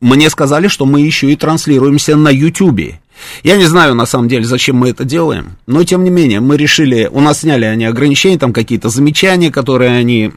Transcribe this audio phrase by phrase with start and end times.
[0.00, 3.00] мне сказали, что мы еще и транслируемся на Ютьюбе.
[3.42, 6.56] Я не знаю, на самом деле, зачем мы это делаем, но, тем не менее, мы
[6.56, 10.30] решили, у нас сняли они ограничения, там какие-то замечания, которые они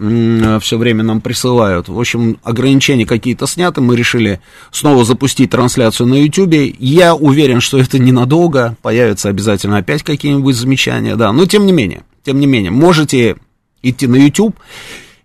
[0.61, 1.89] все время нам присылают.
[1.89, 6.75] В общем, ограничения какие-то сняты, мы решили снова запустить трансляцию на YouTube.
[6.79, 12.03] Я уверен, что это ненадолго, появятся обязательно опять какие-нибудь замечания, да, но, тем не менее,
[12.23, 13.35] тем не менее, можете
[13.81, 14.55] идти на YouTube,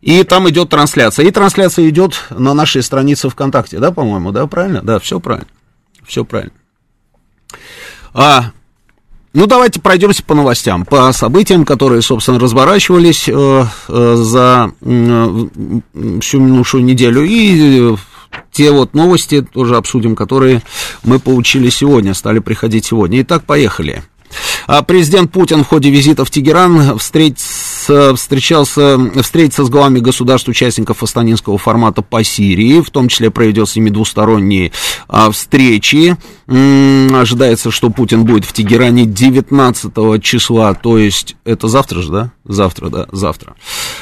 [0.00, 1.27] и там идет трансляция.
[1.27, 4.80] И трансляция идет на нашей странице ВКонтакте, да, по-моему, да, правильно?
[4.82, 5.48] Да, все правильно.
[6.06, 6.52] Все правильно.
[8.14, 8.52] А,
[9.36, 15.46] ну, давайте пройдемся по новостям, по событиям, которые, собственно, разворачивались э, э, за э,
[16.22, 17.22] всю минувшую неделю.
[17.22, 17.96] И э,
[18.50, 20.62] те вот новости тоже обсудим, которые
[21.02, 23.20] мы получили сегодня, стали приходить сегодня.
[23.20, 24.02] Итак, поехали.
[24.67, 31.59] А президент Путин в ходе визита в Тегеран встретился, встречался, встретится с главами государств-участников астанинского
[31.59, 34.73] формата по Сирии, в том числе проведет с ними двусторонние
[35.08, 36.17] а, встречи.
[36.48, 42.33] Ожидается, что Путин будет в Тегеране 19 числа, то есть это завтра же, да?
[42.45, 43.55] Завтра, да, завтра.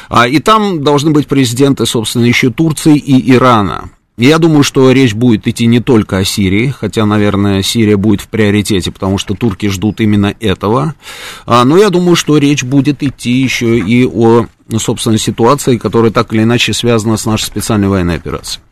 [0.09, 3.91] А, и там должны быть президенты, собственно, еще Турции и Ирана.
[4.16, 8.28] Я думаю, что речь будет идти не только о Сирии, хотя, наверное, Сирия будет в
[8.28, 10.94] приоритете, потому что турки ждут именно этого.
[11.47, 14.47] А, но я думаю, что речь будет идти еще и о,
[14.78, 18.62] собственно, ситуации, которая так или иначе связана с нашей специальной военной операцией.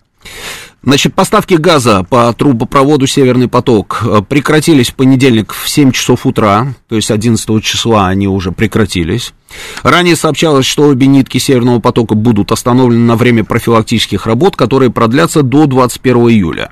[0.84, 6.74] Значит, поставки газа по трубопроводу «Северный поток» э, прекратились в понедельник в 7 часов утра,
[6.88, 9.32] то есть 11 числа они уже прекратились.
[9.84, 15.42] Ранее сообщалось, что обе нитки «Северного потока» будут остановлены на время профилактических работ, которые продлятся
[15.42, 16.70] до 21 июля.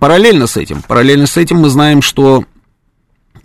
[0.00, 2.44] Параллельно с этим, параллельно с этим мы знаем, что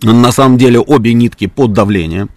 [0.02, 2.30] на самом деле обе нитки под давлением.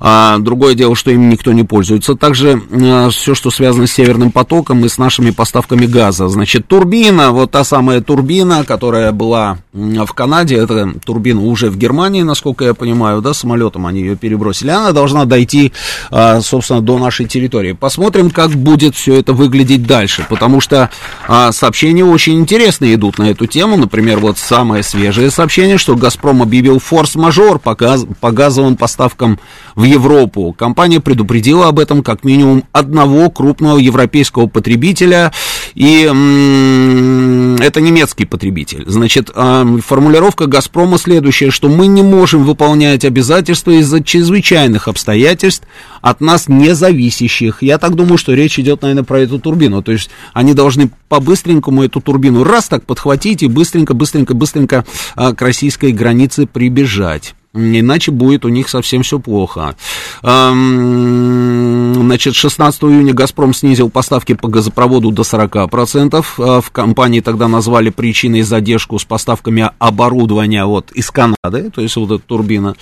[0.00, 2.14] А, другое дело, что им никто не пользуется.
[2.14, 6.28] Также а, все, что связано с Северным потоком и с нашими поставками газа.
[6.28, 12.22] Значит, турбина, вот та самая турбина, которая была в Канаде, это турбина уже в Германии,
[12.22, 14.70] насколько я понимаю, да, самолетом они ее перебросили.
[14.70, 15.72] Она должна дойти,
[16.10, 17.72] а, собственно, до нашей территории.
[17.72, 20.90] Посмотрим, как будет все это выглядеть дальше, потому что
[21.26, 23.76] а, сообщения очень интересные идут на эту тему.
[23.76, 29.38] Например, вот самое свежее сообщение, что «Газпром» объявил форс-мажор по, газ, по газовым поставкам
[29.74, 30.54] в Европу.
[30.56, 35.32] Компания предупредила об этом как минимум одного крупного европейского потребителя,
[35.74, 38.84] и это немецкий потребитель.
[38.86, 45.66] Значит, а, формулировка «Газпрома» следующая, что мы не можем выполнять обязательства из-за чрезвычайных обстоятельств,
[46.00, 47.62] от нас не зависящих.
[47.62, 49.82] Я так думаю, что речь идет, наверное, про эту турбину.
[49.82, 54.84] То есть они должны по-быстренькому эту турбину раз так подхватить и быстренько, быстренько, быстренько
[55.16, 57.34] а, к российской границе прибежать.
[57.54, 59.76] Иначе будет у них совсем все плохо.
[62.04, 66.24] Значит, 16 июня «Газпром» снизил поставки по газопроводу до 40%.
[66.38, 71.96] А, в компании тогда назвали причиной задержку с поставками оборудования вот из Канады, то есть
[71.96, 72.74] вот эта турбина.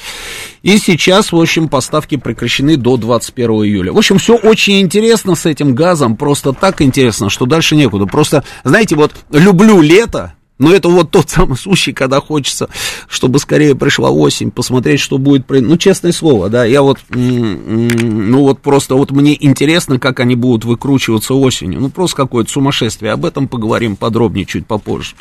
[0.62, 3.92] И сейчас, в общем, поставки прекращены до 21 июля.
[3.92, 8.06] В общем, все очень интересно с этим газом, просто так интересно, что дальше некуда.
[8.06, 12.68] Просто, знаете, вот люблю лето, но это вот тот самый случай, когда хочется,
[13.08, 15.48] чтобы скорее пришла осень, посмотреть, что будет.
[15.48, 20.64] Ну, честное слово, да, я вот, ну вот просто вот мне интересно, как они будут
[20.64, 21.80] выкручиваться осенью.
[21.80, 23.12] Ну, просто какое-то сумасшествие.
[23.12, 25.16] Об этом поговорим подробнее чуть попозже.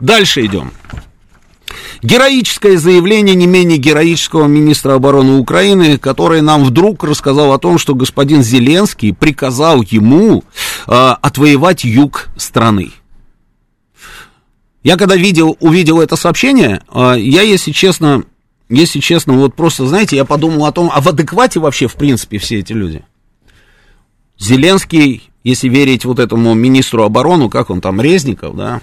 [0.00, 0.72] Дальше идем.
[2.02, 7.94] Героическое заявление не менее героического министра обороны Украины, который нам вдруг рассказал о том, что
[7.94, 10.42] господин Зеленский приказал ему
[10.86, 12.90] э, отвоевать юг страны.
[14.88, 18.24] Я когда видел, увидел это сообщение, а, я, если честно,
[18.70, 22.38] если честно, вот просто, знаете, я подумал о том, а в адеквате вообще, в принципе,
[22.38, 23.04] все эти люди.
[24.38, 28.80] Зеленский, если верить вот этому министру обороны, как он там, Резников, да,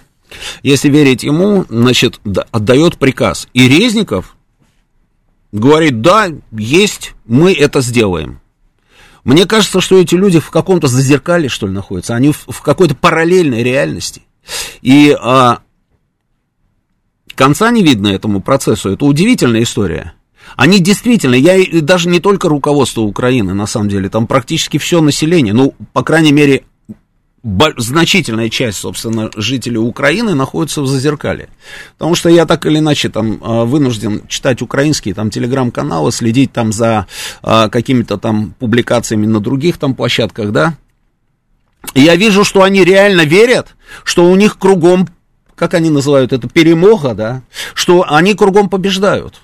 [0.61, 2.19] если верить ему, значит,
[2.51, 3.47] отдает приказ.
[3.55, 4.37] И Резников
[5.51, 8.41] говорит, да, есть, мы это сделаем.
[9.23, 12.13] Мне кажется, что эти люди в каком-то зазеркале, что ли, находятся.
[12.13, 14.21] Они в, какой-то параллельной реальности.
[14.83, 15.61] И а,
[17.35, 18.89] конца не видно этому процессу.
[18.89, 20.13] Это удивительная история.
[20.55, 25.53] Они действительно, я даже не только руководство Украины, на самом деле, там практически все население,
[25.53, 26.63] ну, по крайней мере,
[27.77, 31.49] значительная часть, собственно, жителей Украины находится в Зазеркале.
[31.97, 36.71] Потому что я так или иначе там а, вынужден читать украинские там телеграм-каналы, следить там
[36.71, 37.05] за
[37.43, 40.75] а, какими-то там публикациями на других там площадках, да.
[41.93, 45.07] И я вижу, что они реально верят, что у них кругом,
[45.55, 47.41] как они называют это, перемога, да,
[47.73, 49.41] что они кругом побеждают.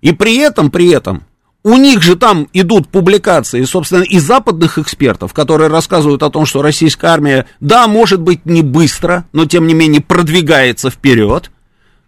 [0.00, 1.24] И при этом, при этом,
[1.62, 6.62] у них же там идут публикации, собственно, и западных экспертов, которые рассказывают о том, что
[6.62, 11.50] российская армия, да, может быть, не быстро, но тем не менее продвигается вперед,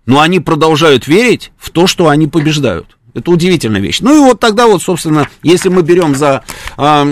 [0.06, 2.97] но они продолжают верить в то, что они побеждают.
[3.18, 3.98] Это удивительная вещь.
[4.00, 6.44] Ну и вот тогда вот, собственно, если мы берем за
[6.76, 7.06] а,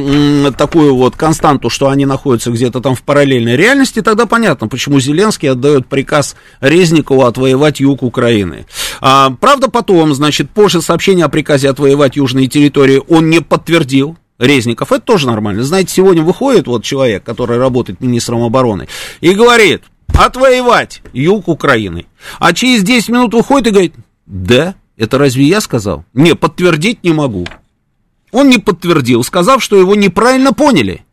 [0.56, 5.50] такую вот константу, что они находятся где-то там в параллельной реальности, тогда понятно, почему Зеленский
[5.50, 8.66] отдает приказ Резникову отвоевать юг Украины.
[9.00, 14.16] А, правда, потом, значит, позже сообщение о приказе отвоевать южные территории он не подтвердил.
[14.38, 15.62] Резников, это тоже нормально.
[15.62, 18.86] Знаете, сегодня выходит вот человек, который работает министром обороны,
[19.22, 19.82] и говорит,
[20.12, 22.04] отвоевать юг Украины.
[22.38, 23.94] А через 10 минут выходит и говорит,
[24.26, 26.04] да, это разве я сказал?
[26.14, 27.46] Не, подтвердить не могу.
[28.32, 31.04] Он не подтвердил, сказав, что его неправильно поняли.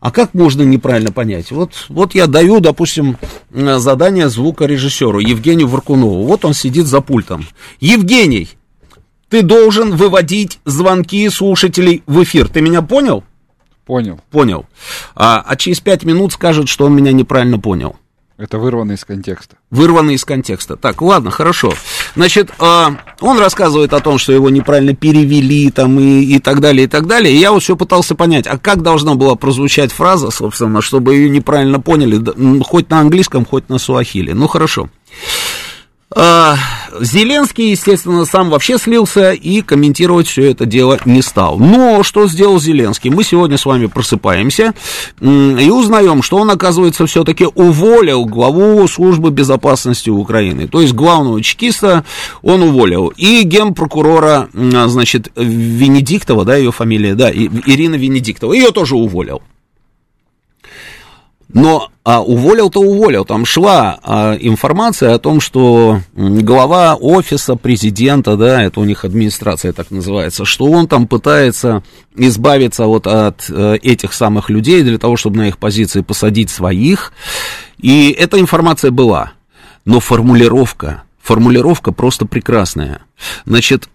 [0.00, 1.50] А как можно неправильно понять?
[1.50, 3.18] Вот, вот я даю, допустим,
[3.52, 6.24] задание звукорежиссеру Евгению Варкунову.
[6.24, 7.46] Вот он сидит за пультом.
[7.80, 8.48] Евгений,
[9.28, 12.48] ты должен выводить звонки слушателей в эфир.
[12.48, 13.24] Ты меня понял?
[13.84, 14.20] Понял.
[14.30, 14.66] Понял.
[15.14, 17.96] А, а через пять минут скажет, что он меня неправильно понял.
[18.38, 19.56] Это вырвано из контекста.
[19.70, 20.76] Вырвано из контекста.
[20.76, 21.74] Так, ладно, хорошо.
[22.16, 22.86] Значит, э,
[23.20, 27.06] он рассказывает о том, что его неправильно перевели там и, и так далее, и так
[27.06, 27.34] далее.
[27.34, 31.30] И я вот все пытался понять, а как должна была прозвучать фраза, собственно, чтобы ее
[31.30, 32.22] неправильно поняли,
[32.62, 34.34] хоть на английском, хоть на суахиле.
[34.34, 34.88] Ну, хорошо.
[34.88, 35.49] А,
[36.12, 41.58] Зеленский, естественно, сам вообще слился и комментировать все это дело не стал.
[41.58, 43.10] Но что сделал Зеленский?
[43.10, 44.74] Мы сегодня с вами просыпаемся
[45.20, 50.66] и узнаем, что он, оказывается, все-таки уволил главу службы безопасности Украины.
[50.66, 52.04] То есть главного чекиста
[52.42, 53.12] он уволил.
[53.16, 59.42] И генпрокурора, значит, Венедиктова, да, ее фамилия, да, Ирина Венедиктова, ее тоже уволил.
[61.52, 63.24] Но а уволил-то уволил.
[63.24, 69.72] Там шла а, информация о том, что глава офиса президента, да, это у них администрация
[69.72, 71.82] так называется, что он там пытается
[72.16, 77.12] избавиться вот от а, этих самых людей для того, чтобы на их позиции посадить своих.
[77.78, 79.32] И эта информация была.
[79.84, 83.02] Но формулировка, формулировка просто прекрасная.
[83.44, 83.88] Значит,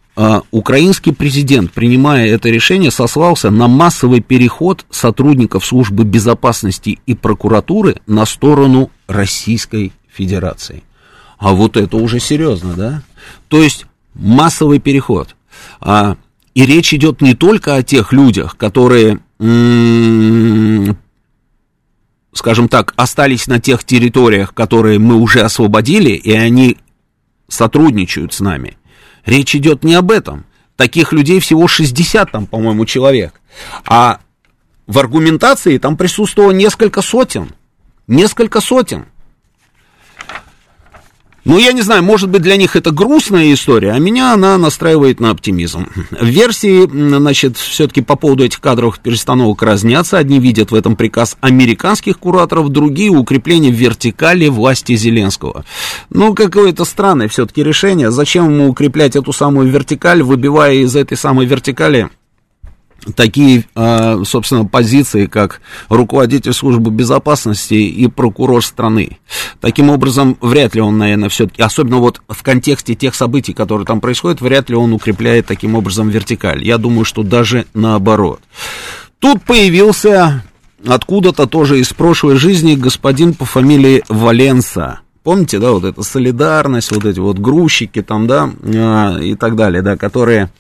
[0.52, 8.26] украинский президент, принимая это решение, сослался на массовый переход сотрудников службы безопасности и прокуратуры на
[8.26, 10.84] сторону Российской Федерации.
[11.38, 13.04] А вот это уже серьезно, да?
[13.50, 15.36] То есть массовый переход.
[15.82, 16.16] А,
[16.54, 19.20] и речь идет не только о тех людях, которые,
[22.34, 26.78] скажем так, остались на тех территориях, которые мы уже освободили, и они
[27.50, 28.78] сотрудничают с нами–
[29.26, 30.46] Речь идет не об этом.
[30.76, 33.42] Таких людей всего 60 там, по-моему, человек.
[33.86, 34.20] А
[34.88, 37.54] в аргументации там присутствовало несколько сотен.
[38.08, 39.06] Несколько сотен.
[41.46, 45.20] Ну, я не знаю, может быть, для них это грустная история, а меня она настраивает
[45.20, 45.88] на оптимизм.
[46.20, 50.18] Версии, значит, все-таки по поводу этих кадровых перестановок разнятся.
[50.18, 55.66] Одни видят в этом приказ американских кураторов, другие укрепление вертикали власти Зеленского.
[56.10, 58.10] Ну, какое-то странное все-таки решение.
[58.10, 62.10] Зачем ему укреплять эту самую вертикаль, выбивая из этой самой вертикали
[63.16, 69.20] такие, а, собственно, позиции, как руководитель службы безопасности и прокурор страны.
[69.62, 74.02] Таким образом, вряд ли он, наверное, все-таки, особенно вот в контексте тех событий, которые там
[74.02, 76.64] происходят, вряд ли он укрепляет таким образом вертикаль.
[76.64, 78.42] Я думаю, что даже наоборот.
[79.20, 80.44] Тут появился
[80.86, 85.00] откуда-то тоже из прошлой жизни господин по фамилии Валенса.
[85.24, 89.82] Помните, да, вот эта солидарность, вот эти вот грузчики там, да, а, и так далее,
[89.82, 90.52] да, которые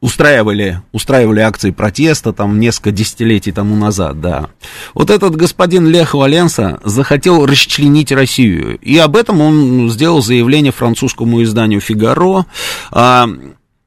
[0.00, 4.50] устраивали, устраивали акции протеста там несколько десятилетий тому назад, да.
[4.94, 11.42] Вот этот господин Лех Валенса захотел расчленить Россию, и об этом он сделал заявление французскому
[11.42, 12.46] изданию «Фигаро»,
[12.90, 13.28] а,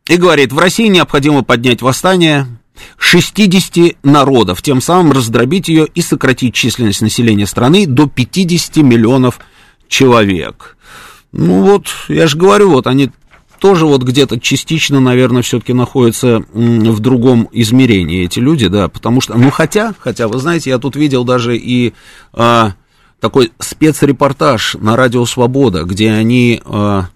[0.08, 2.48] и говорит, в России необходимо поднять восстание,
[2.98, 9.40] 60 народов, тем самым раздробить ее и сократить численность населения страны до 50 миллионов
[9.88, 10.78] человек.
[11.32, 13.12] Ну вот, я же говорю, вот они
[13.60, 19.36] тоже вот где-то частично, наверное, все-таки находятся в другом измерении эти люди, да, потому что,
[19.36, 21.94] ну хотя, хотя, вы знаете, я тут видел даже и
[22.34, 22.74] а,
[23.20, 27.10] такой спецрепортаж на Радио Свобода, где они а,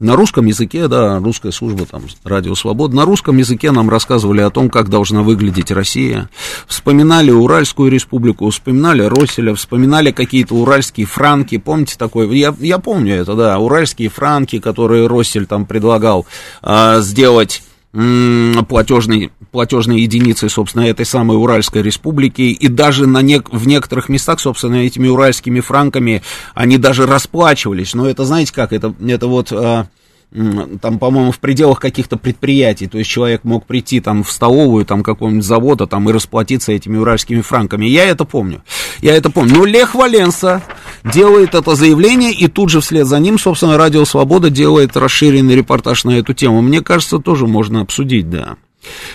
[0.00, 4.50] на русском языке, да, русская служба, там, Радио Свобода, на русском языке нам рассказывали о
[4.50, 6.30] том, как должна выглядеть Россия.
[6.66, 12.26] Вспоминали Уральскую республику, вспоминали Росселя, вспоминали какие-то уральские франки, помните такое?
[12.30, 16.26] Я, я помню это, да, уральские франки, которые Россель там предлагал
[16.62, 23.66] а, сделать платежной, платежной единицей, собственно, этой самой Уральской республики, и даже на не, в
[23.66, 26.22] некоторых местах, собственно, этими уральскими франками
[26.54, 29.88] они даже расплачивались, но это, знаете как, это, это вот а,
[30.32, 35.02] там, по-моему, в пределах каких-то предприятий, то есть человек мог прийти там в столовую там
[35.02, 37.86] какого-нибудь завода там и расплатиться этими уральскими франками.
[37.86, 38.62] Я это помню,
[39.00, 39.56] я это помню.
[39.56, 40.62] Но Лех Валенса
[41.04, 46.04] делает это заявление, и тут же вслед за ним, собственно, Радио Свобода делает расширенный репортаж
[46.04, 46.62] на эту тему.
[46.62, 48.56] Мне кажется, тоже можно обсудить, да.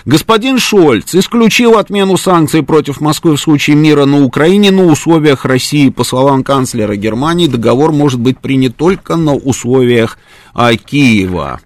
[0.04, 5.88] Господин Шольц исключил отмену санкций против Москвы в случае мира на Украине на условиях России.
[5.88, 10.18] По словам канцлера Германии, договор может быть принят только на условиях
[10.54, 11.60] а, Киева.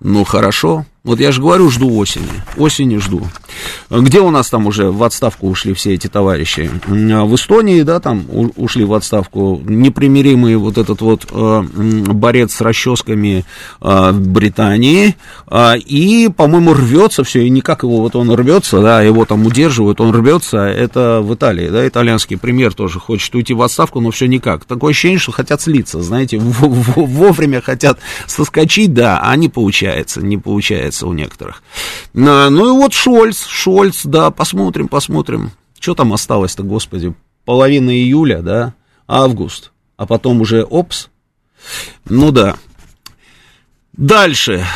[0.00, 0.84] Ну, хорошо.
[1.02, 2.28] Вот я же говорю, жду осени.
[2.58, 3.26] Осени жду.
[3.88, 6.70] Где у нас там уже в отставку ушли все эти товарищи?
[6.86, 8.26] В Эстонии, да, там
[8.56, 13.46] ушли в отставку непримиримый вот этот вот э, борец с расческами
[13.80, 15.16] э, Британии.
[15.50, 20.02] Э, и, по-моему, рвется все, и никак его, вот он рвется, да, его там удерживают,
[20.02, 20.58] он рвется.
[20.58, 24.66] Это в Италии, да, итальянский премьер тоже хочет уйти в отставку, но все никак.
[24.66, 30.89] Такое ощущение, что хотят слиться, знаете, вовремя хотят соскочить, да, а не получается, не получается
[30.90, 31.62] получается у некоторых.
[32.12, 35.52] Ну и вот Шольц, Шольц, да, посмотрим, посмотрим.
[35.78, 38.74] Что там осталось-то, господи, половина июля, да,
[39.06, 41.08] август, а потом уже опс.
[42.08, 42.56] Ну да.
[43.92, 44.66] Дальше,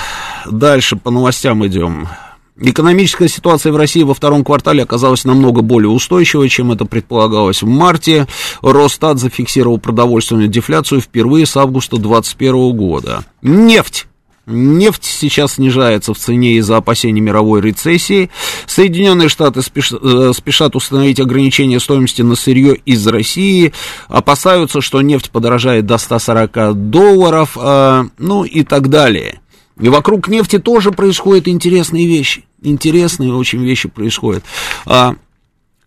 [0.47, 2.09] дальше по новостям идем.
[2.57, 7.67] Экономическая ситуация в России во втором квартале оказалась намного более устойчивой, чем это предполагалось в
[7.67, 8.29] марте.
[8.63, 13.25] Росстат зафиксировал продовольственную дефляцию впервые с августа 2021 года.
[13.43, 14.07] Нефть
[14.47, 18.31] Нефть сейчас снижается в цене из-за опасений мировой рецессии.
[18.67, 23.73] Соединенные Штаты э, спешат установить ограничение стоимости на сырье из России.
[24.09, 29.41] Опасаются, что нефть подорожает до 140 долларов, э, ну и так далее.
[29.81, 32.45] И вокруг нефти тоже происходят интересные вещи.
[32.63, 34.45] Интересные очень вещи происходят.
[34.87, 35.17] А,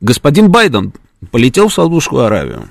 [0.02, 0.94] господин Байден
[1.32, 2.70] полетел в Саудовскую Аравию.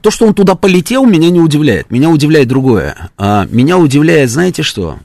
[0.00, 1.90] То, что он туда полетел, меня не удивляет.
[1.90, 3.10] Меня удивляет другое.
[3.16, 4.98] А, меня удивляет, знаете что?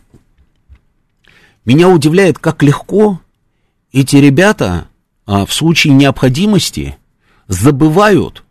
[1.66, 3.22] Меня удивляет, как легко
[3.92, 4.88] эти ребята
[5.26, 6.98] а, в случае необходимости
[7.48, 8.44] забывают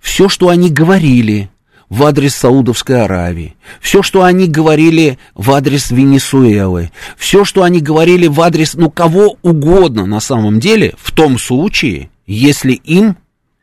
[0.00, 1.50] все, что они говорили
[1.88, 8.26] в адрес Саудовской Аравии, все, что они говорили в адрес Венесуэлы, все, что они говорили
[8.26, 13.16] в адрес, ну, кого угодно на самом деле, в том случае, если им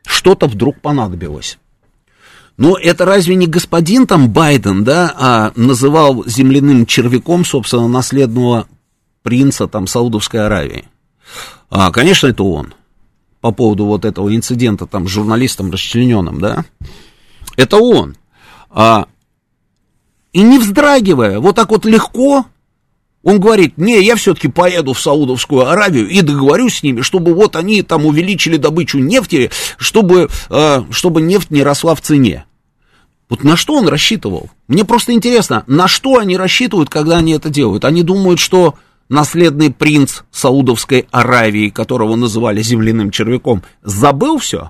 [0.06, 1.58] что-то вдруг понадобилось.
[2.58, 8.68] Но это разве не господин там Байден, да, а называл земляным червяком, собственно, наследного
[9.24, 10.86] принца там Саудовской Аравии?
[11.70, 12.74] А, конечно, это он.
[13.42, 16.64] По поводу вот этого инцидента там с журналистом расчлененным, да?
[17.58, 18.16] Это он.
[18.70, 19.08] А,
[20.32, 22.46] и не вздрагивая, вот так вот легко,
[23.24, 27.56] он говорит, не, я все-таки поеду в Саудовскую Аравию и договорюсь с ними, чтобы вот
[27.56, 32.46] они там увеличили добычу нефти, чтобы, э, чтобы нефть не росла в цене.
[33.30, 34.50] Вот на что он рассчитывал?
[34.68, 37.86] Мне просто интересно, на что они рассчитывают, когда они это делают?
[37.86, 38.76] Они думают, что
[39.08, 44.70] наследный принц Саудовской Аравии, которого называли земляным червяком, забыл все?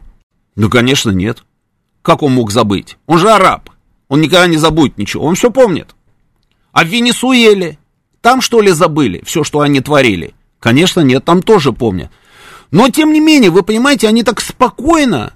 [0.56, 1.44] Ну, конечно, нет.
[2.04, 2.98] Как он мог забыть?
[3.08, 3.72] Он же араб.
[4.10, 5.26] Он никогда не забудет ничего.
[5.26, 5.96] Он все помнит.
[6.72, 7.80] А в Венесуэле?
[8.24, 10.34] Там, что ли, забыли все, что они творили?
[10.62, 12.10] Конечно, нет, там тоже помнят.
[12.72, 15.34] Но, тем не менее, вы понимаете, они так спокойно,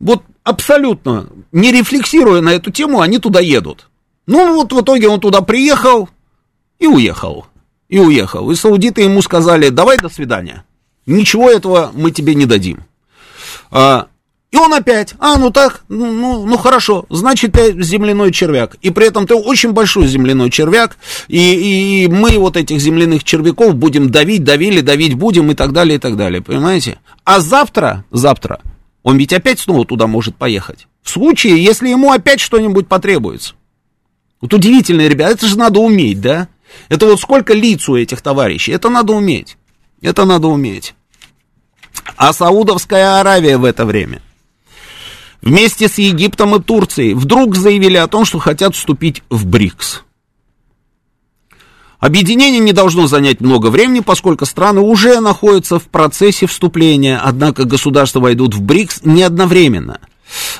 [0.00, 3.88] вот абсолютно не рефлексируя на эту тему, они туда едут.
[4.26, 6.10] Ну, вот в итоге он туда приехал
[6.78, 7.46] и уехал.
[7.88, 8.50] И уехал.
[8.50, 10.66] И саудиты ему сказали, давай до свидания.
[11.06, 12.84] Ничего этого мы тебе не дадим.
[13.70, 14.08] А,
[14.50, 18.76] И он опять, а, ну так, ну, ну, ну хорошо, значит, ты земляной червяк.
[18.82, 20.96] И при этом ты очень большой земляной червяк,
[21.28, 25.96] и, и мы вот этих земляных червяков будем давить, давили, давить будем и так далее,
[25.96, 26.98] и так далее, понимаете?
[27.22, 28.60] А завтра, завтра,
[29.04, 30.88] он ведь опять снова туда может поехать.
[31.02, 33.54] В случае, если ему опять что-нибудь потребуется.
[34.40, 36.48] Вот удивительно, ребята, это же надо уметь, да?
[36.88, 39.56] Это вот сколько лиц у этих товарищей, это надо уметь.
[40.02, 40.94] Это надо уметь.
[42.16, 44.22] А Саудовская Аравия в это время–
[45.42, 50.02] вместе с Египтом и Турцией вдруг заявили о том, что хотят вступить в БРИКС.
[51.98, 58.20] Объединение не должно занять много времени, поскольку страны уже находятся в процессе вступления, однако государства
[58.20, 60.00] войдут в БРИКС не одновременно.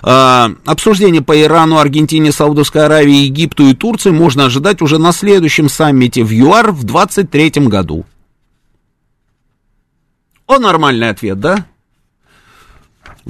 [0.02, 5.70] А, обсуждение по Ирану, Аргентине, Саудовской Аравии, Египту и Турции можно ожидать уже на следующем
[5.70, 8.04] саммите в ЮАР в 2023 году.
[10.46, 11.66] О, нормальный ответ, да?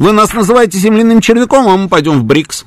[0.00, 2.64] Вы нас называете земляным червяком, а мы пойдем в БРИКС.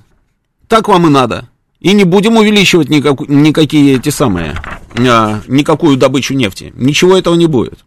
[0.67, 1.49] Так вам и надо.
[1.79, 4.55] И не будем увеличивать никак, никакие эти самые,
[4.95, 6.71] а, никакую добычу нефти.
[6.75, 7.85] Ничего этого не будет.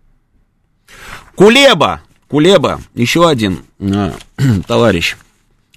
[1.37, 4.15] Кулеба, Кулеба, еще один а,
[4.67, 5.17] товарищ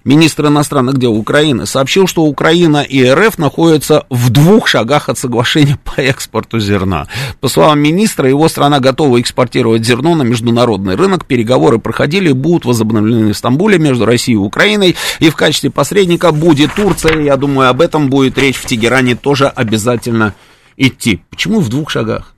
[0.03, 5.77] министр иностранных дел Украины, сообщил, что Украина и РФ находятся в двух шагах от соглашения
[5.83, 7.07] по экспорту зерна.
[7.39, 11.25] По словам министра, его страна готова экспортировать зерно на международный рынок.
[11.25, 14.95] Переговоры проходили и будут возобновлены в Стамбуле между Россией и Украиной.
[15.19, 17.21] И в качестве посредника будет Турция.
[17.21, 20.33] Я думаю, об этом будет речь в Тегеране тоже обязательно
[20.77, 21.21] идти.
[21.29, 22.33] Почему в двух шагах?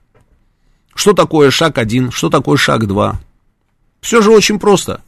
[0.94, 3.20] Что такое шаг один, что такое шаг два?
[4.00, 5.00] Все же очень просто.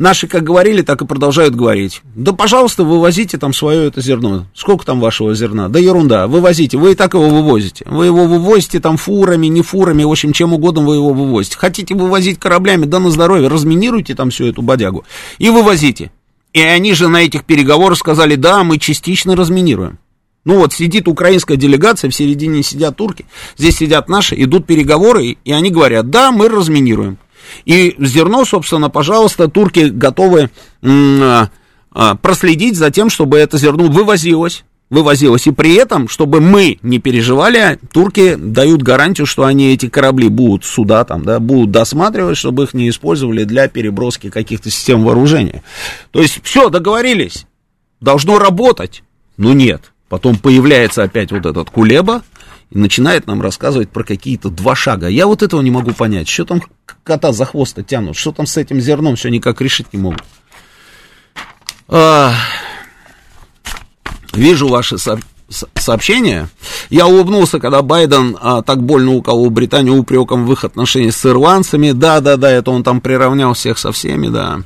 [0.00, 2.00] Наши как говорили, так и продолжают говорить.
[2.16, 4.46] Да, пожалуйста, вывозите там свое это зерно.
[4.54, 5.68] Сколько там вашего зерна?
[5.68, 6.78] Да ерунда, вывозите.
[6.78, 7.84] Вы и так его вывозите.
[7.86, 11.58] Вы его вывозите там фурами, не фурами, в общем, чем угодно вы его вывозите.
[11.58, 15.04] Хотите вывозить кораблями, да на здоровье, разминируйте там всю эту бодягу
[15.36, 16.10] и вывозите.
[16.54, 19.98] И они же на этих переговорах сказали, да, мы частично разминируем.
[20.46, 23.26] Ну вот сидит украинская делегация, в середине сидят турки,
[23.58, 27.18] здесь сидят наши, идут переговоры, и они говорят, да, мы разминируем.
[27.64, 30.50] И зерно, собственно, пожалуйста, турки готовы
[30.82, 31.48] а,
[31.92, 35.46] а, проследить за тем, чтобы это зерно вывозилось вывозилось.
[35.46, 40.64] И при этом, чтобы мы не переживали, турки дают гарантию, что они эти корабли будут
[40.64, 45.62] сюда, там, да, будут досматривать, чтобы их не использовали для переброски каких-то систем вооружения.
[46.10, 47.46] То есть, все, договорились,
[48.00, 49.02] должно работать.
[49.36, 49.92] Но нет.
[50.08, 52.22] Потом появляется опять вот этот Кулеба,
[52.70, 55.08] и начинает нам рассказывать про какие-то два шага.
[55.08, 56.28] Я вот этого не могу понять.
[56.28, 56.62] Что там
[57.02, 58.16] кота за хвост тянут?
[58.16, 60.22] Что там с этим зерном все никак решить не могут?
[61.88, 62.34] А,
[64.32, 65.18] вижу ваши со
[65.74, 66.48] сообщения.
[66.90, 71.90] Я улыбнулся, когда Байден а, так больно уколол Британию упреком в их отношениях с ирландцами.
[71.90, 74.60] Да, да, да, это он там приравнял всех со всеми, да.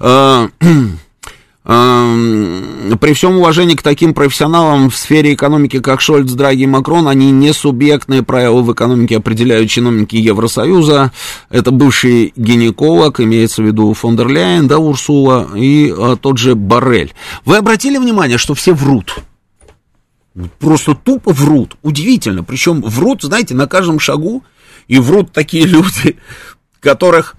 [0.00, 0.48] А,
[1.64, 7.30] при всем уважении к таким профессионалам в сфере экономики, как Шольц, Драги и Макрон, они
[7.30, 11.10] не субъектные правила в экономике определяют чиновники Евросоюза.
[11.48, 17.14] Это бывший гинеколог, имеется в виду фон Ляйен, да, Урсула, и а, тот же Барель.
[17.46, 19.16] Вы обратили внимание, что все врут?
[20.58, 21.76] Просто тупо врут.
[21.82, 22.44] Удивительно.
[22.44, 24.44] Причем врут, знаете, на каждом шагу,
[24.86, 26.18] и врут такие люди,
[26.80, 27.36] которых,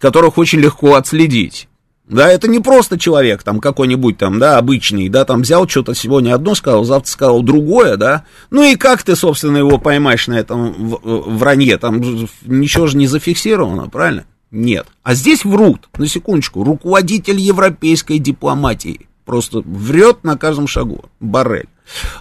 [0.00, 1.68] которых очень легко отследить.
[2.10, 6.34] Да, это не просто человек, там, какой-нибудь там, да, обычный, да, там взял что-то сегодня
[6.34, 8.24] одно сказал, завтра сказал другое, да.
[8.50, 11.78] Ну и как ты, собственно, его поймаешь на этом вранье?
[11.78, 12.00] Там
[12.44, 14.24] ничего же не зафиксировано, правильно?
[14.50, 14.86] Нет.
[15.04, 21.68] А здесь врут, на секундочку, руководитель европейской дипломатии просто врет на каждом шагу, Барель.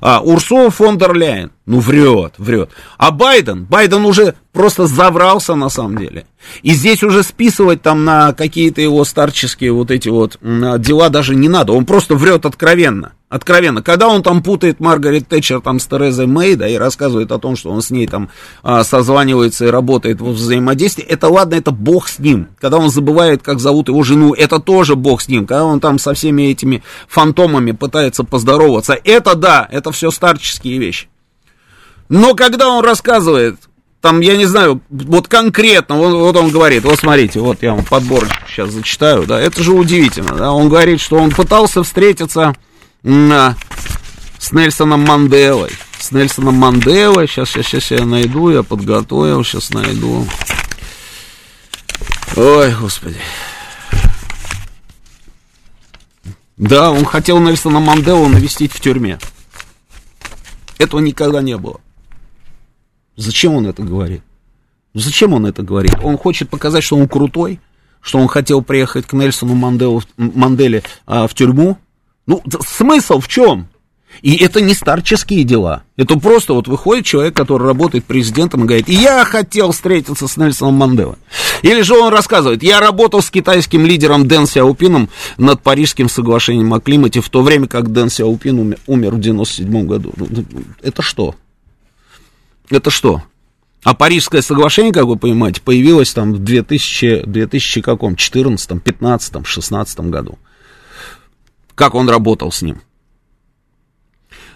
[0.02, 2.72] А Урсула фон дер Ляйен, ну врет, врет.
[2.98, 6.26] А Байден, Байден уже просто заврался на самом деле.
[6.64, 11.50] И здесь уже списывать там на какие-то его старческие вот эти вот дела даже не
[11.50, 11.74] надо.
[11.74, 13.14] Он просто врет откровенно.
[13.30, 13.84] Откровенно.
[13.84, 17.56] Когда он там путает Маргарет Тэтчер там с Терезой Мэй, да, и рассказывает о том,
[17.56, 18.32] что он с ней там
[18.64, 22.48] а, созванивается и работает в взаимодействии, это ладно, это бог с ним.
[22.60, 25.46] Когда он забывает, как зовут его жену, это тоже бог с ним.
[25.46, 31.08] Когда он там со всеми этими фантомами пытается поздороваться, это да, это все старческие вещи.
[32.10, 33.58] Но когда он рассказывает,
[34.02, 37.86] там, я не знаю, вот конкретно, вот, вот он говорит, вот смотрите, вот я вам
[37.86, 42.56] подбор сейчас зачитаю, да, это же удивительно, да, он говорит, что он пытался встретиться
[43.04, 50.28] с Нельсоном Манделой, с Нельсоном Манделой, сейчас, сейчас, сейчас я найду, я подготовил, сейчас найду,
[52.36, 53.18] ой, господи,
[56.58, 59.20] да, он хотел Нельсона Манделу навестить в тюрьме,
[60.78, 61.80] этого никогда не было.
[63.16, 64.24] Зачем он это говорит?
[64.94, 65.96] Зачем он это говорит?
[66.02, 67.60] Он хочет показать, что он крутой?
[68.02, 71.78] что он хотел приехать к Нельсону Манделу, Манделе а, в тюрьму.
[72.30, 73.70] Ну, смысл в чем?
[74.22, 75.82] И это не старческие дела.
[75.98, 80.76] Это просто вот выходит человек, который работает президентом и говорит, я хотел встретиться с Нельсоном
[80.76, 81.16] Манделой.
[81.64, 86.80] Или же он рассказывает, я работал с китайским лидером Дэн Сяопином над Парижским соглашением о
[86.80, 90.14] климате в то время, как Дэн Сяопин умер, умер в 97 году.
[90.16, 90.46] Ну, ну,
[90.84, 91.34] это что?
[92.70, 93.24] Это что?
[93.84, 98.16] А Парижское соглашение, как вы понимаете, появилось там в 2000, 2000 каком?
[98.16, 100.38] 14, 15, 16 году.
[101.80, 102.82] Как он работал с ним?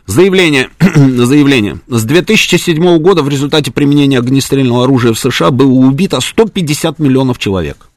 [0.06, 1.80] Заявление, заявление.
[1.88, 7.88] С 2007 года в результате применения огнестрельного оружия в США было убито 150 миллионов человек.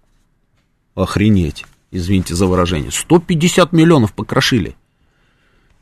[0.94, 2.92] Охренеть, извините за выражение.
[2.92, 4.76] 150 миллионов покрошили.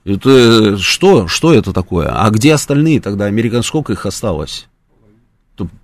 [0.07, 1.29] Это что?
[1.29, 2.07] Что это такое?
[2.09, 3.27] А где остальные тогда?
[3.27, 4.69] Американ сколько их осталось?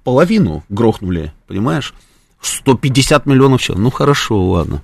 [0.03, 1.92] Половину грохнули, понимаешь?
[2.40, 3.85] 150 миллионов человек.
[3.85, 4.83] Ну хорошо, ладно.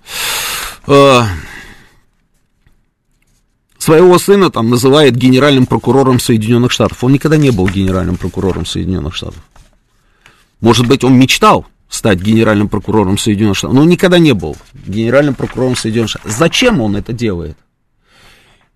[3.86, 7.04] Своего сына там называет генеральным прокурором Соединенных Штатов.
[7.04, 9.40] Он никогда не был генеральным прокурором Соединенных Штатов.
[10.60, 14.56] Может быть, он мечтал стать генеральным прокурором Соединенных Штатов, но он никогда не был
[14.88, 16.32] генеральным прокурором Соединенных Штатов.
[16.32, 17.56] Зачем он это делает?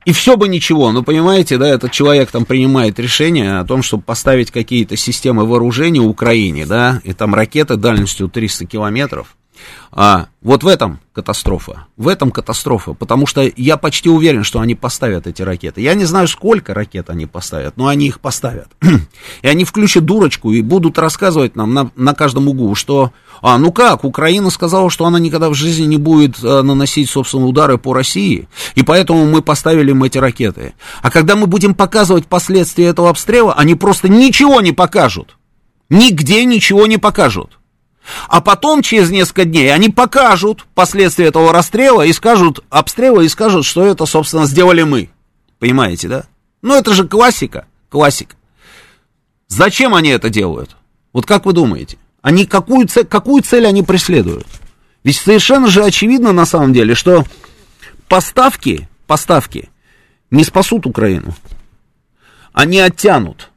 [0.04, 4.04] И все бы ничего, ну понимаете, да, этот человек там принимает решение о том, чтобы
[4.04, 9.36] поставить какие-то системы вооружения Украине, да, и там ракеты дальностью 300 километров,
[9.92, 11.86] а, вот в этом катастрофа.
[11.96, 12.94] В этом катастрофа.
[12.94, 15.80] Потому что я почти уверен, что они поставят эти ракеты.
[15.80, 18.68] Я не знаю, сколько ракет они поставят, но они их поставят.
[19.42, 23.72] и они включат дурочку и будут рассказывать нам на, на каждом углу, что, а, ну
[23.72, 27.92] как, Украина сказала, что она никогда в жизни не будет а, наносить, собственно, удары по
[27.92, 30.74] России, и поэтому мы поставили им эти ракеты.
[31.02, 35.36] А когда мы будем показывать последствия этого обстрела, они просто ничего не покажут.
[35.90, 37.59] Нигде ничего не покажут.
[38.28, 43.64] А потом, через несколько дней, они покажут последствия этого расстрела и скажут, обстрела и скажут,
[43.64, 45.10] что это, собственно, сделали мы.
[45.58, 46.24] Понимаете, да?
[46.62, 48.36] Ну, это же классика, классика.
[49.48, 50.76] Зачем они это делают?
[51.12, 51.98] Вот как вы думаете?
[52.22, 54.46] Они какую цель, какую цель они преследуют?
[55.02, 57.24] Ведь совершенно же очевидно на самом деле, что
[58.08, 59.70] поставки, поставки
[60.30, 61.34] не спасут Украину.
[62.52, 63.50] Они оттянут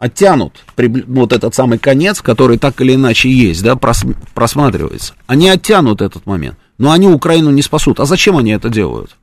[0.00, 4.02] оттянут вот этот самый конец, который так или иначе есть, да, прос,
[4.34, 5.14] просматривается.
[5.26, 8.00] Они оттянут этот момент, но они Украину не спасут.
[8.00, 9.16] А зачем они это делают?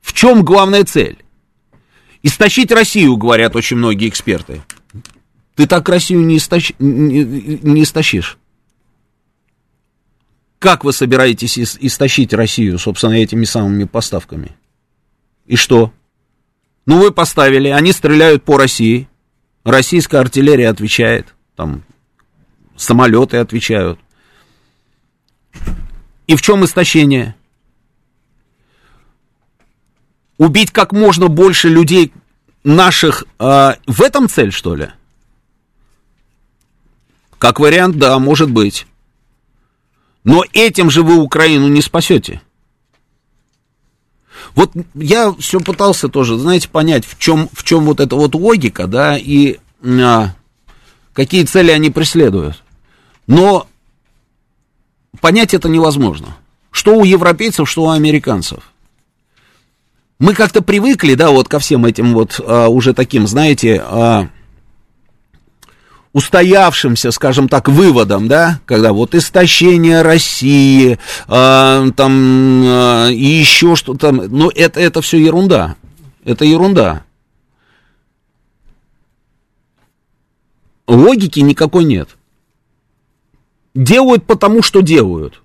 [0.00, 1.18] В чем главная цель?
[2.22, 4.62] Истощить Россию, говорят очень многие эксперты.
[5.54, 6.72] Ты так Россию не, истощ...
[6.78, 8.38] не, не истощишь.
[10.58, 14.56] Как вы собираетесь истощить Россию, собственно, этими самыми поставками?
[15.46, 15.92] И что?
[16.88, 19.10] Ну, вы поставили, они стреляют по России.
[19.62, 21.84] Российская артиллерия отвечает, там
[22.76, 24.00] самолеты отвечают.
[26.26, 27.34] И в чем истощение?
[30.38, 32.10] Убить как можно больше людей
[32.64, 33.24] наших.
[33.38, 34.88] Э, в этом цель, что ли?
[37.38, 38.86] Как вариант, да, может быть.
[40.24, 42.40] Но этим же вы Украину не спасете.
[44.54, 48.86] Вот я все пытался тоже, знаете, понять, в чем, в чем вот эта вот логика,
[48.86, 50.34] да, и а,
[51.12, 52.62] какие цели они преследуют.
[53.26, 53.66] Но
[55.20, 56.36] понять это невозможно.
[56.70, 58.60] Что у европейцев, что у американцев.
[60.18, 64.28] Мы как-то привыкли, да, вот ко всем этим вот а, уже таким, знаете, а,
[66.12, 74.12] устоявшимся, скажем так, выводом, да, когда вот истощение России, э, там, э, и еще что-то,
[74.12, 75.76] но это, это все ерунда,
[76.24, 77.04] это ерунда.
[80.86, 82.16] Логики никакой нет.
[83.74, 85.42] Делают потому, что делают.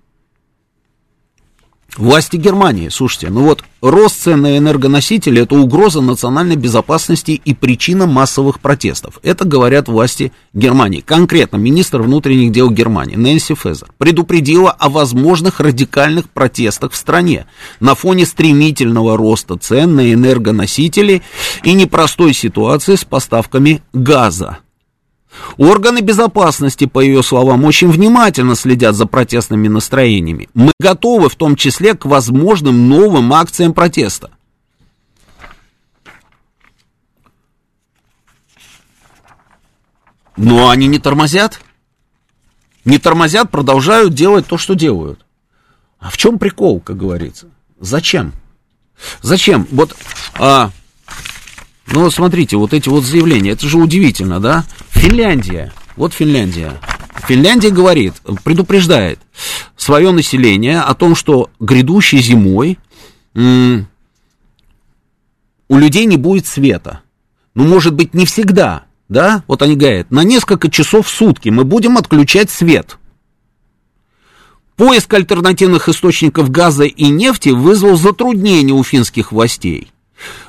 [1.96, 8.06] Власти Германии, слушайте, ну вот рост цен на энергоносители это угроза национальной безопасности и причина
[8.06, 9.20] массовых протестов.
[9.22, 11.00] Это говорят власти Германии.
[11.00, 17.46] Конкретно министр внутренних дел Германии Нэнси Фезер предупредила о возможных радикальных протестах в стране
[17.78, 21.22] на фоне стремительного роста цен на энергоносители
[21.62, 24.58] и непростой ситуации с поставками газа.
[25.56, 30.48] Органы безопасности, по ее словам, очень внимательно следят за протестными настроениями.
[30.54, 34.30] Мы готовы в том числе к возможным новым акциям протеста.
[40.36, 41.60] Но они не тормозят.
[42.84, 45.24] Не тормозят, продолжают делать то, что делают.
[45.98, 47.48] А в чем прикол, как говорится?
[47.80, 48.32] Зачем?
[49.22, 49.66] Зачем?
[49.70, 49.96] Вот,
[50.38, 50.70] а,
[51.86, 54.64] ну смотрите, вот эти вот заявления, это же удивительно, да?
[54.90, 56.80] Финляндия, вот Финляндия.
[57.28, 59.18] Финляндия говорит, предупреждает
[59.76, 62.78] свое население о том, что грядущей зимой
[63.34, 63.86] м-
[65.68, 67.00] у людей не будет света.
[67.54, 69.44] Ну, может быть, не всегда, да?
[69.46, 72.98] Вот они говорят, на несколько часов в сутки мы будем отключать свет.
[74.76, 79.92] Поиск альтернативных источников газа и нефти вызвал затруднения у финских властей.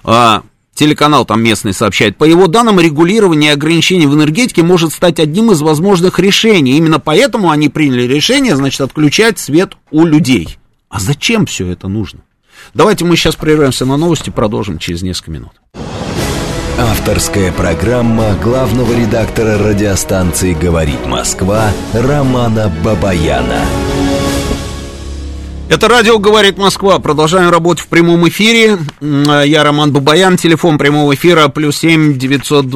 [0.04, 0.42] А,
[0.76, 5.52] телеканал там местный сообщает, по его данным, регулирование и ограничение в энергетике может стать одним
[5.52, 6.78] из возможных решений.
[6.78, 10.58] Именно поэтому они приняли решение, значит, отключать свет у людей.
[10.90, 12.20] А зачем все это нужно?
[12.74, 15.54] Давайте мы сейчас прервемся на новости, продолжим через несколько минут.
[16.78, 23.62] Авторская программа главного редактора радиостанции «Говорит Москва» Романа Бабаяна.
[25.68, 27.00] Это радио «Говорит Москва».
[27.00, 28.78] Продолжаем работать в прямом эфире.
[29.02, 30.38] Я Роман Бабаян.
[30.38, 32.68] Телефон прямого эфира плюс семь девятьсот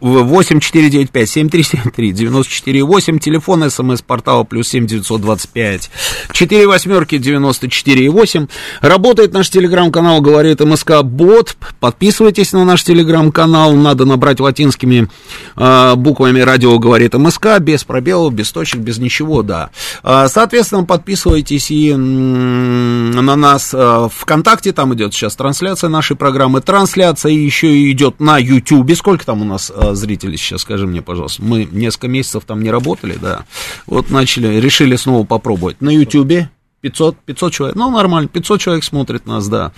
[0.00, 3.18] восемь четыре девять пять семь три семь три девяносто четыре восемь.
[3.18, 5.90] Телефон СМС-портала плюс семь девятьсот двадцать пять
[6.32, 8.46] четыре восьмерки девяносто четыре восемь.
[8.80, 11.58] Работает наш телеграм-канал «Говорит МСК Бот».
[11.78, 13.74] Подписывайтесь на наш телеграм-канал.
[13.74, 15.08] Надо набрать латинскими
[15.56, 19.68] э, буквами «Радио говорит МСК» без пробелов, без точек, без ничего, да.
[20.02, 26.60] Соответственно, подписывайтесь подписывайтесь и на нас э, ВКонтакте, там идет сейчас трансляция нашей программы.
[26.60, 28.94] Трансляция еще идет на Ютьюбе.
[28.94, 31.42] Сколько там у нас э, зрителей сейчас, скажи мне, пожалуйста.
[31.42, 33.44] Мы несколько месяцев там не работали, да.
[33.86, 35.80] Вот начали, решили снова попробовать.
[35.80, 36.50] На Ютьюбе
[36.82, 39.72] 500, 500 человек, ну, нормально, 500 человек смотрит нас, да.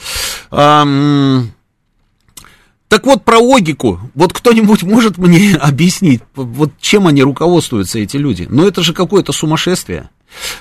[2.89, 4.01] Так вот, про логику.
[4.15, 8.47] Вот кто-нибудь может мне объяснить, вот чем они руководствуются, эти люди?
[8.49, 10.11] Ну, это же какое-то сумасшествие.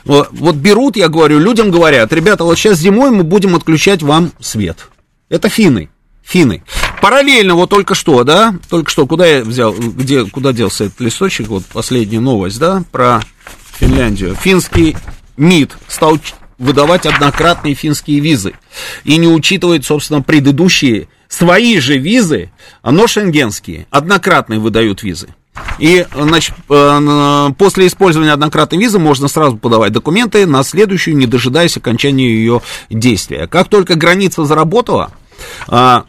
[0.05, 4.87] Вот, берут, я говорю, людям говорят, ребята, вот сейчас зимой мы будем отключать вам свет.
[5.29, 5.89] Это финны,
[6.23, 6.63] финны.
[7.01, 11.47] Параллельно, вот только что, да, только что, куда я взял, где, куда делся этот листочек,
[11.47, 13.21] вот последняя новость, да, про
[13.79, 14.35] Финляндию.
[14.35, 14.95] Финский
[15.37, 16.19] МИД стал
[16.57, 18.53] выдавать однократные финские визы
[19.03, 22.51] и не учитывает, собственно, предыдущие свои же визы,
[22.83, 25.29] но шенгенские, однократные выдают визы.
[25.79, 31.77] И, значит, э, после использования однократной визы можно сразу подавать документы на следующую, не дожидаясь
[31.77, 33.47] окончания ее действия.
[33.47, 35.11] Как только граница заработала,
[35.67, 36.05] а,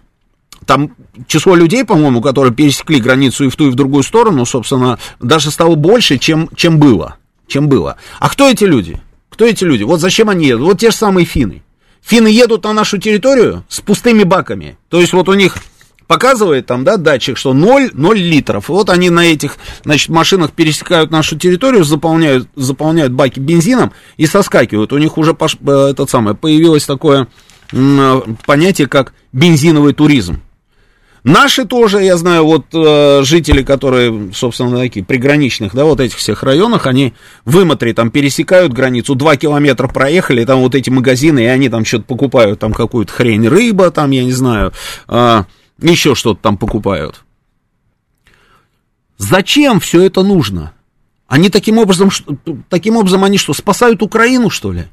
[0.66, 0.92] там
[1.26, 5.50] число людей, по-моему, которые пересекли границу и в ту, и в другую сторону, собственно, даже
[5.50, 7.16] стало больше, чем, чем было.
[7.46, 7.96] Чем было.
[8.18, 9.00] А кто эти люди?
[9.28, 9.84] Кто эти люди?
[9.84, 10.66] Вот зачем они едут?
[10.66, 11.62] Вот те же самые финны.
[12.02, 14.78] Финны едут на нашу территорию с пустыми баками.
[14.88, 15.56] То есть вот у них
[16.06, 18.68] показывает там, да, датчик, что 0, 0 литров.
[18.68, 24.26] И вот они на этих, значит, машинах пересекают нашу территорию, заполняют, заполняют баки бензином и
[24.26, 24.92] соскакивают.
[24.92, 27.28] У них уже пош, э, этот самое, появилось такое
[28.46, 30.40] понятие, как бензиновый туризм.
[31.26, 36.44] Наши тоже, я знаю, вот э, жители, которые, собственно, такие приграничных, да, вот этих всех
[36.44, 37.14] районах, они
[37.44, 41.84] в Имотре там пересекают границу, два километра проехали, там вот эти магазины, и они там
[41.84, 44.72] что-то покупают, там какую-то хрень, рыба, там, я не знаю,
[45.08, 45.42] э,
[45.80, 47.24] еще что-то там покупают.
[49.18, 50.72] Зачем все это нужно?
[51.26, 52.10] Они таким образом,
[52.68, 54.84] таким образом они что, спасают Украину, что ли?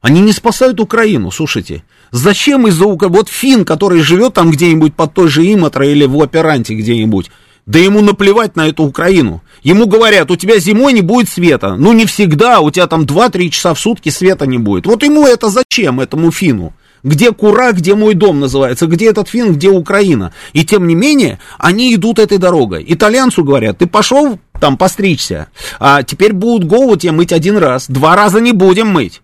[0.00, 1.84] Они не спасают Украину, слушайте.
[2.10, 3.16] Зачем из-за Украины?
[3.16, 7.30] Вот фин, который живет там где-нибудь под той же Иматро или в Операнте где-нибудь,
[7.66, 9.42] да ему наплевать на эту Украину.
[9.62, 11.74] Ему говорят, у тебя зимой не будет света.
[11.76, 14.86] Ну, не всегда, у тебя там 2-3 часа в сутки света не будет.
[14.86, 16.72] Вот ему это зачем, этому фину?
[17.02, 20.32] Где Кура, где мой дом называется, где этот фин, где Украина.
[20.52, 22.84] И тем не менее, они идут этой дорогой.
[22.86, 28.16] Итальянцу говорят, ты пошел там постричься, а теперь будут голову тебе мыть один раз, два
[28.16, 29.22] раза не будем мыть.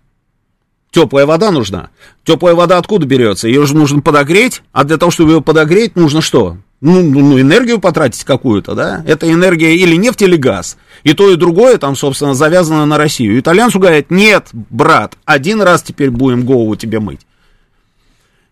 [0.91, 1.89] Теплая вода нужна.
[2.23, 3.49] Теплая вода откуда берется?
[3.49, 6.55] Ее же нужно подогреть, а для того, чтобы ее подогреть, нужно что?
[6.79, 9.03] Ну, ну, ну энергию потратить какую-то, да?
[9.05, 10.77] Это энергия или нефть, или газ.
[11.03, 13.37] И то, и другое там, собственно, завязано на Россию.
[13.37, 17.21] Итальянцу говорят, нет, брат, один раз теперь будем голову тебе мыть.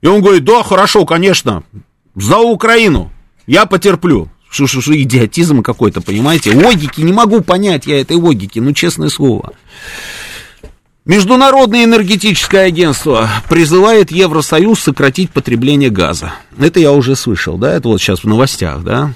[0.03, 1.63] И он говорит, да, хорошо, конечно,
[2.13, 3.09] за Украину,
[3.47, 4.29] я потерплю.
[4.49, 6.53] Что, что, что, идиотизм какой-то, понимаете?
[6.53, 9.53] Логики, не могу понять я этой логики, ну, честное слово.
[11.05, 16.33] Международное энергетическое агентство призывает Евросоюз сократить потребление газа.
[16.59, 19.13] Это я уже слышал, да, это вот сейчас в новостях, да.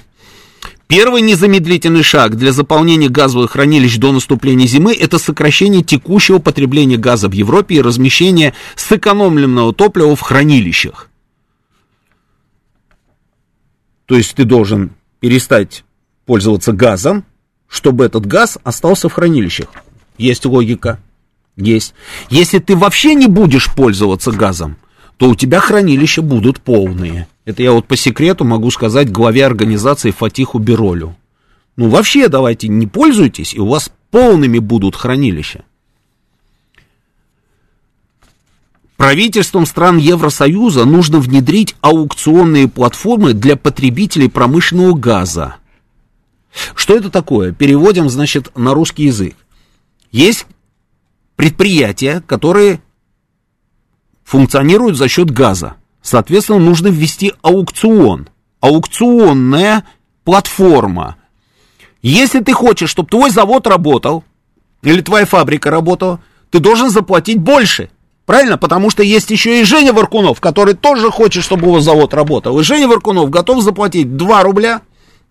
[0.88, 7.28] Первый незамедлительный шаг для заполнения газовых хранилищ до наступления зимы– это сокращение текущего потребления газа
[7.28, 11.10] в Европе и размещение сэкономленного топлива в хранилищах.
[14.06, 15.84] То есть ты должен перестать
[16.24, 17.26] пользоваться газом,
[17.68, 19.68] чтобы этот газ остался в хранилищах.
[20.16, 20.98] Есть логика?
[21.56, 21.92] Есть.
[22.30, 24.78] Если ты вообще не будешь пользоваться газом,
[25.18, 27.28] то у тебя хранилища будут полные.
[27.48, 31.16] Это я вот по секрету могу сказать главе организации Фатиху Биролю.
[31.76, 35.64] Ну, вообще давайте не пользуйтесь, и у вас полными будут хранилища.
[38.98, 45.56] Правительством стран Евросоюза нужно внедрить аукционные платформы для потребителей промышленного газа.
[46.74, 47.52] Что это такое?
[47.52, 49.34] Переводим, значит, на русский язык.
[50.12, 50.44] Есть
[51.36, 52.82] предприятия, которые
[54.24, 55.76] функционируют за счет газа.
[56.08, 58.30] Соответственно, нужно ввести аукцион.
[58.60, 59.84] Аукционная
[60.24, 61.16] платформа.
[62.00, 64.24] Если ты хочешь, чтобы твой завод работал,
[64.80, 67.90] или твоя фабрика работала, ты должен заплатить больше.
[68.24, 68.56] Правильно?
[68.56, 72.58] Потому что есть еще и Женя Варкунов, который тоже хочет, чтобы его завод работал.
[72.58, 74.80] И Женя Варкунов готов заплатить 2 рубля,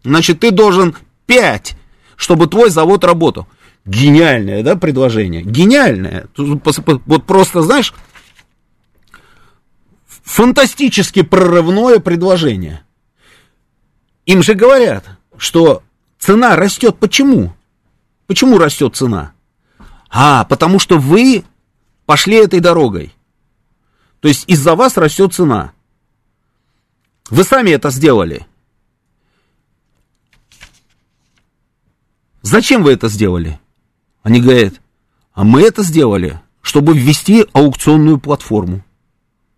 [0.03, 1.75] значит, ты должен 5,
[2.15, 3.47] чтобы твой завод работал.
[3.83, 5.41] Гениальное, да, предложение?
[5.41, 6.27] Гениальное.
[6.37, 7.95] Вот просто, знаешь,
[10.27, 12.83] фантастически прорывное предложение.
[14.25, 15.05] Им же говорят,
[15.37, 15.83] что
[16.19, 16.97] цена растет.
[16.99, 17.55] Почему?
[18.27, 19.31] Почему растет цена?
[20.09, 21.45] А, потому что вы
[22.05, 23.15] пошли этой дорогой.
[24.19, 25.71] То есть из-за вас растет цена.
[27.29, 28.45] Вы сами это сделали.
[32.41, 33.61] Зачем вы это сделали?
[34.23, 34.73] Они говорят,
[35.33, 38.83] а мы это сделали, чтобы ввести аукционную платформу.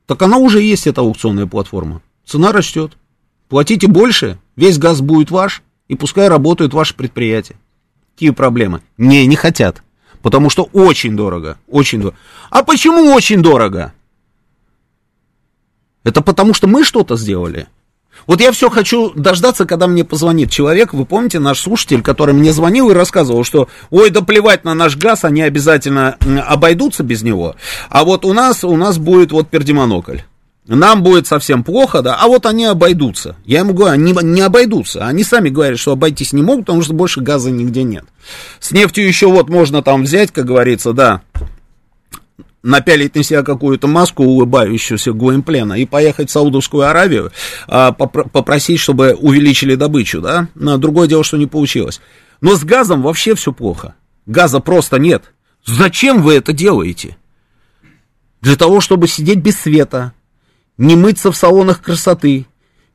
[0.09, 2.01] Так она уже есть, эта аукционная платформа.
[2.25, 2.97] Цена растет.
[3.47, 7.57] Платите больше, весь газ будет ваш, и пускай работают ваши предприятия.
[8.15, 8.81] Какие проблемы?
[8.97, 9.83] Не, не хотят.
[10.23, 11.59] Потому что очень дорого.
[11.67, 12.17] Очень дорого.
[12.49, 13.93] А почему очень дорого?
[16.03, 17.67] Это потому что мы что-то сделали.
[18.29, 20.93] Вот я все хочу дождаться, когда мне позвонит человек.
[20.93, 24.97] Вы помните, наш слушатель, который мне звонил и рассказывал, что ой, да плевать на наш
[24.97, 26.15] газ, они обязательно
[26.47, 27.55] обойдутся без него.
[27.89, 30.19] А вот у нас, у нас будет вот пердемонокль.
[30.67, 33.35] Нам будет совсем плохо, да, а вот они обойдутся.
[33.45, 35.07] Я ему говорю, они не обойдутся.
[35.07, 38.05] Они сами говорят, что обойтись не могут, потому что больше газа нигде нет.
[38.59, 41.23] С нефтью еще вот можно там взять, как говорится, да,
[42.63, 47.31] напялить на себя какую-то маску улыбающуюся Гуэмплена и поехать в Саудовскую Аравию,
[47.67, 50.47] а, попросить, чтобы увеличили добычу, да?
[50.55, 52.01] Но другое дело, что не получилось.
[52.41, 53.95] Но с газом вообще все плохо.
[54.25, 55.33] Газа просто нет.
[55.65, 57.17] Зачем вы это делаете?
[58.41, 60.13] Для того, чтобы сидеть без света,
[60.77, 62.45] не мыться в салонах красоты,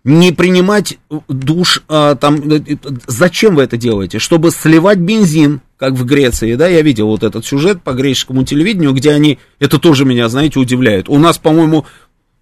[0.05, 0.99] не принимать
[1.29, 4.19] душ, а, там, э, э, зачем вы это делаете?
[4.19, 8.93] Чтобы сливать бензин, как в Греции, да, я видел вот этот сюжет по греческому телевидению,
[8.93, 11.09] где они, это тоже меня, знаете, удивляет.
[11.09, 11.87] У нас, по-моему,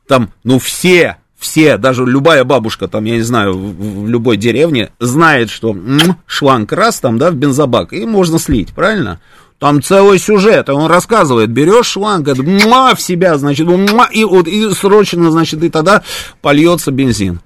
[0.06, 4.90] там, ну, все, все, даже любая бабушка, там, я не знаю, в, в любой деревне,
[5.00, 9.20] знает, что м-м, шланг раз там, да, в бензобак, и можно слить, правильно?
[9.58, 13.68] Там целый сюжет, он рассказывает, берешь шланг, это, в себя, значит,
[14.12, 16.02] и, вот, и срочно, значит, и тогда
[16.40, 17.40] польется бензин.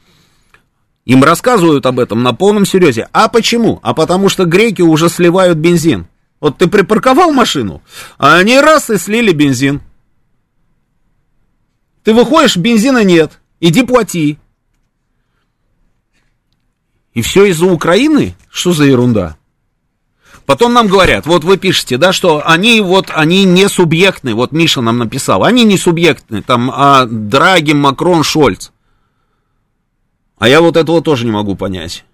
[1.06, 3.08] Им рассказывают об этом на полном серьезе.
[3.12, 3.78] А почему?
[3.82, 6.08] А потому что греки уже сливают бензин.
[6.40, 7.80] Вот ты припарковал машину,
[8.18, 9.80] а они раз и слили бензин.
[12.02, 14.38] Ты выходишь, бензина нет, иди плати.
[17.14, 18.36] И все из-за Украины?
[18.50, 19.36] Что за ерунда?
[20.44, 24.80] Потом нам говорят, вот вы пишете, да, что они вот, они не субъектны, вот Миша
[24.80, 28.70] нам написал, они не субъектны, там, а Драги, Макрон, Шольц.
[30.38, 32.05] А я вот этого тоже не могу понять.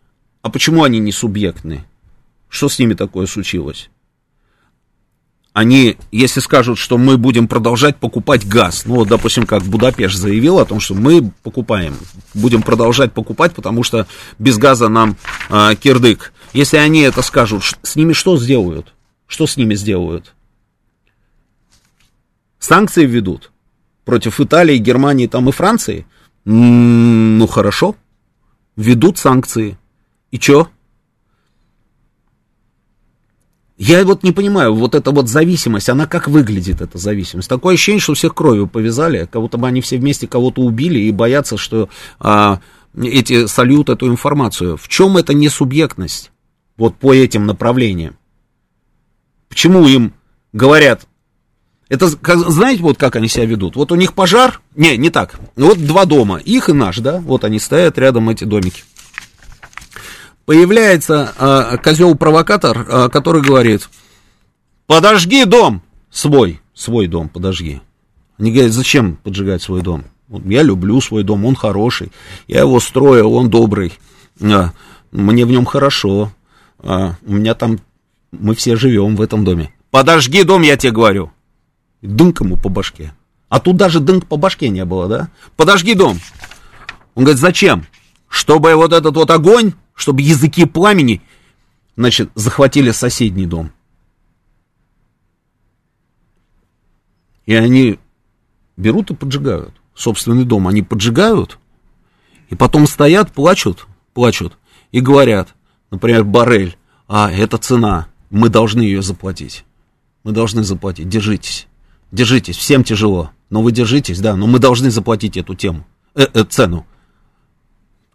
[0.42, 1.84] А почему они не субъектны?
[2.48, 3.90] Что с ними такое случилось?
[5.52, 10.58] Они, если скажут, что мы будем продолжать покупать газ, ну, вот, допустим, как Будапешт заявил
[10.58, 11.94] о том, что мы покупаем,
[12.32, 14.06] будем продолжать покупать, потому что
[14.38, 15.16] без газа нам
[15.50, 16.32] э, кирдык.
[16.54, 18.94] Если они это скажут, с ними что сделают?
[19.26, 20.32] Что с ними сделают?
[22.58, 23.50] Санкции введут
[24.06, 26.06] против Италии, Германии там и Франции?
[26.44, 27.94] Ну, хорошо
[28.76, 29.78] ведут санкции.
[30.30, 30.68] И чё?
[33.78, 37.48] Я вот не понимаю, вот эта вот зависимость, она как выглядит, эта зависимость?
[37.48, 41.10] Такое ощущение, что всех кровью повязали, как будто бы они все вместе кого-то убили и
[41.10, 41.88] боятся, что
[42.20, 42.60] а,
[42.96, 44.76] эти сольют эту информацию.
[44.76, 46.30] В чем это не субъектность?
[46.76, 48.16] Вот по этим направлениям.
[49.48, 50.14] Почему им
[50.52, 51.08] говорят,
[51.92, 52.08] это,
[52.50, 53.76] знаете, вот как они себя ведут?
[53.76, 57.44] Вот у них пожар, не, не так, вот два дома, их и наш, да, вот
[57.44, 58.84] они стоят рядом, эти домики.
[60.46, 63.90] Появляется э, козел-провокатор, э, который говорит,
[64.86, 67.82] подожги дом свой, свой дом, подожги.
[68.38, 70.04] Они говорят, зачем поджигать свой дом?
[70.46, 72.10] Я люблю свой дом, он хороший,
[72.48, 73.92] я его строил, он добрый,
[74.40, 74.72] а,
[75.10, 76.32] мне в нем хорошо,
[76.78, 77.80] а, у меня там,
[78.30, 79.74] мы все живем в этом доме.
[79.90, 81.32] Подожги дом, я тебе говорю
[82.06, 83.12] дынк ему по башке.
[83.48, 85.30] А тут даже дынк по башке не было, да?
[85.56, 86.18] Подожги дом.
[87.14, 87.86] Он говорит, зачем?
[88.28, 91.22] Чтобы вот этот вот огонь, чтобы языки пламени
[91.96, 93.70] значит, захватили соседний дом.
[97.44, 97.98] И они
[98.76, 100.68] берут и поджигают собственный дом.
[100.68, 101.58] Они поджигают,
[102.48, 104.58] и потом стоят, плачут, плачут
[104.90, 105.54] и говорят,
[105.90, 106.76] например, Барель,
[107.08, 109.64] а это цена, мы должны ее заплатить.
[110.24, 111.66] Мы должны заплатить, держитесь,
[112.12, 115.84] держитесь, всем тяжело, но вы держитесь, да, но мы должны заплатить эту тему,
[116.14, 116.86] э, э, цену.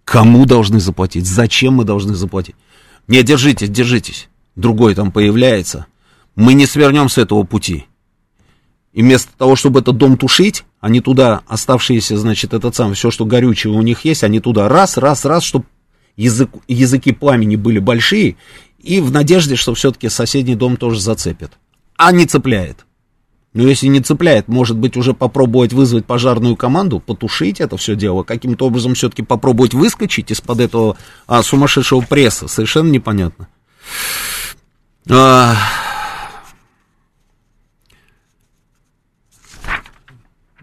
[0.06, 1.26] Кому должны заплатить?
[1.26, 2.56] Зачем мы должны заплатить?
[3.08, 4.30] Не, держитесь, держитесь.
[4.56, 5.88] Другой там появляется.
[6.36, 7.86] Мы не свернем с этого пути.
[8.94, 13.26] И вместо того, чтобы этот дом тушить, они туда, оставшиеся, значит, этот сам, все, что
[13.26, 15.66] горючее у них есть, они туда раз, раз, раз, чтобы
[16.16, 18.38] язык, языки пламени были большие,
[18.80, 21.52] и в надежде, что все-таки соседний дом тоже зацепит.
[21.96, 22.87] А не цепляет.
[23.58, 28.22] Но если не цепляет, может быть, уже попробовать вызвать пожарную команду, потушить это все дело,
[28.22, 33.48] каким-то образом все-таки попробовать выскочить из-под этого а, сумасшедшего пресса, совершенно непонятно.
[35.10, 35.56] А,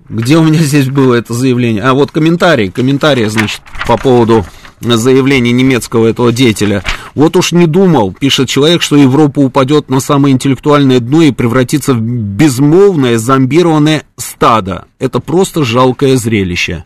[0.09, 1.83] Где у меня здесь было это заявление?
[1.83, 4.47] А вот комментарий, комментарий, значит, по поводу
[4.81, 6.83] заявления немецкого этого деятеля.
[7.15, 11.95] Вот уж не думал, пишет человек, что Европа упадет на самое интеллектуальное дно и превратится
[11.95, 14.87] в безмолвное зомбированное стадо.
[14.99, 16.85] Это просто жалкое зрелище.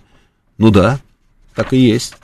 [0.58, 1.00] Ну да,
[1.54, 2.14] так и есть.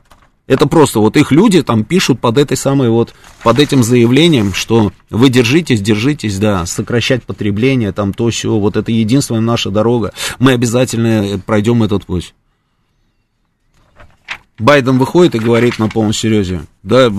[0.46, 4.92] Это просто вот их люди там пишут под этой самой вот, под этим заявлением, что
[5.08, 10.52] вы держитесь, держитесь, да, сокращать потребление, там то все, вот это единственная наша дорога, мы
[10.52, 12.34] обязательно пройдем этот путь.
[14.58, 17.12] Байден выходит и говорит на полном серьезе, да,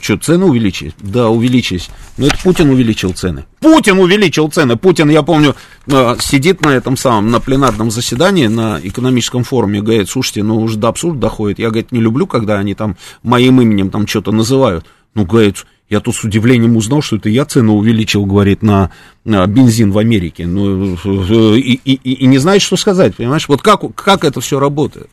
[0.00, 0.92] что, цены увеличились?
[1.00, 1.88] Да, увеличились.
[2.16, 3.44] Но это Путин увеличил цены.
[3.58, 4.76] Путин увеличил цены.
[4.76, 5.56] Путин, я помню,
[5.88, 10.78] э, сидит на этом самом, на пленарном заседании, на экономическом форуме, говорит, слушайте, ну уже
[10.78, 11.58] до абсурда доходит.
[11.58, 14.86] Я, говорит, не люблю, когда они там моим именем там что-то называют.
[15.14, 18.92] Ну, говорит, я тут с удивлением узнал, что это я цену увеличил, говорит, на,
[19.24, 20.46] на бензин в Америке.
[20.46, 23.48] Ну, э, и, и, и не знает, что сказать, понимаешь?
[23.48, 25.10] Вот как, как это все работает?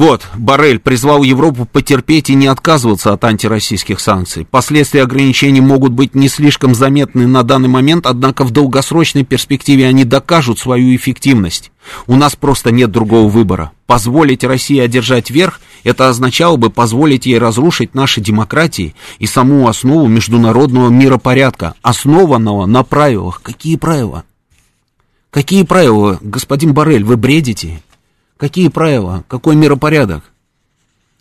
[0.00, 4.46] Вот, Барель призвал Европу потерпеть и не отказываться от антироссийских санкций.
[4.50, 10.04] Последствия ограничений могут быть не слишком заметны на данный момент, однако в долгосрочной перспективе они
[10.04, 11.70] докажут свою эффективность.
[12.06, 13.72] У нас просто нет другого выбора.
[13.86, 20.06] Позволить России одержать верх, это означало бы позволить ей разрушить наши демократии и саму основу
[20.06, 23.42] международного миропорядка, основанного на правилах.
[23.42, 24.24] Какие правила?
[25.30, 27.82] Какие правила, господин Барель, вы бредите?
[28.40, 29.22] Какие правила?
[29.28, 30.24] Какой миропорядок?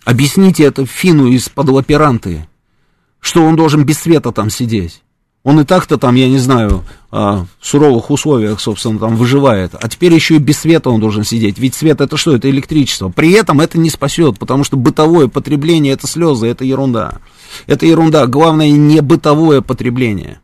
[0.05, 2.47] Объясните это Фину из-под лаперанты,
[3.19, 5.01] что он должен без света там сидеть.
[5.43, 9.71] Он и так-то там, я не знаю, а, в суровых условиях, собственно, там выживает.
[9.73, 11.59] А теперь еще и без света он должен сидеть.
[11.59, 12.33] Ведь свет это что?
[12.33, 13.09] Это электричество.
[13.09, 17.19] При этом это не спасет, потому что бытовое потребление это слезы, это ерунда.
[17.67, 18.27] Это ерунда.
[18.27, 20.39] Главное не бытовое потребление.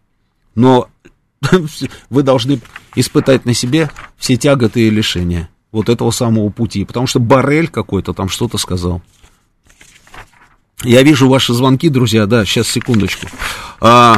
[0.56, 0.90] Но
[2.10, 2.60] вы должны
[2.96, 8.14] испытать на себе все тяготы и лишения вот этого самого пути, потому что Барель какой-то
[8.14, 9.02] там что-то сказал.
[10.84, 13.28] Я вижу ваши звонки, друзья, да, сейчас, секундочку.
[13.82, 14.18] А,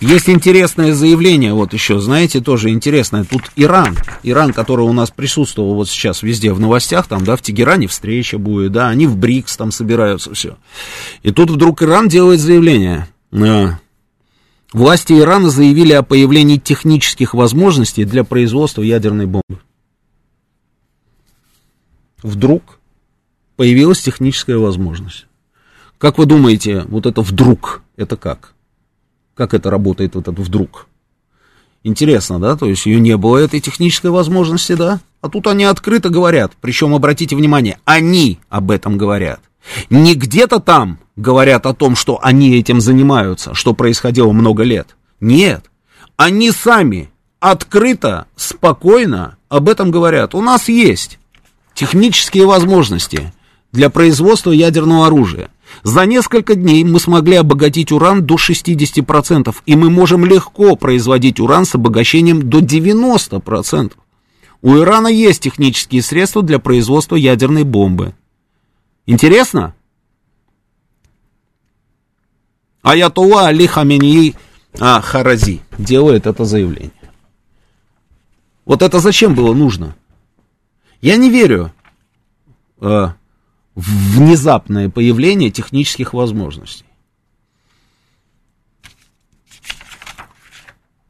[0.00, 3.24] есть интересное заявление, вот еще, знаете, тоже интересное.
[3.24, 7.42] Тут Иран, Иран, который у нас присутствовал вот сейчас везде в новостях, там, да, в
[7.42, 10.56] Тегеране встреча будет, да, они в БРИКС там собираются, все.
[11.22, 13.06] И тут вдруг Иран делает заявление.
[13.32, 13.78] А,
[14.72, 19.60] власти Ирана заявили о появлении технических возможностей для производства ядерной бомбы
[22.22, 22.78] вдруг
[23.56, 25.26] появилась техническая возможность.
[25.98, 28.54] Как вы думаете, вот это вдруг, это как?
[29.34, 30.86] Как это работает, вот это вдруг?
[31.82, 32.56] Интересно, да?
[32.56, 35.00] То есть ее не было, этой технической возможности, да?
[35.20, 36.52] А тут они открыто говорят.
[36.60, 39.40] Причем, обратите внимание, они об этом говорят.
[39.90, 44.96] Не где-то там говорят о том, что они этим занимаются, что происходило много лет.
[45.20, 45.70] Нет.
[46.16, 47.10] Они сами
[47.40, 50.34] открыто, спокойно об этом говорят.
[50.34, 51.18] У нас есть
[51.78, 53.32] технические возможности
[53.70, 55.48] для производства ядерного оружия.
[55.84, 61.64] За несколько дней мы смогли обогатить уран до 60%, и мы можем легко производить уран
[61.64, 63.92] с обогащением до 90%.
[64.60, 68.12] У Ирана есть технические средства для производства ядерной бомбы.
[69.06, 69.76] Интересно?
[72.82, 74.34] Аятолла Али Хамении
[74.80, 76.90] а, Харази делает это заявление.
[78.64, 79.94] Вот это зачем было нужно?
[81.00, 81.72] Я не верю
[82.80, 83.08] э,
[83.74, 86.84] в внезапное появление технических возможностей.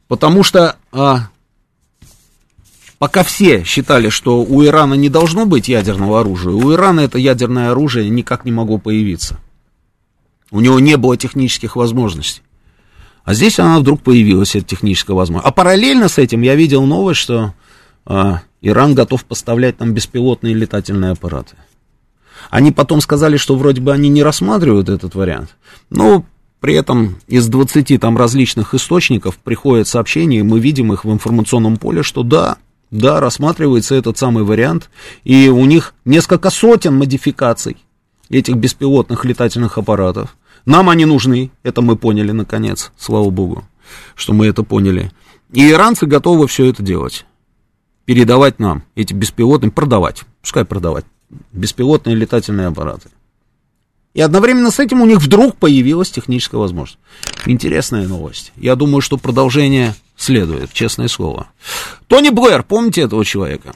[0.06, 1.28] Потому что а,
[2.98, 7.70] пока все считали, что у Ирана не должно быть ядерного оружия, у Ирана это ядерное
[7.70, 9.38] оружие никак не могло появиться.
[10.50, 12.42] У него не было технических возможностей.
[13.24, 15.48] А здесь она вдруг появилась, эта техническая возможность.
[15.48, 17.54] А параллельно с этим я видел новость, что
[18.06, 21.56] а, Иран готов поставлять нам беспилотные летательные аппараты.
[22.50, 25.56] Они потом сказали, что вроде бы они не рассматривают этот вариант.
[25.90, 26.24] Но
[26.60, 31.76] при этом из 20 там различных источников приходят сообщения, и мы видим их в информационном
[31.76, 32.56] поле, что да,
[32.90, 34.90] да, рассматривается этот самый вариант,
[35.24, 37.76] и у них несколько сотен модификаций
[38.28, 40.36] этих беспилотных летательных аппаратов.
[40.64, 43.64] Нам они нужны, это мы поняли наконец, слава богу,
[44.14, 45.12] что мы это поняли.
[45.52, 47.24] И иранцы готовы все это делать.
[48.08, 51.04] Передавать нам эти беспилотные, продавать, пускай продавать,
[51.52, 53.10] беспилотные летательные аппараты.
[54.14, 56.98] И одновременно с этим у них вдруг появилась техническая возможность.
[57.44, 58.54] Интересная новость.
[58.56, 61.48] Я думаю, что продолжение следует, честное слово.
[62.06, 63.74] Тони Блэр, помните этого человека?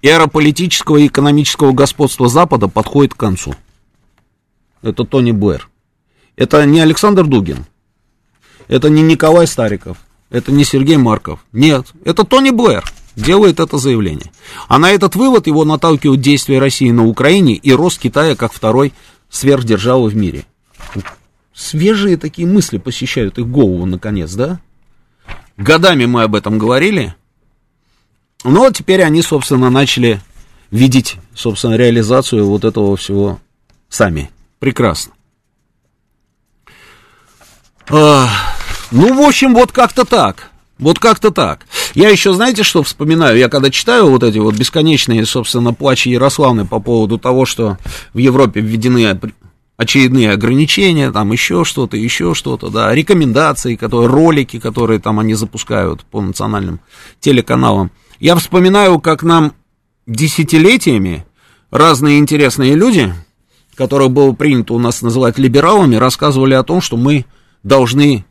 [0.00, 3.54] Эра политического и экономического господства Запада подходит к концу.
[4.80, 5.68] Это Тони Блэр.
[6.36, 7.66] Это не Александр Дугин.
[8.66, 9.98] Это не Николай Стариков.
[10.34, 11.38] Это не Сергей Марков.
[11.52, 12.82] Нет, это Тони Блэр
[13.14, 14.32] делает это заявление.
[14.66, 18.92] А на этот вывод его наталкивают действия России на Украине и рост Китая как второй
[19.30, 20.44] сверхдержавы в мире.
[21.54, 24.58] Свежие такие мысли посещают их голову, наконец, да?
[25.56, 27.14] Годами мы об этом говорили.
[28.42, 30.20] Но теперь они, собственно, начали
[30.72, 33.38] видеть, собственно, реализацию вот этого всего
[33.88, 34.32] сами.
[34.58, 35.12] Прекрасно.
[37.88, 38.28] А,
[38.94, 40.52] ну, в общем, вот как-то так.
[40.78, 41.66] Вот как-то так.
[41.94, 43.36] Я еще, знаете, что вспоминаю?
[43.36, 47.76] Я когда читаю вот эти вот бесконечные, собственно, плачи Ярославны по поводу того, что
[48.12, 49.18] в Европе введены
[49.76, 56.04] очередные ограничения, там еще что-то, еще что-то, да, рекомендации, которые, ролики, которые там они запускают
[56.04, 56.78] по национальным
[57.18, 57.90] телеканалам.
[58.20, 59.54] Я вспоминаю, как нам
[60.06, 61.26] десятилетиями
[61.72, 63.12] разные интересные люди,
[63.74, 67.24] которых было принято у нас называть либералами, рассказывали о том, что мы
[67.64, 68.24] должны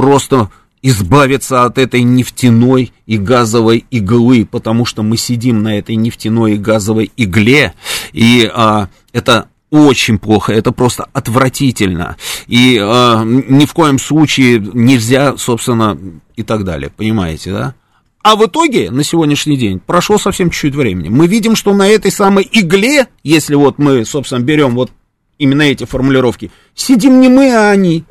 [0.00, 0.48] просто
[0.80, 6.56] избавиться от этой нефтяной и газовой иглы, потому что мы сидим на этой нефтяной и
[6.56, 7.74] газовой игле,
[8.14, 15.36] и а, это очень плохо, это просто отвратительно, и а, ни в коем случае нельзя,
[15.36, 15.98] собственно,
[16.34, 17.74] и так далее, понимаете, да?
[18.22, 21.10] А в итоге, на сегодняшний день, прошло совсем чуть-чуть времени.
[21.10, 24.90] Мы видим, что на этой самой игле, если вот мы, собственно, берем вот
[25.38, 28.04] именно эти формулировки, сидим не мы, а они.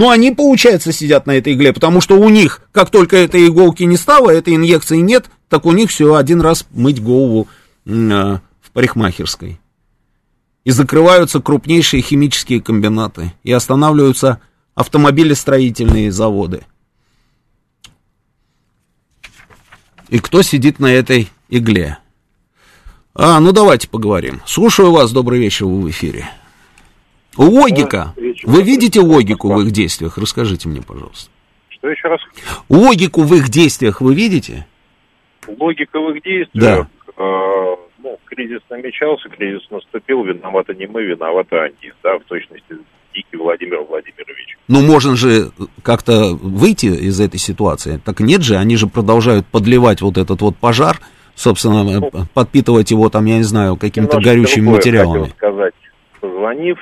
[0.00, 3.82] Но они, получается, сидят на этой игле, потому что у них, как только этой иголки
[3.82, 7.48] не стало, этой инъекции нет, так у них все, один раз мыть голову
[7.84, 9.60] э, в парикмахерской.
[10.64, 14.40] И закрываются крупнейшие химические комбинаты, и останавливаются
[14.74, 16.62] автомобилестроительные заводы.
[20.08, 21.98] И кто сидит на этой игле?
[23.14, 24.40] А, ну давайте поговорим.
[24.46, 26.30] Слушаю вас, добрый вечер, вы в эфире.
[27.36, 28.14] Логика.
[28.44, 30.18] Вы видите логику в их действиях?
[30.18, 31.30] Расскажите мне, пожалуйста.
[31.68, 32.20] Что еще раз?
[32.68, 34.66] Логику в их действиях вы видите?
[35.46, 36.86] Логика в их действиях?
[36.86, 36.88] Да.
[37.16, 42.76] Э, ну, кризис намечался, кризис наступил, виноваты не мы, виноваты они, да, в точности
[43.14, 44.56] Дикий Владимир Владимирович.
[44.68, 45.50] Ну, можно же
[45.82, 48.00] как-то выйти из этой ситуации.
[48.04, 50.98] Так нет же, они же продолжают подливать вот этот вот пожар,
[51.34, 55.22] собственно, ну, подпитывать его там, я не знаю, какими-то горючими материалами.
[55.22, 55.74] Хотел сказать,
[56.20, 56.78] позвонив,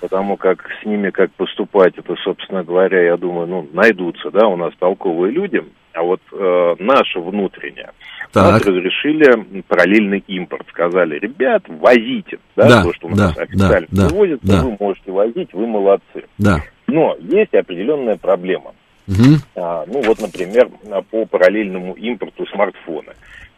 [0.00, 4.56] потому как с ними как поступать, это, собственно говоря, я думаю, ну, найдутся, да, у
[4.56, 7.90] нас толковые люди, а вот э, наше внутреннее,
[8.32, 8.52] так.
[8.52, 13.86] нас разрешили параллельный импорт, сказали, ребят, возите, да, да то, что у нас да, официально
[13.90, 14.62] да, привозится, да.
[14.62, 16.24] вы можете возить, вы молодцы.
[16.38, 16.62] Да.
[16.86, 18.72] Но есть определенная проблема.
[19.06, 19.36] Угу.
[19.56, 20.68] А, ну, вот, например,
[21.10, 23.12] по параллельному импорту смартфона.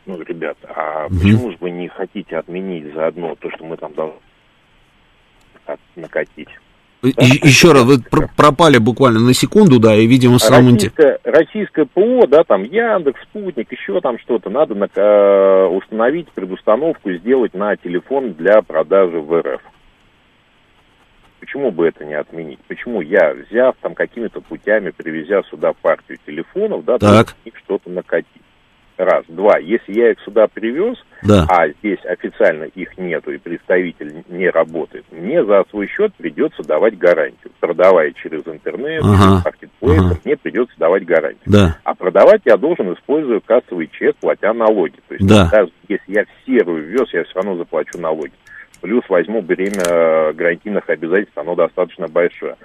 [0.07, 1.16] Ну, ребята, а угу.
[1.16, 4.18] почему же вы не хотите отменить заодно то, что мы там должны
[5.96, 6.48] накатить.
[7.02, 7.08] Да?
[7.24, 7.98] Еще раз, вы
[8.36, 13.72] пропали буквально на секунду, да, и, видимо, сам российское, российское ПО, да, там Яндекс, Спутник,
[13.72, 19.62] еще там что-то, надо на, э, установить предустановку, сделать на телефон для продажи в РФ.
[21.40, 22.60] Почему бы это не отменить?
[22.68, 27.34] Почему я, взяв там какими-то путями, привезя сюда партию телефонов, да, так.
[27.64, 28.28] что-то накатить?
[28.97, 29.24] Раз.
[29.28, 29.59] Два.
[29.59, 31.47] Если я их сюда привез, да.
[31.49, 36.99] а здесь официально их нету и представитель не работает, мне за свой счет придется давать
[36.99, 37.53] гарантию.
[37.59, 39.43] Продавая через интернет, ага.
[39.59, 40.18] через ага.
[40.24, 41.40] мне придется давать гарантию.
[41.47, 41.78] Да.
[41.84, 44.97] А продавать я должен, используя кассовый чек, платя налоги.
[45.09, 45.49] То есть да.
[45.51, 48.32] даже если я в серую ввез, я все равно заплачу налоги.
[48.80, 52.57] Плюс возьму бремя э, гарантийных обязательств, оно достаточно большое.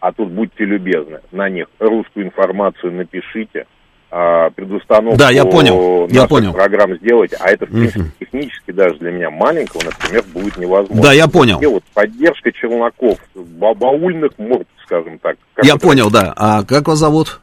[0.00, 3.66] А тут будьте любезны, на них русскую информацию напишите,
[4.08, 6.52] предустановку да, я понял, я понял.
[6.52, 8.10] программ сделать, а это, в принципе, uh-huh.
[8.20, 11.02] технически даже для меня маленького, например, будет невозможно.
[11.02, 11.58] Да, я понял.
[11.58, 15.36] Где вот поддержка челноков, баульных морд, скажем так.
[15.62, 15.80] я это...
[15.80, 16.32] понял, да.
[16.36, 17.40] А как вас зовут?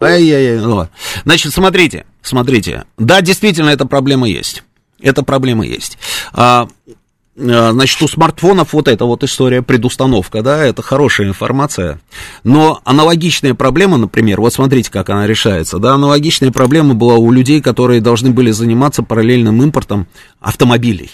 [0.00, 0.58] Ай-яй-яй.
[0.58, 0.86] Ну,
[1.24, 2.84] значит, смотрите, смотрите.
[2.96, 4.62] Да, действительно, эта проблема есть.
[5.02, 5.98] Эта проблема есть.
[6.32, 6.92] А, а,
[7.40, 12.00] значит, у смартфонов вот эта вот история, предустановка, да, это хорошая информация.
[12.44, 17.60] Но аналогичная проблема, например, вот смотрите, как она решается, да, аналогичная проблема была у людей,
[17.60, 20.06] которые должны были заниматься параллельным импортом
[20.40, 21.10] автомобилей.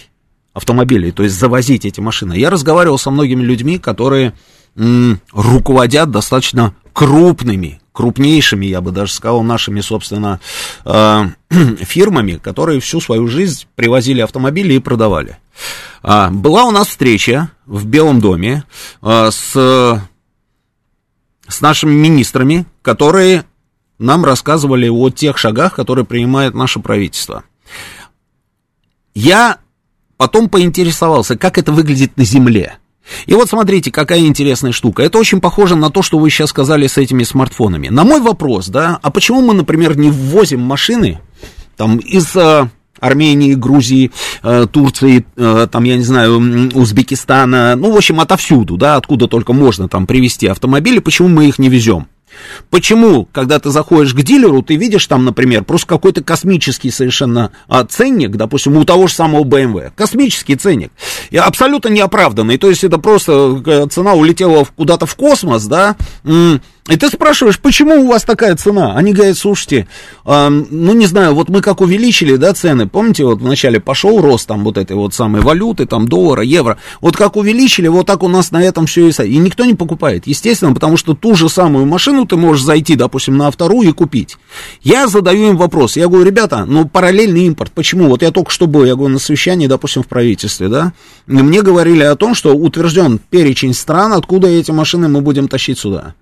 [0.53, 2.33] Автомобилей, то есть завозить эти машины.
[2.33, 4.33] Я разговаривал со многими людьми, которые
[4.75, 10.39] м, руководят достаточно крупными, крупнейшими, я бы даже сказал, нашими, собственно,
[10.83, 11.25] э,
[11.81, 15.37] фирмами, которые всю свою жизнь привозили автомобили и продавали.
[16.01, 18.63] А, была у нас встреча в Белом доме
[19.03, 19.51] а, с,
[21.47, 23.45] с нашими министрами, которые
[23.99, 27.43] нам рассказывали о тех шагах, которые принимает наше правительство.
[29.13, 29.59] Я
[30.17, 32.79] потом поинтересовался, как это выглядит на земле.
[33.25, 35.03] И вот смотрите, какая интересная штука.
[35.03, 37.89] Это очень похоже на то, что вы сейчас сказали с этими смартфонами.
[37.89, 41.19] На мой вопрос, да, а почему мы, например, не ввозим машины
[41.75, 44.11] там из а, Армении, Грузии,
[44.43, 46.39] э, Турции, э, там, я не знаю,
[46.73, 51.59] Узбекистана, ну, в общем, отовсюду, да, откуда только можно там привезти автомобили, почему мы их
[51.59, 52.07] не везем?
[52.69, 57.85] Почему, когда ты заходишь к дилеру, ты видишь там, например, просто какой-то космический совершенно а,
[57.85, 60.91] ценник, допустим, у того же самого BMW, космический ценник,
[61.29, 65.95] и абсолютно неоправданный, то есть это просто э, цена улетела куда-то в космос, да,
[66.87, 68.95] и ты спрашиваешь, почему у вас такая цена?
[68.95, 69.87] Они говорят, слушайте,
[70.25, 74.47] э, ну не знаю, вот мы как увеличили, да, цены, помните, вот вначале пошел рост
[74.47, 78.29] там вот этой вот самой валюты, там доллара, евро, вот как увеличили, вот так у
[78.29, 81.85] нас на этом все и И никто не покупает, естественно, потому что ту же самую
[81.85, 84.37] машину ты можешь зайти, допустим, на вторую и купить.
[84.81, 88.07] Я задаю им вопрос, я говорю, ребята, ну параллельный импорт, почему?
[88.07, 90.93] Вот я только что был, я говорю, на совещании, допустим, в правительстве, да,
[91.27, 95.79] и мне говорили о том, что утвержден перечень стран, откуда эти машины мы будем тащить
[95.79, 96.13] сюда.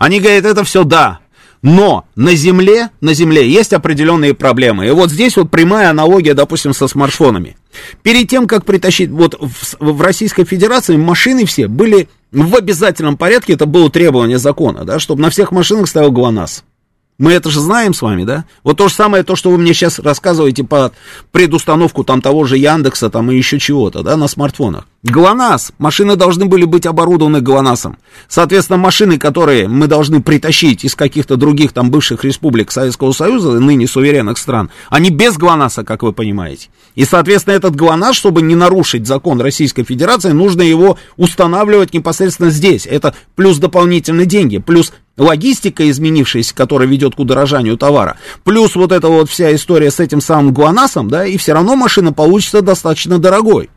[0.00, 1.20] Они говорят, это все да,
[1.60, 4.86] но на Земле, на Земле есть определенные проблемы.
[4.86, 7.58] И вот здесь вот прямая аналогия, допустим, со смартфонами.
[8.02, 13.52] Перед тем, как притащить, вот в, в Российской Федерации машины все были в обязательном порядке,
[13.52, 16.64] это было требование закона, да, чтобы на всех машинах стоял ГЛОНАСС.
[17.20, 18.46] Мы это же знаем с вами, да?
[18.64, 20.90] Вот то же самое, то, что вы мне сейчас рассказываете по
[21.32, 24.86] предустановку там того же Яндекса там и еще чего-то, да, на смартфонах.
[25.02, 25.72] ГЛОНАСС.
[25.76, 27.98] Машины должны были быть оборудованы ГЛОНАССом.
[28.26, 33.86] Соответственно, машины, которые мы должны притащить из каких-то других там бывших республик Советского Союза, ныне
[33.86, 36.68] суверенных стран, они без ГЛОНАССа, как вы понимаете.
[36.94, 42.86] И, соответственно, этот ГЛОНАСС, чтобы не нарушить закон Российской Федерации, нужно его устанавливать непосредственно здесь.
[42.86, 49.08] Это плюс дополнительные деньги, плюс логистика изменившаяся, которая ведет к удорожанию товара, плюс вот эта
[49.08, 53.70] вот вся история с этим самым ГЛОНАССом, да, и все равно машина получится достаточно дорогой.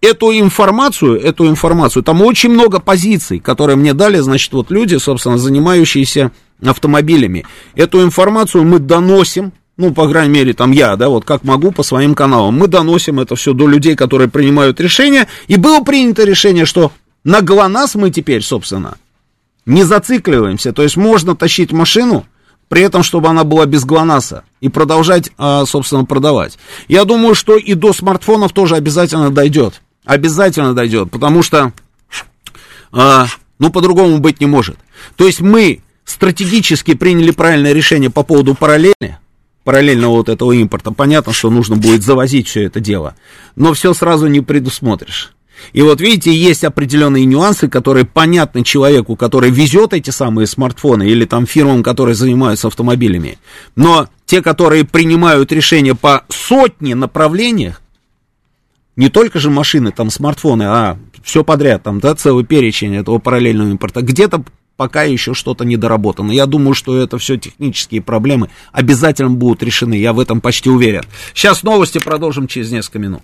[0.00, 5.38] Эту информацию, эту информацию, там очень много позиций, которые мне дали, значит, вот люди, собственно,
[5.38, 6.32] занимающиеся
[6.64, 7.44] автомобилями.
[7.76, 11.84] Эту информацию мы доносим, ну, по крайней мере, там я, да, вот как могу по
[11.84, 12.58] своим каналам.
[12.58, 15.28] Мы доносим это все до людей, которые принимают решения.
[15.46, 16.90] И было принято решение, что
[17.22, 18.96] на ГЛОНАСС мы теперь, собственно,
[19.66, 20.72] не зацикливаемся.
[20.72, 22.26] То есть можно тащить машину,
[22.68, 26.58] при этом, чтобы она была без ГЛОНАССа, и продолжать, а, собственно, продавать.
[26.88, 29.82] Я думаю, что и до смартфонов тоже обязательно дойдет.
[30.04, 31.72] Обязательно дойдет, потому что,
[32.90, 33.26] а,
[33.58, 34.78] ну, по-другому быть не может.
[35.16, 39.18] То есть мы стратегически приняли правильное решение по поводу параллели,
[39.64, 40.92] параллельного вот этого импорта.
[40.92, 43.14] Понятно, что нужно будет завозить все это дело,
[43.54, 45.34] но все сразу не предусмотришь.
[45.72, 51.24] И вот видите, есть определенные нюансы, которые понятны человеку, который везет эти самые смартфоны, или
[51.24, 53.38] там фирмам, которые занимаются автомобилями.
[53.76, 57.82] Но те, которые принимают решения по сотне направлениях,
[58.96, 63.70] не только же машины, там смартфоны, а все подряд, там, да, целый перечень этого параллельного
[63.70, 64.44] импорта, где-то
[64.76, 66.32] пока еще что-то недоработано.
[66.32, 71.02] Я думаю, что это все технические проблемы обязательно будут решены, я в этом почти уверен.
[71.34, 73.22] Сейчас новости продолжим через несколько минут.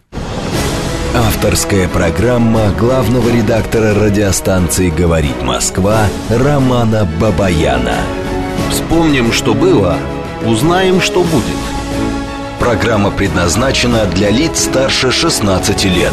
[1.15, 7.97] Авторская программа главного редактора радиостанции «Говорит Москва» Романа Бабаяна.
[8.71, 9.97] Вспомним, что было,
[10.45, 11.45] узнаем, что будет.
[12.61, 16.13] Программа предназначена для лиц старше 16 лет.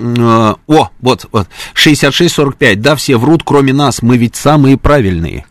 [0.02, 5.45] Э, о, вот, вот, 66-45, да, все врут, кроме нас, мы ведь самые правильные.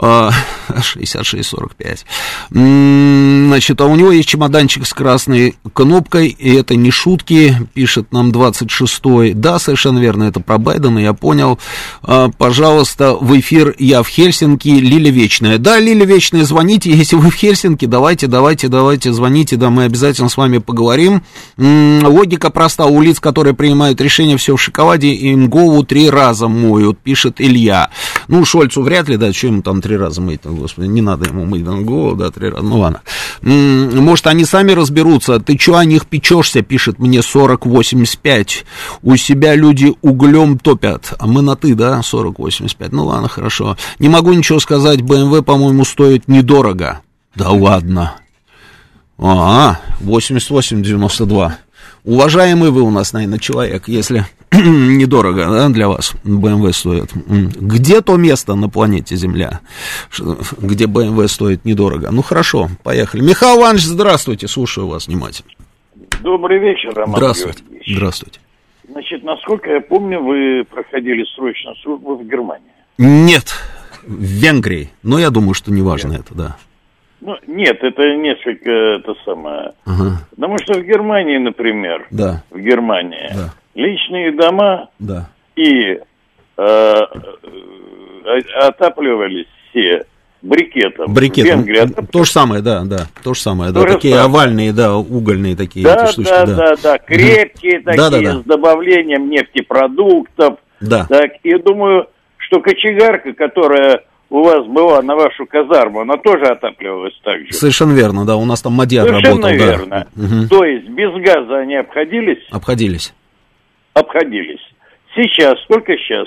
[0.70, 2.04] 66-45.
[2.50, 8.30] Значит, а у него есть чемоданчик с красной кнопкой, и это не шутки, пишет нам
[8.30, 9.34] 26-й.
[9.34, 11.58] Да, совершенно верно, это про Байдена, я понял.
[12.02, 15.58] А, пожалуйста, в эфир я в Хельсинки, Лиля Вечная.
[15.58, 20.28] Да, Лиля Вечная, звоните, если вы в Хельсинки, давайте, давайте, давайте, звоните, да, мы обязательно
[20.28, 21.22] с вами поговорим.
[21.58, 26.98] Логика проста, у лиц, которые принимают решения все в шоколаде, им голову три раза моют,
[26.98, 27.90] пишет Илья.
[28.28, 31.26] Ну, Шольцу вряд ли, да, что ему там три раза мыть, ну, господи, не надо
[31.26, 33.00] ему на голову, да, три раза, ну ладно.
[33.42, 38.64] Может, они сами разберутся, ты что о них печешься, пишет мне 4085,
[39.02, 43.76] у себя люди углем топят, а мы на ты, да, 4085, ну ладно, хорошо.
[43.98, 47.00] Не могу ничего сказать, BMW, по-моему, стоит недорого.
[47.34, 48.14] Да ладно.
[49.18, 51.52] А, 88,92.
[52.04, 57.12] Уважаемый вы у нас, наверное, человек, если недорого да, для вас BMW стоит.
[57.14, 59.60] Где то место на планете Земля,
[60.58, 62.10] где BMW стоит недорого?
[62.10, 63.22] Ну, хорошо, поехали.
[63.22, 65.50] Михаил Иванович, здравствуйте, слушаю вас внимательно.
[66.22, 67.62] Добрый вечер, Роман Здравствуйте.
[67.62, 67.96] Георгиевич.
[67.96, 68.40] Здравствуйте.
[68.90, 72.72] Значит, насколько я помню, вы проходили срочную службу в Германии.
[72.98, 73.54] Нет,
[74.02, 74.90] в Венгрии.
[75.02, 76.56] Но я думаю, что не важно это, да.
[77.20, 79.72] Ну, нет, это несколько это самое.
[79.84, 80.26] Ага.
[80.30, 82.42] Потому что в Германии, например, да.
[82.50, 83.54] в Германии Да.
[83.74, 85.28] Личные дома Да.
[85.56, 86.00] и э,
[86.58, 90.04] э, отапливались все
[90.42, 91.12] брикетом.
[91.12, 91.44] Брикет.
[91.44, 92.10] В Венгрии отапливались.
[92.10, 93.06] То же самое, да, да.
[93.22, 93.82] То же самое, да.
[93.82, 94.26] То такие самое.
[94.30, 96.54] овальные, да, угольные такие Да, эти штучки, да, да.
[96.54, 98.38] да, да, крепкие такие, Да-да-да.
[98.40, 100.58] с добавлением нефтепродуктов.
[100.80, 101.06] Да.
[101.08, 102.06] Так, и думаю,
[102.38, 107.52] что кочегарка, которая у вас была на вашу казарму, она тоже отапливалась так же.
[107.52, 108.36] Совершенно верно, да.
[108.36, 109.64] У нас там мадьяр Совершенно работал, да.
[109.66, 110.06] верно.
[110.14, 110.48] Мгм.
[110.48, 112.38] То есть без газа они обходились?
[112.50, 113.12] Обходились.
[114.00, 114.60] Обходились.
[115.14, 116.26] Сейчас, только сейчас,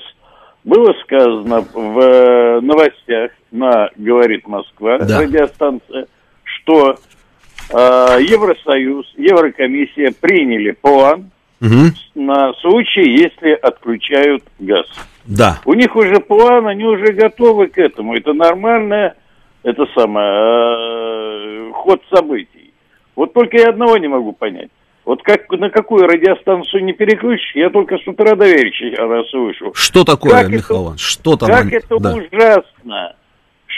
[0.63, 5.21] было сказано в э, новостях на «Говорит Москва» Да.
[5.21, 6.05] радиостанция,
[6.43, 7.75] что э,
[8.21, 11.93] Евросоюз, Еврокомиссия приняли план Мгм.
[12.15, 14.85] на случай, если отключают газ.
[15.25, 15.59] Да.
[15.65, 18.15] У них уже план, они уже готовы к этому.
[18.15, 19.15] Это нормальное,
[19.63, 22.73] это самое, э, ход событий.
[23.15, 24.69] Вот только я одного не могу понять.
[25.05, 29.71] Вот как, на какую радиостанцию не переключишь, я только с утра до вечера слышу.
[29.73, 31.01] Что такое, Как это- Михаил Иванович?
[31.01, 31.49] Что там?
[31.49, 32.13] Как они- это да.
[32.15, 33.15] ужасно.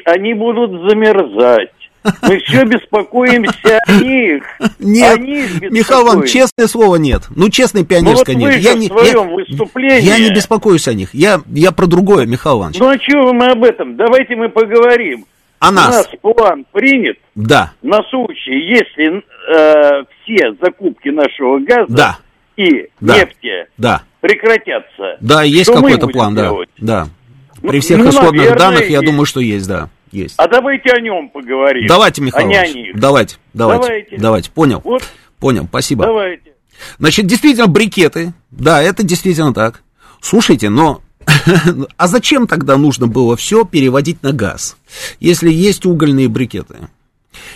[0.06, 1.70] Они будут замерзать.
[2.22, 4.44] Мы все беспокоимся о них.
[4.78, 7.24] Нет, О них Михаил Иванович, честное слово нет.
[7.36, 8.62] Ну, честное пионерское Ну, вот нет.
[8.62, 11.10] же в своем выступлении- я не беспокоюсь о них.
[11.16, 12.80] Я, я про другое, Михаил Иванович.
[12.80, 13.96] Ну а чего мы об этом?
[13.96, 15.26] Давайте мы поговорим.
[15.62, 15.90] У нас.
[15.96, 22.18] нас план принят Да, на случай, если э, все закупки нашего газа Да.
[22.58, 23.18] и Да.
[23.18, 24.04] нефти да.
[24.22, 25.18] прекратятся.
[25.22, 26.44] Да, есть какой-то план, да.
[26.44, 26.70] делать?
[26.78, 27.08] Да.
[27.62, 29.06] Ну, При всех ну, исходных наверное, данных, я есть.
[29.06, 29.90] думаю, что есть, да.
[30.12, 30.36] Есть.
[30.38, 31.88] А давайте о нем поговорим.
[31.88, 32.98] Давайте, Михаил а не о них.
[33.00, 34.18] Давайте, давайте, Давайте.
[34.18, 34.52] давайте.
[34.52, 34.82] Понял.
[34.84, 35.04] Вот,
[35.40, 36.06] Понял, спасибо.
[36.06, 36.54] давайте.
[37.00, 38.34] Значит, действительно, брикеты.
[38.52, 39.82] Да, это действительно так.
[40.22, 41.02] Слушайте, но...
[41.98, 44.78] А зачем тогда нужно было все переводить на газ,
[45.20, 46.76] если есть угольные брикеты?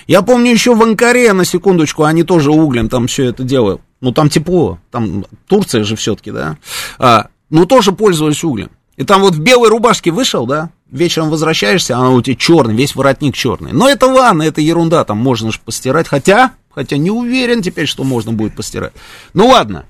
[0.07, 3.81] Я помню еще в Анкаре, на секундочку, они тоже углем там все это делают.
[4.01, 6.57] Ну, там тепло, там Турция же все-таки, да.
[6.97, 8.69] А, ну, тоже пользовались углем.
[8.99, 12.95] И там вот в белой рубашке вышел, да, вечером возвращаешься, она у тебя черный, весь
[12.95, 13.71] воротник черный.
[13.71, 18.03] Но это ладно, это ерунда, там можно же постирать, хотя, хотя не уверен теперь, что
[18.03, 18.91] можно будет постирать.
[19.33, 19.85] Ну ладно,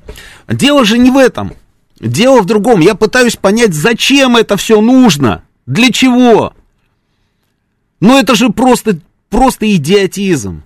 [0.47, 1.53] дело же не в этом,
[1.99, 2.81] дело в другом.
[2.81, 6.53] Я пытаюсь понять, зачем это все нужно, для чего.
[7.99, 8.99] Ну это же просто,
[9.29, 10.63] просто идиотизм.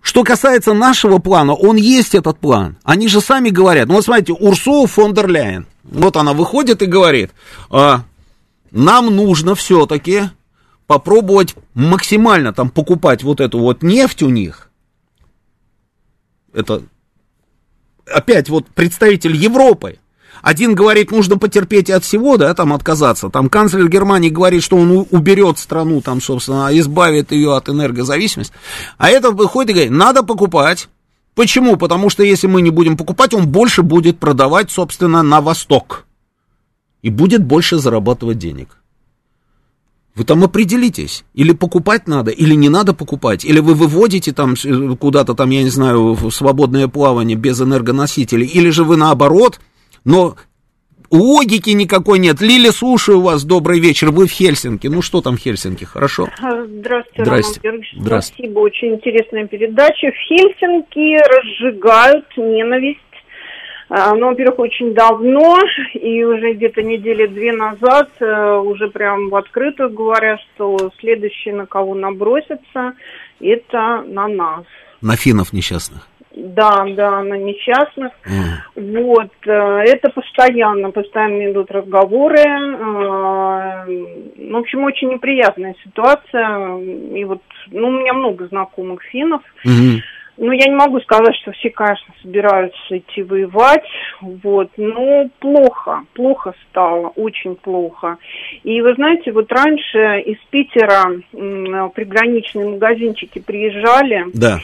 [0.00, 2.76] Что касается нашего плана, он есть этот план.
[2.84, 3.88] Они же сами говорят.
[3.88, 5.66] Ну вот смотрите, Урсула фон дер Ляйен.
[5.84, 7.30] Вот она выходит и говорит,
[7.70, 8.04] а,
[8.70, 10.24] нам нужно все-таки
[10.86, 14.70] попробовать максимально там покупать вот эту вот нефть у них.
[16.52, 16.82] Это
[18.06, 19.98] опять вот представитель Европы.
[20.42, 23.30] Один говорит, нужно потерпеть от всего, да, там отказаться.
[23.30, 28.52] Там канцлер Германии говорит, что он уберет страну, там, собственно, избавит ее от энергозависимости.
[28.98, 30.88] А этот выходит и говорит, надо покупать
[31.34, 31.76] Почему?
[31.76, 36.04] Потому что если мы не будем покупать, он больше будет продавать, собственно, на восток.
[37.00, 38.76] И будет больше зарабатывать денег.
[40.14, 44.56] Вы там определитесь, или покупать надо, или не надо покупать, или вы выводите там
[45.00, 49.58] куда-то там, я не знаю, в свободное плавание без энергоносителей, или же вы наоборот,
[50.04, 50.34] но
[51.10, 52.40] логики никакой нет.
[52.40, 54.86] Лили, слушаю вас, добрый вечер, вы в Хельсинки.
[54.86, 56.28] Ну что там в Хельсинки, хорошо?
[56.38, 57.60] Здравствуйте, Здрасте.
[57.62, 58.34] Роман Георгиевич, Здрасте.
[58.34, 60.10] спасибо, очень интересная передача.
[60.10, 62.98] В Хельсинки разжигают ненависть
[63.94, 65.58] а, ну, во-первых, очень давно,
[65.92, 71.66] и уже где-то недели две назад э, уже прям в открытую говорят, что следующее, на
[71.66, 72.94] кого набросятся,
[73.38, 74.64] это на нас.
[75.02, 76.08] На финнов несчастных?
[76.34, 78.12] Да, да, на несчастных.
[78.24, 79.02] Mm.
[79.02, 82.40] Вот, э, это постоянно, постоянно идут разговоры.
[82.40, 83.84] Э,
[84.50, 86.78] в общем, очень неприятная ситуация.
[86.78, 89.42] И вот, ну, у меня много знакомых финнов.
[89.66, 90.00] Mm-hmm.
[90.38, 93.84] Ну, я не могу сказать, что все, конечно, собираются идти воевать,
[94.22, 98.16] вот, но плохо, плохо стало, очень плохо.
[98.64, 101.20] И вы знаете, вот раньше из Питера
[101.90, 104.24] приграничные магазинчики приезжали.
[104.32, 104.58] Да.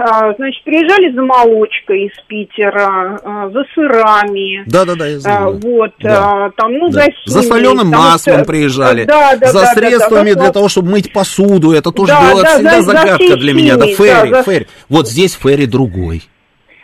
[0.00, 4.62] А, значит, приезжали за молочкой из Питера, а, за сырами.
[4.66, 5.58] Да, да, да, я знаю.
[5.58, 6.50] Вот, да.
[6.56, 6.92] там, ну, да.
[6.92, 8.44] за химией, За соленым маслом что...
[8.44, 9.04] приезжали.
[9.04, 11.72] Да, да, за да, средствами да, да, для того, чтобы мыть посуду.
[11.72, 13.76] Это тоже да, была да, всегда за, загадка за для меня.
[13.76, 14.66] Да, Ферри, да, Ферри.
[14.88, 16.22] Вот здесь Ферри другой.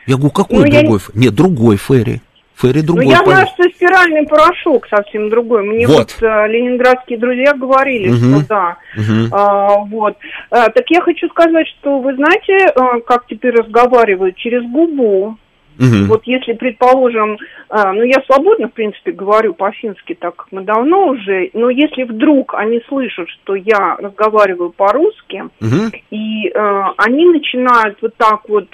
[0.07, 1.01] Я говорю, какой ну, другой?
[1.15, 1.21] Я...
[1.21, 2.21] Нет, другой Ферри.
[2.57, 3.07] Ферри другой.
[3.07, 5.65] Ну, я знаю, что стиральный порошок совсем другой.
[5.65, 8.17] Мне вот, вот а, ленинградские друзья говорили, угу.
[8.17, 8.77] что да.
[8.97, 9.29] Угу.
[9.33, 10.17] А, вот.
[10.51, 14.37] А, так я хочу сказать, что вы знаете, а, как теперь разговаривают?
[14.37, 15.37] Через губу.
[15.79, 16.07] Угу.
[16.07, 17.37] Вот если, предположим,
[17.69, 22.05] а, ну я свободно, в принципе, говорю по-фински, так как мы давно уже, но если
[22.05, 25.91] вдруг они слышат, что я разговариваю по-русски, угу.
[26.11, 28.69] и а, они начинают вот так вот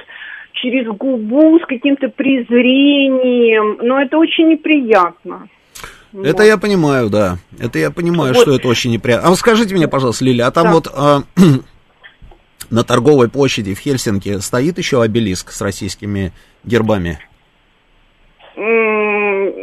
[0.61, 5.48] через губу с каким-то презрением, но это очень неприятно.
[6.12, 6.46] Это вот.
[6.46, 7.38] я понимаю, да.
[7.58, 8.42] Это я понимаю, вот.
[8.42, 9.28] что это очень неприятно.
[9.28, 10.72] А вы скажите мне, пожалуйста, Лиля, а там да.
[10.72, 11.22] вот а,
[12.70, 16.32] на торговой площади в Хельсинки стоит еще обелиск с российскими
[16.64, 17.20] гербами?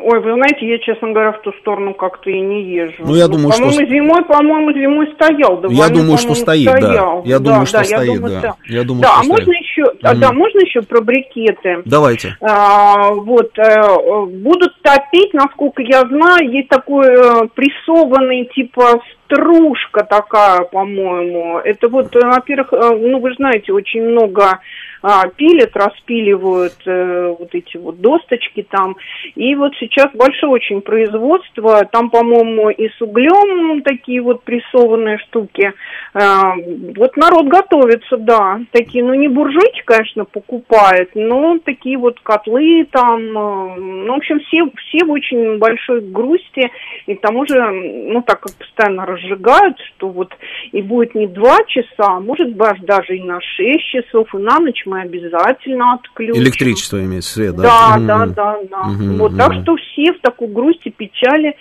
[0.04, 3.04] Ой, вы знаете, я, честно говоря, в ту сторону как-то и не езжу.
[3.06, 3.86] Ну, я думаю, по-моему, что...
[3.86, 5.58] зимой, по-моему, зимой стоял.
[5.58, 7.24] Да, я думаю, что стоит, стоял.
[7.24, 7.30] да.
[7.30, 8.56] Я думаю, да, что да, стоит, я думаю, да.
[8.66, 9.38] Я думаю, да, что а стоит.
[9.38, 10.16] можно еще, mm.
[10.16, 11.82] да, можно еще про брикеты?
[11.86, 12.38] Давайте.
[12.42, 20.62] А, вот, э, будут топить, насколько я знаю, есть такой э, прессованный, типа, стружка такая,
[20.62, 21.60] по-моему.
[21.60, 24.60] Это вот, э, во-первых, э, ну, вы знаете, очень много
[25.02, 28.96] а, пилят, распиливают э, вот эти вот досточки там.
[29.36, 35.74] И вот сейчас большое очень производство, там, по-моему, и с углем такие вот прессованные штуки.
[36.14, 36.56] А,
[36.96, 43.22] вот народ готовится, да, такие, ну не буржуйки, конечно, покупает, но такие вот котлы там,
[43.22, 46.72] э, ну, в общем, все, все в очень большой грусти,
[47.06, 50.30] и к тому же, ну, так как постоянно разжигают, что вот
[50.72, 54.60] и будет не два часа, а может быть даже и на шесть часов, и на
[54.60, 56.42] ночь мы обязательно отключим.
[56.42, 57.64] Электричество имеется свет, да?
[57.64, 58.82] Да, да, да, да.
[58.90, 61.56] Угу, вот, так что все в такой грусти, печали.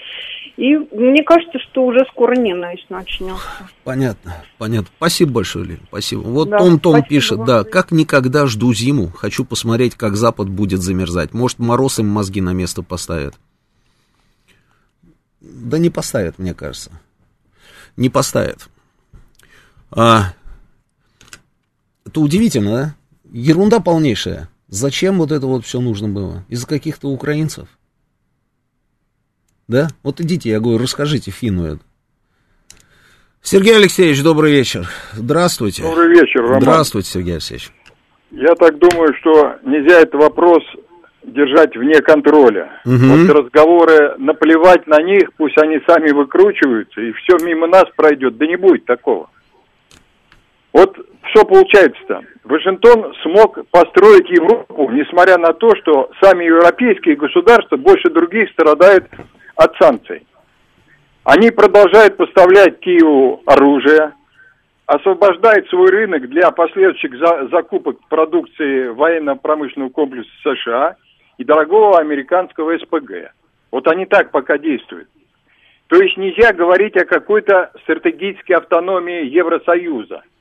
[0.57, 3.45] И мне кажется, что уже скоро ненависть начнется.
[3.85, 4.89] Понятно, понятно.
[4.97, 6.21] Спасибо большое, Лен, спасибо.
[6.21, 7.47] Вот да, Том Том пишет, вам.
[7.47, 11.35] да, как никогда жду зиму, хочу посмотреть, как Запад будет замерзать.
[11.35, 13.35] Может, мороз им мозги на место поставят.
[15.43, 16.91] Да не поставят, мне кажется.
[17.97, 18.69] Не поставят.
[19.91, 20.35] А,
[22.05, 22.95] это удивительно, да?
[23.33, 24.49] Ерунда полнейшая.
[24.69, 26.45] Зачем вот это вот все нужно было?
[26.49, 27.69] Из-за каких-то украинцев?
[29.69, 29.89] Да?
[30.03, 31.81] Вот идите, я говорю, расскажите Фину это.
[33.43, 34.89] Сергей Алексеевич, добрый вечер.
[35.13, 35.83] Здравствуйте.
[35.83, 36.63] Добрый вечер, Роман.
[36.63, 37.71] Здравствуйте, Сергей Алексеевич.
[38.33, 40.63] Я так думаю, что нельзя этот вопрос
[41.27, 42.81] держать вне контроля.
[42.85, 42.95] Угу.
[42.95, 48.37] Вот разговоры, наплевать на них, пусть они сами выкручиваются, и все мимо нас пройдет.
[48.39, 49.29] Да не будет такого.
[50.73, 50.97] Вот
[51.31, 52.21] что получается-то?
[52.45, 59.07] Вашингтон смог построить Европу, несмотря на то, что сами европейские государства больше других страдают
[59.57, 60.27] от санкций.
[61.25, 64.13] Они продолжают поставлять Киеву оружие,
[64.87, 70.97] освобождают свой рынок для последующих за закупок продукции военно-промышленного комплекса США
[71.39, 73.33] и дорогого американского СПГ.
[73.71, 75.09] Вот они так пока действуют.
[75.89, 80.23] То есть нельзя говорить о какой-то стратегической автономии Евросоюза–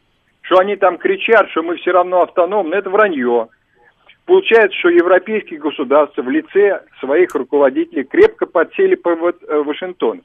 [0.46, 3.48] что они там кричат, что мы все равно автономны, это вранье.
[4.26, 10.22] Получается, что европейские государства в лице своих руководителей крепко подсели по э, Вашингтону.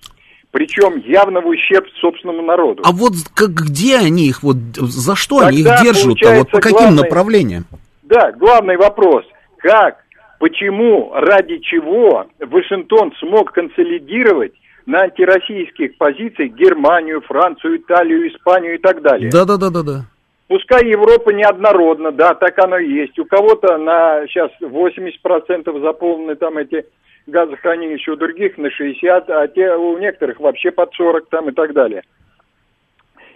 [0.52, 2.82] Причем явно в ущерб собственному народу.
[2.84, 6.50] А вот как, где они их, вот за что Тогда они их держат, а вот
[6.50, 7.64] по каким главное, направлениям?
[8.02, 9.24] Да, главный вопрос.
[9.58, 9.98] Как,
[10.41, 14.55] почему, ради чего Вашингтон смог консолидировать
[14.86, 19.30] на антироссийских позициях Германию, Францию, Италию, Испанию и так далее?
[19.30, 20.01] Да, да, да, да, да.
[20.49, 23.16] Пускай Европа неоднородна, да, так оно и есть.
[23.20, 26.86] У кого-то на сейчас 80% заполнены там эти
[27.28, 31.72] газохранилища, у других на 60, а те, у некоторых вообще под 40 там и так
[31.72, 32.03] далее.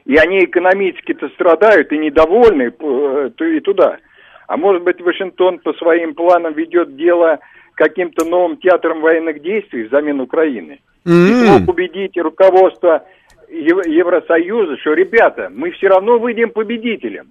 [0.07, 3.99] И они экономически-то страдают и недовольны э, и туда.
[4.47, 7.39] А может быть, Вашингтон по своим планам ведет дело
[7.75, 10.81] каким-то новым театром военных действий взамен Украины.
[11.07, 11.29] Mm-hmm.
[11.29, 13.05] И смог убедить руководство
[13.49, 17.31] Евросоюза, что, ребята, мы все равно выйдем победителем.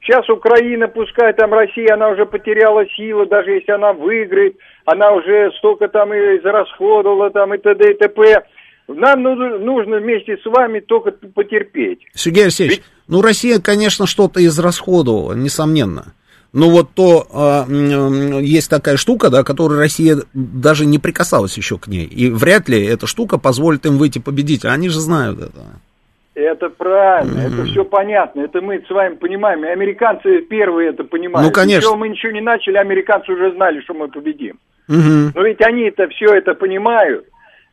[0.00, 5.50] Сейчас Украина, пускай там Россия, она уже потеряла силы, даже если она выиграет, она уже
[5.58, 7.90] столько там и израсходовала, там и т.д.
[7.90, 8.44] и т.п.
[8.88, 12.00] Нам нужно вместе с вами только потерпеть.
[12.14, 12.86] Сергей Алексеевич, Ведь...
[13.06, 16.14] ну Россия, конечно, что-то израсходовала, несомненно.
[16.54, 17.72] Но вот то э,
[18.40, 22.06] есть такая штука, да, которой Россия даже не прикасалась еще к ней.
[22.06, 24.72] И вряд ли эта штука позволит им выйти победителем.
[24.72, 25.80] Они же знают это.
[26.34, 27.52] Это правильно, mm-hmm.
[27.52, 29.64] это все понятно, это мы с вами понимаем.
[29.64, 31.46] И американцы первые это понимают.
[31.46, 31.88] Ну, конечно.
[31.88, 34.56] Еще мы ничего не начали, американцы уже знали, что мы победим.
[34.88, 35.32] Mm-hmm.
[35.34, 37.26] Но ведь они это все это понимают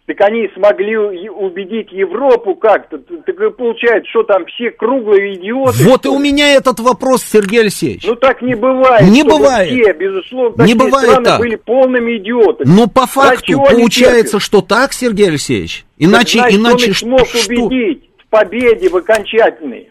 [0.05, 2.99] так они смогли убедить Европу как-то.
[2.99, 5.83] Так получается, что там все круглые идиоты.
[5.83, 8.05] Вот и у меня этот вопрос, Сергей Алексеевич.
[8.05, 9.09] Ну так не бывает.
[9.09, 9.71] Не бывает.
[9.71, 11.39] Все, безусловно, не бывает страны так.
[11.39, 12.67] были полными идиотами.
[12.69, 15.85] Но по факту получается, что так, Сергей Алексеевич.
[15.97, 17.65] Иначе, так, значит, иначе он их смог что?
[17.65, 19.89] убедить в победе в окончательной.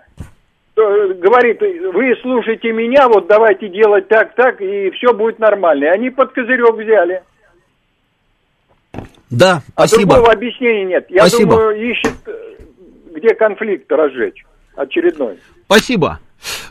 [0.77, 5.85] Говорит, вы слушайте меня, вот давайте делать так, так, и все будет нормально.
[5.85, 7.23] И они под козырек взяли.
[9.37, 10.15] Да, спасибо.
[10.15, 11.07] А другого объяснения нет.
[11.09, 11.51] Я спасибо.
[11.53, 12.15] думаю, ищет,
[13.15, 14.45] где конфликт разжечь
[14.77, 15.39] очередной.
[15.67, 16.21] Спасибо.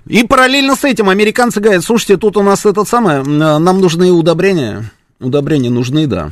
[0.06, 4.12] И параллельно с этим американцы говорят, слушайте, тут у нас этот самый, э, нам нужны
[4.12, 4.84] удобрения.
[5.20, 6.32] Удобрения нужны, да.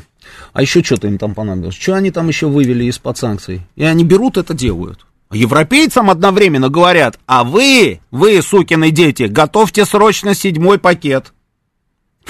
[0.53, 1.75] А еще что-то им там понадобилось.
[1.75, 3.61] Что они там еще вывели из-под санкций?
[3.75, 5.05] И они берут это делают.
[5.31, 11.33] Европейцам одновременно говорят, а вы, вы, сукины дети, готовьте срочно седьмой пакет.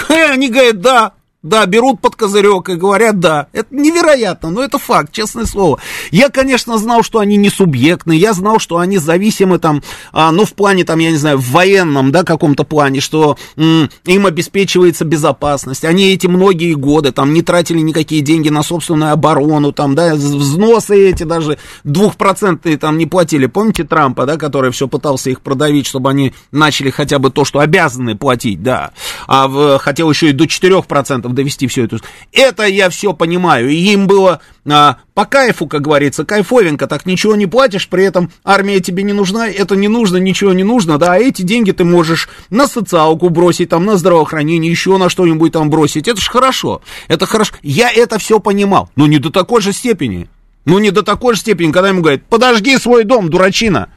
[0.09, 1.13] И они говорят, да,
[1.43, 3.47] да, берут под козырек и говорят да.
[3.51, 5.79] Это невероятно, но это факт, честное слово.
[6.11, 9.81] Я, конечно, знал, что они не субъектны, я знал, что они зависимы там,
[10.11, 13.89] а, ну, в плане там, я не знаю, в военном, да, каком-то плане, что м,
[14.05, 15.83] им обеспечивается безопасность.
[15.83, 21.09] Они эти многие годы там не тратили никакие деньги на собственную оборону, там, да, взносы
[21.09, 23.47] эти даже двухпроцентные там не платили.
[23.47, 27.59] Помните Трампа, да, который все пытался их продавить, чтобы они начали хотя бы то, что
[27.59, 28.91] обязаны платить, да,
[29.27, 31.99] а в, хотел еще и до 4% довести все это.
[32.31, 33.69] Это я все понимаю.
[33.69, 38.31] И им было а, по кайфу, как говорится, кайфовенько, так ничего не платишь, при этом
[38.43, 41.83] армия тебе не нужна, это не нужно, ничего не нужно, да, а эти деньги ты
[41.83, 46.07] можешь на социалку бросить, там, на здравоохранение, еще на что-нибудь там бросить.
[46.07, 47.55] Это же хорошо, это хорошо.
[47.61, 50.29] Я это все понимал, но не до такой же степени.
[50.65, 53.89] Ну, не до такой же степени, когда ему говорят, подожги свой дом, дурачина.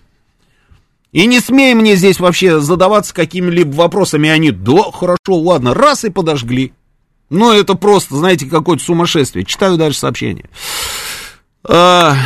[1.12, 4.28] И не смей мне здесь вообще задаваться какими-либо вопросами.
[4.28, 6.72] Они, да, хорошо, ладно, раз и подожгли.
[7.34, 9.44] Ну, это просто, знаете, какое-то сумасшествие.
[9.44, 10.48] Читаю дальше сообщение.
[11.64, 12.16] А,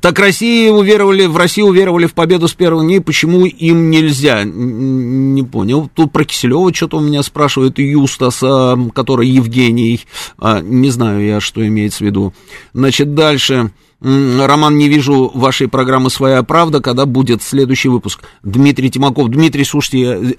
[0.00, 4.44] так России уверовали, в России уверовали в победу с первых дней, почему им нельзя?
[4.44, 5.90] Не понял.
[5.94, 10.04] Тут про Киселева что-то у меня спрашивает Юстас, а, который Евгений.
[10.38, 12.34] А, не знаю я, что имеется в виду.
[12.74, 13.70] Значит, дальше.
[14.02, 18.22] Роман, не вижу вашей программы «Своя правда», когда будет следующий выпуск.
[18.42, 19.30] Дмитрий Тимаков.
[19.30, 20.36] Дмитрий, слушайте,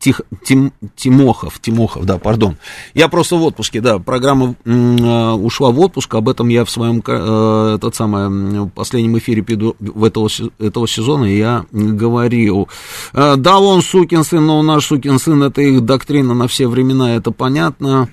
[0.00, 2.56] Тих, Тим, Тимохов, Тимохов, да, пардон.
[2.94, 7.02] Я просто в отпуске, да, программа э, ушла в отпуск, об этом я в своем,
[7.06, 9.44] э, этот самый, последнем эфире
[9.78, 12.70] в этого, этого сезона я говорил.
[13.12, 17.14] Э, да, он сукин сын, но наш сукин сын, это их доктрина на все времена,
[17.14, 18.08] это понятно.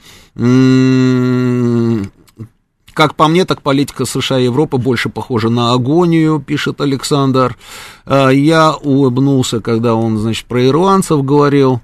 [2.97, 7.55] Как по мне, так политика США и Европы больше похожа на агонию, пишет Александр.
[8.07, 11.79] А, я улыбнулся, когда он, значит, про ирландцев говорил.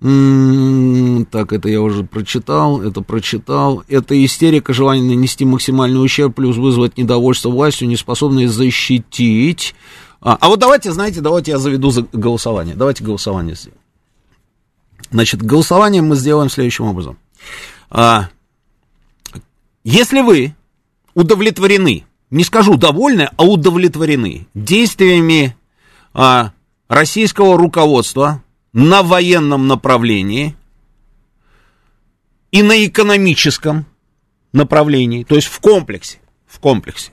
[0.00, 3.82] М-м-м, так, это я уже прочитал, это прочитал.
[3.88, 9.74] Это истерика, желание нанести максимальный ущерб, плюс вызвать недовольство властью, неспособность защитить.
[10.20, 12.76] А, а вот давайте, знаете, давайте я заведу за голосование.
[12.76, 13.80] Давайте голосование сделаем.
[15.10, 17.18] Значит, голосование мы сделаем следующим образом.
[17.90, 18.28] А,
[19.84, 20.54] если вы
[21.14, 25.56] удовлетворены, не скажу довольны, а удовлетворены действиями
[26.14, 26.52] а,
[26.88, 30.54] российского руководства на военном направлении
[32.50, 33.84] и на экономическом
[34.52, 37.12] направлении, то есть в комплексе, в комплексе,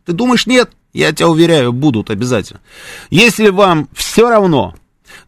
[0.07, 0.71] Ты думаешь, нет?
[0.93, 2.61] Я тебя уверяю, будут обязательно.
[3.11, 4.75] Если вам все равно,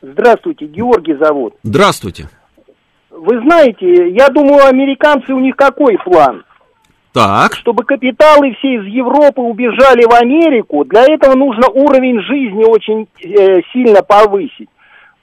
[0.01, 1.57] Здравствуйте, Георгий зовут.
[1.63, 2.31] Здравствуйте.
[3.21, 6.43] Вы знаете, я думаю, американцы у них какой план?
[7.13, 7.53] Так.
[7.55, 13.61] Чтобы капиталы все из Европы убежали в Америку, для этого нужно уровень жизни очень э,
[13.75, 14.71] сильно повысить.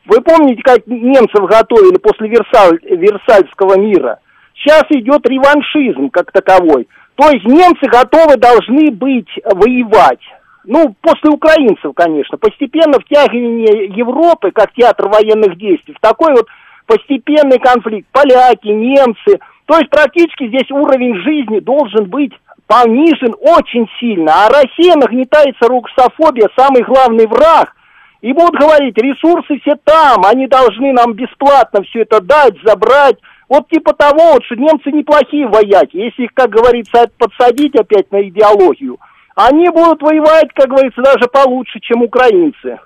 [0.06, 4.20] Вы помните, как немцев готовили после Версаль, Версальского мира?
[4.54, 6.88] Сейчас идет реваншизм как таковой.
[7.16, 10.22] То есть немцы готовы должны быть воевать.
[10.66, 12.38] Ну, после украинцев, конечно.
[12.38, 16.46] Постепенно втягивание Европы, как театр военных действий, в такой вот
[16.88, 18.08] постепенный конфликт.
[18.12, 19.40] Поляки, немцы.
[19.66, 22.34] То есть практически здесь уровень жизни должен быть
[22.66, 24.46] понижен очень сильно.
[24.46, 27.74] А Россия нагнетается руксофобия, самый главный враг.
[28.22, 33.18] И будут говорить, ресурсы все там, они должны нам бесплатно все это дать, забрать.
[33.48, 35.98] Вот типа того, вот, что немцы неплохие вояки.
[35.98, 38.98] Если их, как говорится, подсадить опять на идеологию,
[39.36, 42.80] они будут воевать, как говорится, даже получше, чем украинцы.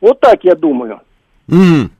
[0.00, 1.00] Вот так я думаю.
[1.48, 1.90] Mm.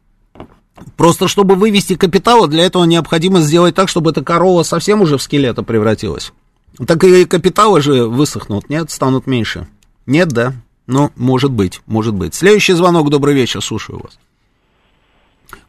[0.97, 5.23] Просто чтобы вывести капитал, для этого необходимо сделать так, чтобы эта корова совсем уже в
[5.23, 6.33] скелета превратилась.
[6.87, 9.67] Так и капиталы же высохнут, нет, станут меньше.
[10.05, 10.53] Нет, да?
[10.87, 12.35] Ну, может быть, может быть.
[12.35, 14.19] Следующий звонок, добрый вечер, слушаю вас.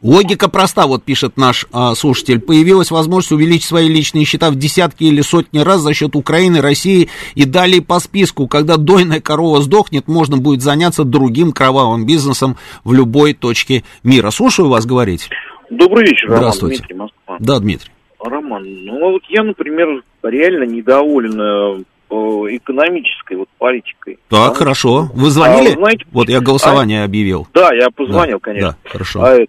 [0.02, 2.40] Логика проста, вот пишет наш а, слушатель.
[2.40, 7.08] Появилась возможность увеличить свои личные счета в десятки или сотни раз за счет Украины, России
[7.34, 8.46] и далее по списку.
[8.46, 14.30] Когда дойная корова сдохнет, можно будет заняться другим кровавым бизнесом в любой точке мира.
[14.30, 15.28] Слушаю вас говорить.
[15.70, 16.82] Добрый вечер, Здравствуйте.
[16.88, 17.36] Роман, Дмитрий, Москва.
[17.40, 17.92] Да, Дмитрий.
[18.20, 24.18] Роман, ну вот я, например, реально недоволен э, экономической вот политикой.
[24.28, 24.54] Так, да?
[24.54, 25.08] хорошо.
[25.14, 25.72] Вы звонили?
[25.72, 27.46] А, знаете, вот я голосование а, объявил.
[27.54, 28.76] Да, я позвонил, да, конечно.
[28.82, 29.22] Да, хорошо.
[29.22, 29.46] А э,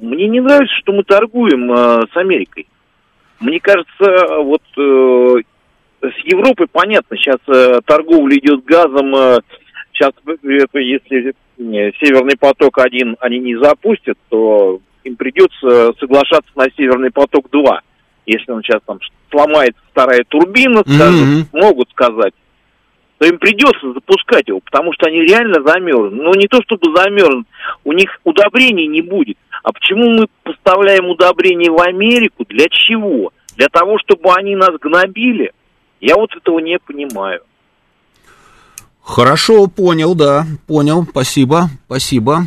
[0.00, 2.66] мне не нравится, что мы торгуем э, с Америкой.
[3.40, 5.42] Мне кажется, вот э,
[6.02, 9.40] с Европой понятно, сейчас э, торговля идет газом, э,
[9.92, 16.66] сейчас это, если не, Северный поток один они не запустят, то им придется соглашаться на
[16.76, 17.80] Северный поток 2
[18.26, 18.98] если он сейчас там
[19.30, 21.46] сломается вторая турбина, скажем, mm-hmm.
[21.52, 22.34] могут сказать,
[23.18, 26.12] то им придется запускать его, потому что они реально замерзнут.
[26.12, 27.46] Ну, не то чтобы замерзнут,
[27.84, 29.38] у них удобрений не будет.
[29.62, 32.44] А почему мы поставляем удобрения в Америку?
[32.48, 33.32] Для чего?
[33.56, 35.52] Для того, чтобы они нас гнобили?
[36.00, 37.40] Я вот этого не понимаю.
[39.02, 42.40] Хорошо, понял, да, понял, спасибо, спасибо.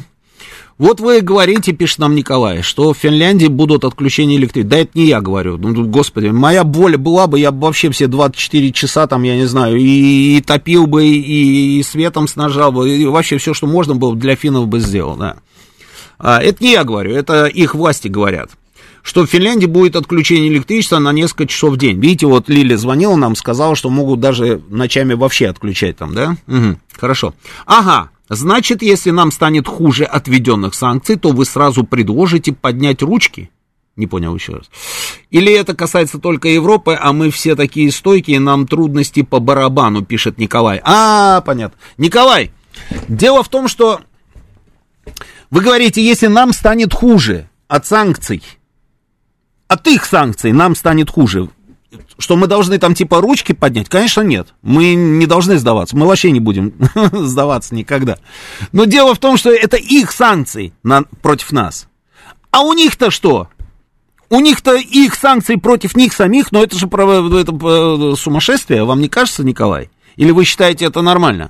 [0.80, 4.70] Вот вы говорите, пишет нам Николай, что в Финляндии будут отключения электричества.
[4.70, 5.58] Да это не я говорю.
[5.58, 9.46] Ну, господи, моя боль была бы, я бы вообще все 24 часа там, я не
[9.46, 13.94] знаю, и, и топил бы, и, и светом снажал бы, и вообще все, что можно
[13.94, 15.36] было для финнов бы сделал, да.
[16.18, 18.52] А, это не я говорю, это их власти говорят
[19.02, 22.00] что в Финляндии будет отключение электричества на несколько часов в день.
[22.00, 26.36] Видите, вот Лили звонила нам, сказала, что могут даже ночами вообще отключать там, да?
[26.48, 27.34] Угу, хорошо.
[27.66, 33.50] Ага, Значит, если нам станет хуже от введенных санкций, то вы сразу предложите поднять ручки?
[33.96, 34.70] Не понял еще раз.
[35.32, 40.38] Или это касается только Европы, а мы все такие стойкие, нам трудности по барабану, пишет
[40.38, 40.80] Николай.
[40.84, 41.78] А, понятно.
[41.98, 42.52] Николай,
[43.10, 44.00] дело в том, что
[45.50, 48.44] вы говорите, если нам станет хуже от санкций,
[49.68, 51.50] от их санкций нам станет хуже,
[52.18, 53.90] что мы должны там типа ручки поднять?
[53.90, 54.54] Конечно, нет.
[54.62, 55.98] Мы не должны сдаваться.
[55.98, 56.74] Мы вообще не будем
[57.12, 58.18] сдаваться никогда.
[58.72, 61.88] Но дело в том, что это их санкции на, против нас.
[62.52, 63.48] А у них-то что?
[64.30, 69.10] У них-то их санкции против них самих, но это же это э, сумасшествие, вам не
[69.10, 69.90] кажется, Николай?
[70.18, 71.50] Или вы считаете это нормально?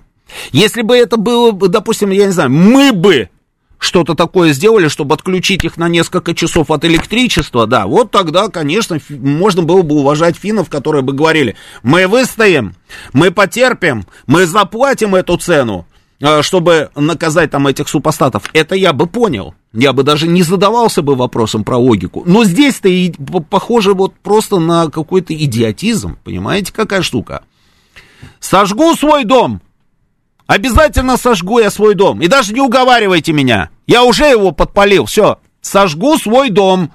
[0.52, 3.30] Если бы это было, допустим, я не знаю, мы бы
[3.80, 8.99] что-то такое сделали, чтобы отключить их на несколько часов от электричества, да, вот тогда, конечно,
[9.10, 12.76] можно было бы уважать финнов, которые бы говорили, мы выстоим,
[13.14, 15.88] мы потерпим, мы заплатим эту цену,
[16.22, 19.56] а, чтобы наказать там этих супостатов, это я бы понял.
[19.72, 22.23] Я бы даже не задавался бы вопросом про логику.
[22.26, 23.14] Но здесь-то и
[23.49, 26.18] похоже вот просто на какой-то идиотизм.
[26.23, 27.43] Понимаете, какая штука?
[28.39, 29.61] Сожгу свой дом.
[30.49, 32.23] Обязательно сожгу я свой дом.
[32.23, 33.69] И даже не уговаривайте меня.
[33.85, 35.05] Я уже его подпалил.
[35.05, 35.38] Все.
[35.61, 36.91] Сожгу свой дом.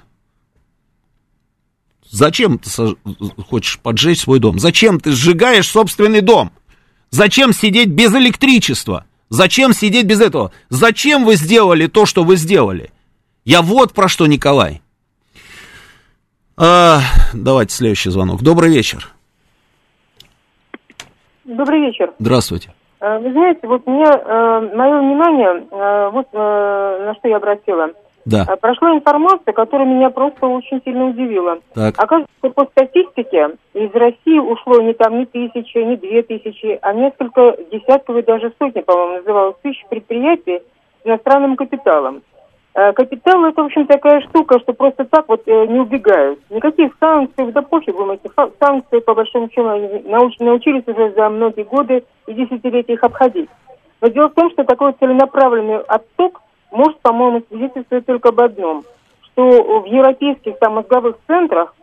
[2.11, 2.95] Зачем ты сож...
[3.49, 4.59] хочешь поджечь свой дом?
[4.59, 6.51] Зачем ты сжигаешь собственный дом?
[7.11, 9.05] Зачем сидеть без электричества?
[9.29, 10.51] Зачем сидеть без этого?
[10.67, 12.91] Зачем вы сделали то, что вы сделали?
[13.45, 14.81] Я вот про что, Николай.
[16.57, 16.99] А,
[17.31, 18.41] давайте следующий звонок.
[18.41, 19.13] Добрый вечер.
[21.45, 22.11] Добрый вечер.
[22.19, 22.74] Здравствуйте.
[23.01, 27.89] Э, вы знаете, вот мне, э, мое внимание, э, вот на что я обратила.
[28.25, 28.43] Да.
[28.59, 31.59] Прошла информация, которая меня просто очень сильно удивила.
[31.75, 31.93] Так.
[31.97, 37.55] Оказывается, по статистике из России ушло не там ни тысячи, ни две тысячи, а несколько
[37.71, 40.63] десятков и даже сотни, по-моему, называлось, тысяч предприятий
[41.03, 42.23] с иностранным капиталом.
[42.75, 46.39] Капитал это, в общем, такая штука, что просто так вот не убегают.
[46.49, 48.29] Никаких санкций, да пофигу эти
[48.59, 53.49] санкции, по большому счету, они научились уже за многие годы и десятилетия их обходить.
[54.01, 56.41] Но дело в том, что такой целенаправленный отток
[56.71, 58.83] может, по-моему, свидетельствовать только об одном,
[59.21, 61.73] что в европейских там мозговых центрах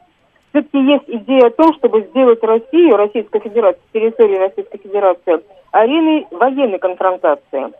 [0.51, 6.79] все-таки есть идея о том, чтобы сделать Россию, Российскую Федерацию, территорию Российской Федерации, ареной военной
[6.79, 7.73] конфронтации.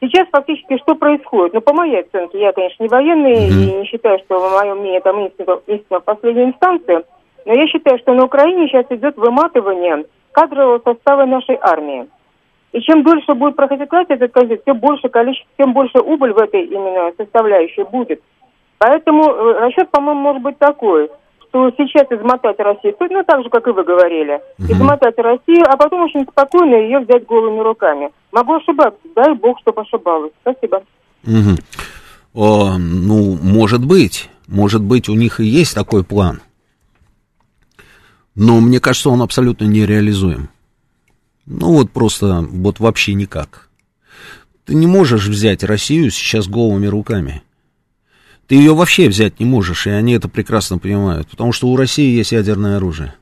[0.00, 1.54] Сейчас фактически что происходит?
[1.54, 3.76] Ну, по моей оценке, я, конечно, не военный mm-hmm.
[3.76, 7.04] и не считаю, что в моем мнении там истина, истина в последней инстанции,
[7.46, 12.06] но я считаю, что на Украине сейчас идет выматывание кадрового состава нашей армии.
[12.72, 16.62] И чем дольше будет проходить этот конфликт, тем больше количество, тем больше убыль в этой
[16.64, 18.20] именно составляющей будет.
[18.78, 21.08] Поэтому э, расчет, по-моему, может быть такой,
[21.56, 24.72] что сейчас измотать Россию, ну так же, как и вы говорили, угу.
[24.72, 28.10] измотать Россию, а потом очень спокойно ее взять голыми руками.
[28.32, 30.32] Могу ошибаться, дай бог, чтобы ошибалась.
[30.42, 30.82] Спасибо.
[31.24, 31.56] Угу.
[32.34, 36.40] О, ну, может быть, может быть, у них и есть такой план.
[38.34, 40.50] Но мне кажется, он абсолютно нереализуем.
[41.46, 43.70] Ну вот просто, вот вообще никак.
[44.66, 47.42] Ты не можешь взять Россию сейчас голыми руками.
[48.46, 52.16] Ты ее вообще взять не можешь, и они это прекрасно понимают, потому что у России
[52.16, 53.14] есть ядерное оружие.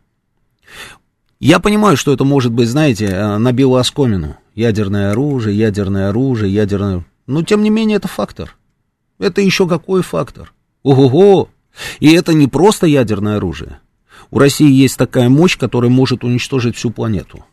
[1.40, 4.36] Я понимаю, что это может быть, знаете, э, на белую оскомину.
[4.54, 7.04] Ядерное оружие, ядерное оружие, ядерное...
[7.26, 8.56] Но, тем не менее, это фактор.
[9.18, 10.52] Это еще какой фактор?
[10.82, 11.48] Ого-го!
[12.00, 13.78] И это не просто ядерное оружие.
[14.30, 17.44] У России есть такая мощь, которая может уничтожить всю планету.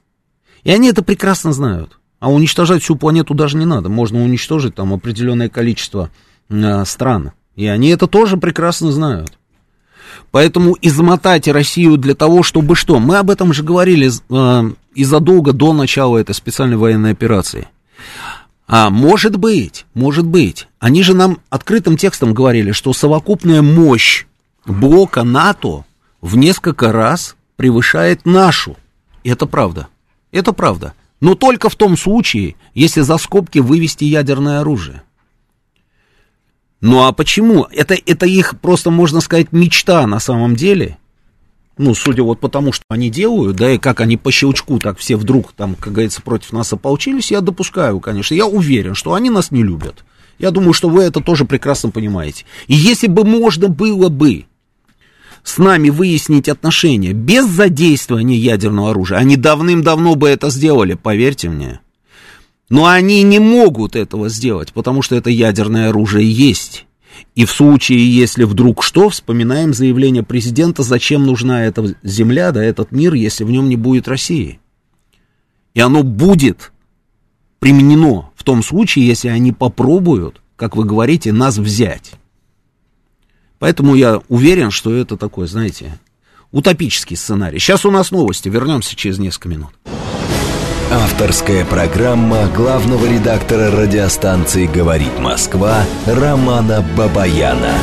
[0.63, 1.99] И они это прекрасно знают.
[2.19, 3.89] А уничтожать всю планету даже не надо.
[3.89, 6.11] Можно уничтожить там определенное количество
[6.49, 7.31] э, стран.
[7.61, 9.37] И они это тоже прекрасно знают.
[10.31, 12.97] Поэтому измотать Россию для того, чтобы что?
[12.97, 17.67] Мы об этом же говорили э, и задолго до начала этой специальной военной операции.
[18.65, 20.69] А может быть, может быть.
[20.79, 24.25] Они же нам открытым текстом говорили, что совокупная мощь
[24.65, 25.85] блока НАТО
[26.19, 28.75] в несколько раз превышает нашу.
[29.23, 29.87] Это правда.
[30.31, 30.95] Это правда.
[31.19, 35.03] Но только в том случае, если за скобки вывести ядерное оружие.
[36.81, 37.67] Ну а почему?
[37.71, 40.97] Это, это их просто, можно сказать, мечта на самом деле.
[41.77, 44.97] Ну, судя вот по тому, что они делают, да, и как они по щелчку так
[44.97, 48.35] все вдруг, там, как говорится, против нас ополчились, я допускаю, конечно.
[48.35, 50.03] Я уверен, что они нас не любят.
[50.37, 52.45] Я думаю, что вы это тоже прекрасно понимаете.
[52.67, 54.45] И если бы можно было бы
[55.43, 61.79] с нами выяснить отношения без задействования ядерного оружия, они давным-давно бы это сделали, поверьте мне.
[62.71, 66.85] Но они не могут этого сделать, потому что это ядерное оружие есть.
[67.35, 72.93] И в случае, если вдруг что, вспоминаем заявление президента, зачем нужна эта земля, да, этот
[72.93, 74.61] мир, если в нем не будет России.
[75.73, 76.71] И оно будет
[77.59, 82.13] применено в том случае, если они попробуют, как вы говорите, нас взять.
[83.59, 85.99] Поэтому я уверен, что это такой, знаете,
[86.53, 87.59] утопический сценарий.
[87.59, 89.71] Сейчас у нас новости, вернемся через несколько минут.
[90.93, 97.75] Авторская программа главного редактора радиостанции «Говорит Москва» Романа Бабаяна.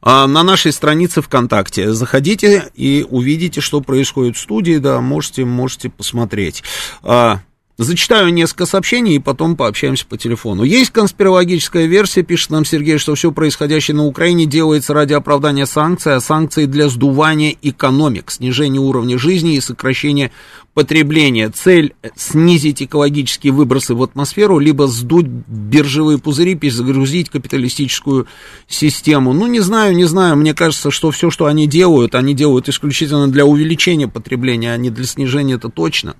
[0.02, 1.92] а, на нашей странице ВКонтакте.
[1.92, 6.64] Заходите и увидите, что происходит в студии, да, можете, можете посмотреть.
[7.02, 7.40] А,
[7.80, 10.64] Зачитаю несколько сообщений и потом пообщаемся по телефону.
[10.64, 16.16] Есть конспирологическая версия, пишет нам Сергей, что все происходящее на Украине делается ради оправдания санкций,
[16.16, 20.32] а санкции для сдувания экономик, снижения уровня жизни и сокращения
[20.78, 21.50] потребления.
[21.50, 28.28] Цель снизить экологические выбросы в атмосферу, либо сдуть биржевые пузыри, перезагрузить капиталистическую
[28.68, 29.32] систему.
[29.32, 30.36] Ну, не знаю, не знаю.
[30.36, 34.90] Мне кажется, что все, что они делают, они делают исключительно для увеличения потребления, а не
[34.90, 36.14] для снижения, это точно.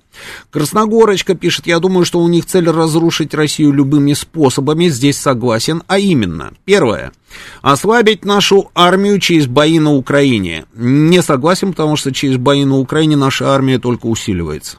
[0.51, 4.89] Красногорочка пишет, я думаю, что у них цель разрушить Россию любыми способами.
[4.89, 5.83] Здесь согласен.
[5.87, 7.13] А именно, первое.
[7.61, 10.65] Ослабить нашу армию через бои на Украине.
[10.73, 14.77] Не согласен, потому что через бои на Украине наша армия только усиливается.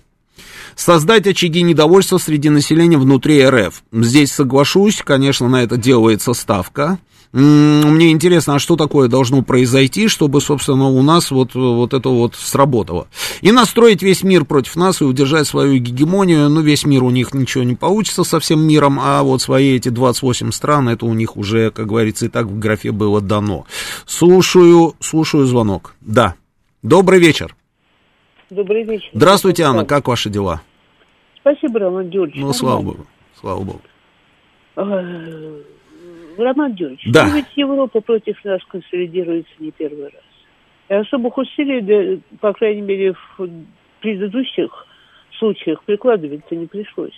[0.76, 3.82] Создать очаги недовольства среди населения внутри РФ.
[3.92, 6.98] Здесь соглашусь, конечно, на это делается ставка.
[7.32, 12.34] Мне интересно, а что такое должно произойти, чтобы, собственно, у нас вот, вот это вот
[12.34, 13.06] сработало.
[13.40, 16.48] И настроить весь мир против нас и удержать свою гегемонию.
[16.48, 19.90] Ну, весь мир у них ничего не получится со всем миром, а вот свои эти
[19.90, 23.64] 28 стран, это у них уже, как говорится, и так в графе было дано.
[24.06, 25.94] Слушаю, слушаю звонок.
[26.00, 26.34] Да.
[26.82, 27.54] Добрый вечер.
[28.50, 29.08] Добрый вечер.
[29.12, 30.62] Здравствуйте, Анна, как ваши дела?
[31.40, 32.42] Спасибо, Роман Георгиевич.
[32.42, 33.06] Ну, слава богу,
[33.40, 33.80] слава богу.
[36.40, 37.26] Роман Георгиевич, Да.
[37.26, 40.22] ну ведь Европа против нас консолидируется не первый раз.
[40.88, 43.48] И особых усилий, по крайней мере, в
[44.00, 44.86] предыдущих
[45.38, 47.14] случаях прикладывать-то не пришлось.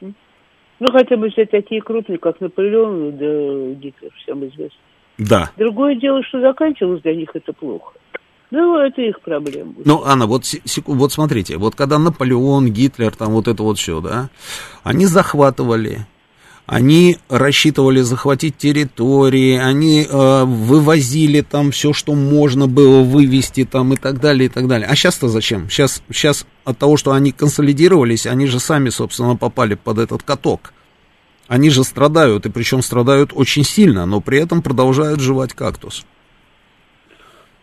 [0.00, 4.78] Ну, хотя бы взять такие крупные, как Наполеон, да Гитлер, всем известно.
[5.18, 5.50] Да.
[5.58, 7.92] Другое дело, что заканчивалось для них это плохо.
[8.50, 9.74] Ну, это их проблема.
[9.84, 13.78] Ну, Анна, вот, се- секу- вот смотрите, вот когда Наполеон, Гитлер, там вот это вот
[13.78, 14.30] все, да,
[14.82, 15.98] они захватывали,
[16.70, 23.96] они рассчитывали захватить территории, они э, вывозили там все, что можно было вывести там и
[23.96, 24.86] так далее, и так далее.
[24.88, 25.68] А сейчас-то зачем?
[25.68, 30.72] Сейчас, сейчас от того, что они консолидировались, они же сами, собственно, попали под этот каток.
[31.48, 36.06] Они же страдают, и причем страдают очень сильно, но при этом продолжают жевать кактус.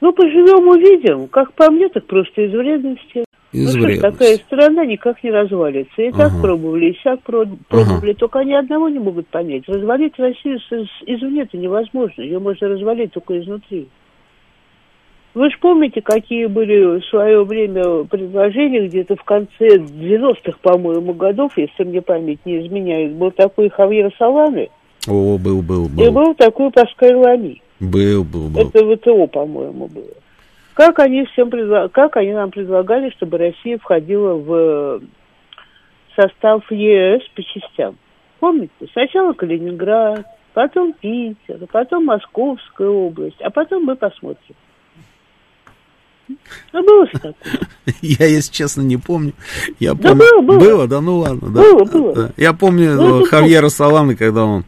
[0.01, 1.29] Ну, поживем, увидим.
[1.29, 3.23] Как по мне, так просто из вредности.
[3.57, 4.11] Из ну, вредности.
[4.17, 6.01] такая страна никак не развалится.
[6.01, 6.41] И так Ага.
[6.41, 8.13] пробовали, и про- пробовали.
[8.13, 9.67] Только они одного не могут понять.
[9.67, 12.21] Развалить Россию с- извне-то невозможно.
[12.21, 13.87] Ее можно развалить только изнутри.
[15.33, 21.53] Вы же помните, какие были в свое время предложения где-то в конце 90-х, по-моему, годов,
[21.57, 23.13] если мне память не изменяет.
[23.13, 24.69] Был такой Хавьер Саланы
[25.07, 26.11] О, был, был, и был.
[26.11, 27.61] был такой Паскаль Лами.
[27.79, 28.61] Был, был, был.
[28.67, 30.05] Это ВТО, по-моему, было.
[30.77, 31.49] Как они всем
[31.89, 34.99] как они нам предлагали, чтобы Россия входила в э,
[36.15, 37.97] состав ЕС по частям?
[38.39, 38.71] Помните?
[38.91, 40.23] Сначала Калининград,
[40.53, 44.55] потом Питер, потом Московская область, а потом мы посмотрим.
[46.73, 47.59] Ну, было же такое.
[48.03, 49.33] Я, если честно, не помню.
[49.79, 50.41] Я Да помню.
[50.43, 50.87] было, было.
[50.87, 51.49] да ну ладно.
[51.49, 51.61] Да.
[51.61, 52.13] Было, было.
[52.13, 52.31] Да.
[52.37, 54.65] Я помню Ну, э, Хавьера Саланы, когда он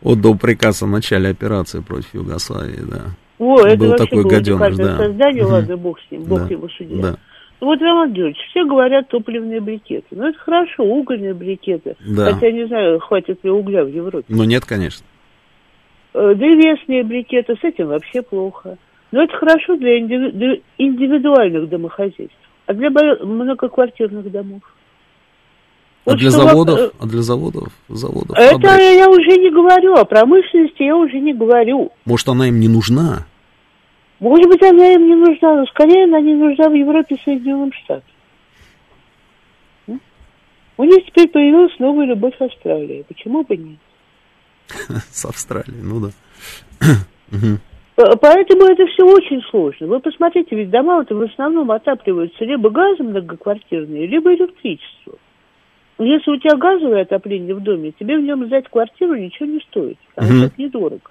[0.00, 3.00] отдал приказ о начале операции против Югославии, да.
[3.42, 4.96] О, это Был вообще такой было гаденыш, да.
[4.98, 5.52] создание, Мгм.
[5.52, 7.02] ладно, бог с ним, бог Да, его судья.
[7.02, 7.16] да.
[7.60, 10.06] Ну, Вот, Роман Георгиевич, все говорят топливные брикеты.
[10.12, 11.96] Ну, это хорошо, угольные брикеты.
[12.06, 12.32] Да.
[12.32, 14.24] Хотя не знаю, хватит ли угля в Европе.
[14.28, 15.04] Но нет, конечно.
[16.14, 18.76] Э, Древесные брикеты, с этим вообще плохо.
[19.10, 22.36] Но это хорошо для индиви- для индивидуальных домохозяйств.
[22.66, 24.62] А для многоквартирных домов?
[26.04, 28.36] А Вот для что во- заводов, э, а для заводов, заводов.
[28.36, 28.96] Это фабрик.
[28.96, 31.92] я уже не говорю, о промышленности я уже не говорю.
[32.04, 33.26] Может, она им не нужна?
[34.22, 37.72] Может быть, она им не нужна, но скорее она не нужна в Европе и Соединенным
[37.72, 38.04] Штатам.
[39.88, 40.00] М?
[40.76, 43.04] У них теперь появилась новая любовь Австралии.
[43.08, 43.78] Почему бы нет?
[45.10, 46.10] С Австралией, ну да.
[47.96, 49.88] П- Поэтому это все очень сложно.
[49.88, 55.16] Вы посмотрите, ведь дома это в основном отапливаются либо газом многоквартирные, либо электричеством.
[55.98, 59.98] Если у тебя газовое отопление в доме, тебе в нем сдать квартиру ничего не стоит,
[60.14, 60.38] потому Мгм.
[60.38, 61.10] что это недорого.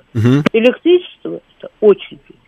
[0.54, 2.41] Электричество это очень дорого.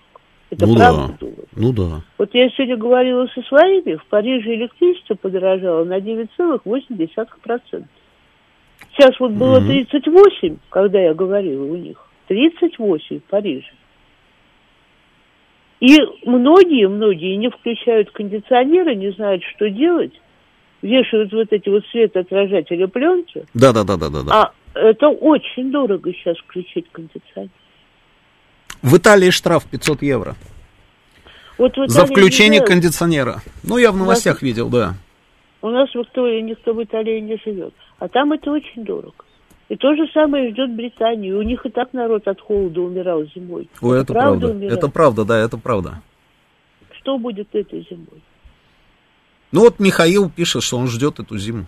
[0.53, 1.27] Это Ну правда да.
[1.55, 2.01] Ну да.
[2.17, 7.85] Вот я сегодня говорила со своими, в Париже электричество подорожало на 9,8%.
[8.91, 9.67] Сейчас вот было Мгм.
[9.67, 11.97] 38, когда я говорила у них.
[12.27, 13.71] 38 в Париже.
[15.79, 20.13] И многие, многие не включают кондиционеры, не знают, что делать,
[20.81, 24.21] вешают вот эти вот светоотражатели пленки, да, да, да, да, да.
[24.31, 27.49] а это очень дорого сейчас включить кондиционер.
[28.83, 30.35] В Италии штраф 500 евро.
[31.57, 33.41] Вот За включение знаю, кондиционера.
[33.63, 34.95] Ну, я в новостях нас- видел, да.
[35.61, 37.73] У нас в Италии никто в Италии не живет.
[37.99, 39.13] А там это очень дорого.
[39.69, 41.39] И то же самое ждет Британию.
[41.39, 43.69] У них и так народ от холода умирал зимой.
[43.81, 44.49] Ой, это правда.
[44.49, 44.77] умирает.
[44.77, 46.01] Это правда, да, это правда.
[46.99, 48.21] Что будет этой зимой?
[49.53, 51.67] Ну вот Михаил пишет, что он ждет эту зиму.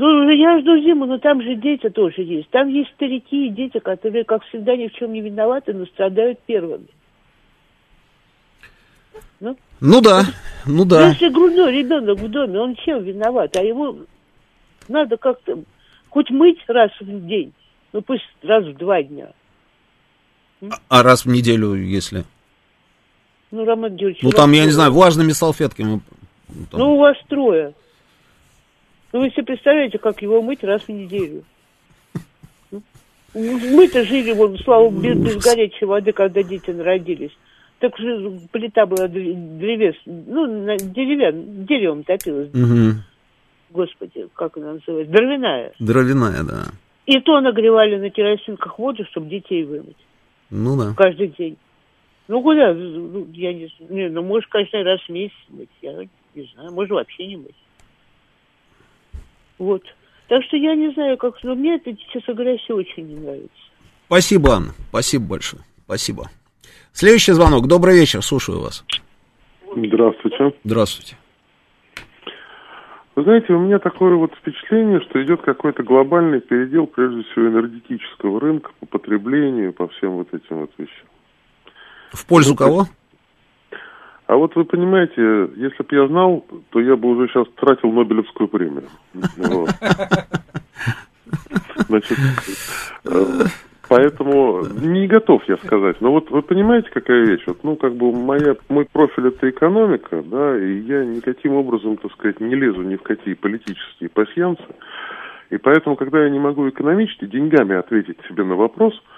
[0.00, 2.48] Ну, я жду зиму, но там же дети тоже есть.
[2.50, 6.38] Там есть старики и дети, которые, как всегда, ни в чем не виноваты, но страдают
[6.46, 6.86] первыми.
[9.40, 10.22] Ну, ну да,
[10.64, 11.08] ну да.
[11.08, 13.56] Если грудной ребенок в доме, он чем виноват?
[13.56, 13.96] А его
[14.86, 15.58] надо как-то
[16.10, 17.52] хоть мыть раз в день,
[17.92, 19.32] ну пусть раз в два дня.
[20.62, 22.22] А, а раз в неделю, если?
[23.50, 24.22] Ну, Роман Георгиевич...
[24.22, 26.00] Ну, там, я не знаю, влажными салфетками.
[26.70, 26.78] Там...
[26.78, 27.74] Ну, у вас трое.
[29.12, 31.44] Ну, вы себе представляете, как его мыть раз в неделю.
[33.34, 37.32] Мы-то жили, вот, слава богу, без, без горячей воды, когда дети народились.
[37.78, 42.50] Так же плита была древес, ну, деревян, деревом топилась.
[42.50, 43.00] Угу.
[43.70, 45.12] Господи, как она называется?
[45.12, 45.72] Дровяная.
[45.78, 46.64] Дровяная, да.
[47.06, 49.96] И то нагревали на керосинках воду, чтобы детей вымыть.
[50.50, 50.94] Ну да.
[50.96, 51.56] Каждый день.
[52.26, 52.74] Ну куда?
[52.74, 54.12] Ну, я не знаю.
[54.12, 55.70] Ну, может, конечно, раз в месяц мыть.
[55.80, 56.72] Я не знаю.
[56.72, 57.54] Может, вообще не мыть.
[59.58, 59.82] Вот.
[60.28, 61.34] Так что я не знаю, как...
[61.42, 63.48] Но мне это, честно говоря, все очень не нравится.
[64.06, 64.72] Спасибо, Анна.
[64.90, 65.62] Спасибо большое.
[65.84, 66.30] Спасибо.
[66.92, 67.66] Следующий звонок.
[67.66, 68.22] Добрый вечер.
[68.22, 68.84] Слушаю вас.
[69.74, 70.52] Здравствуйте.
[70.64, 71.16] Здравствуйте.
[73.18, 78.38] Вы знаете, у меня такое вот впечатление, что идет какой-то глобальный передел, прежде всего, энергетического
[78.38, 81.06] рынка по потреблению, по всем вот этим вот вещам.
[82.12, 82.86] В пользу вот, кого?
[84.28, 88.46] А вот вы понимаете, если бы я знал, то я бы уже сейчас тратил Нобелевскую
[88.46, 88.84] премию.
[91.88, 92.18] Значит,
[93.06, 93.24] э,
[93.88, 96.02] поэтому не готов я сказать.
[96.02, 97.44] Но вот вы понимаете, какая вещь?
[97.46, 102.12] Вот, ну, как бы моя, мой профиль это экономика, да, и я никаким образом, так
[102.12, 104.62] сказать, не лезу ни в какие политические пассиансы.
[105.48, 108.92] И поэтому, когда я не могу экономически деньгами ответить себе на вопрос–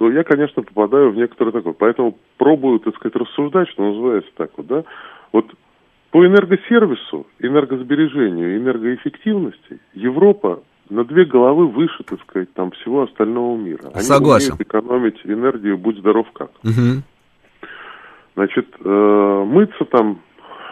[0.00, 1.74] то я, конечно, попадаю в некоторое такое.
[1.74, 4.84] Поэтому пробую, так сказать, рассуждать, что называется так вот, да.
[5.30, 5.44] Вот
[6.10, 13.90] по энергосервису, энергосбережению, энергоэффективности Европа на две головы выше, так сказать, там всего остального мира.
[13.92, 14.54] Они Согласен.
[14.54, 16.50] умеют экономить энергию, будь здоров как.
[16.64, 17.02] Угу.
[18.36, 20.22] Значит, э, мыться там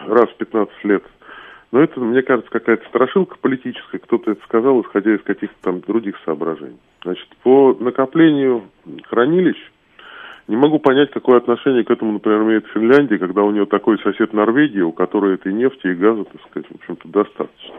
[0.07, 1.03] раз в 15 лет–
[1.71, 3.99] но это, мне кажется, какая-то страшилка политическая.
[3.99, 6.79] Кто-то это сказал, исходя из каких-то там других соображений.
[7.03, 8.63] Значит, по накоплению
[9.07, 9.57] хранилищ
[10.47, 14.33] не могу понять, какое отношение к этому, например, имеет Финляндия, когда у нее такой сосед
[14.33, 17.75] Норвегия, у которой этой нефти и газа, так сказать, в общем-то, достаточно.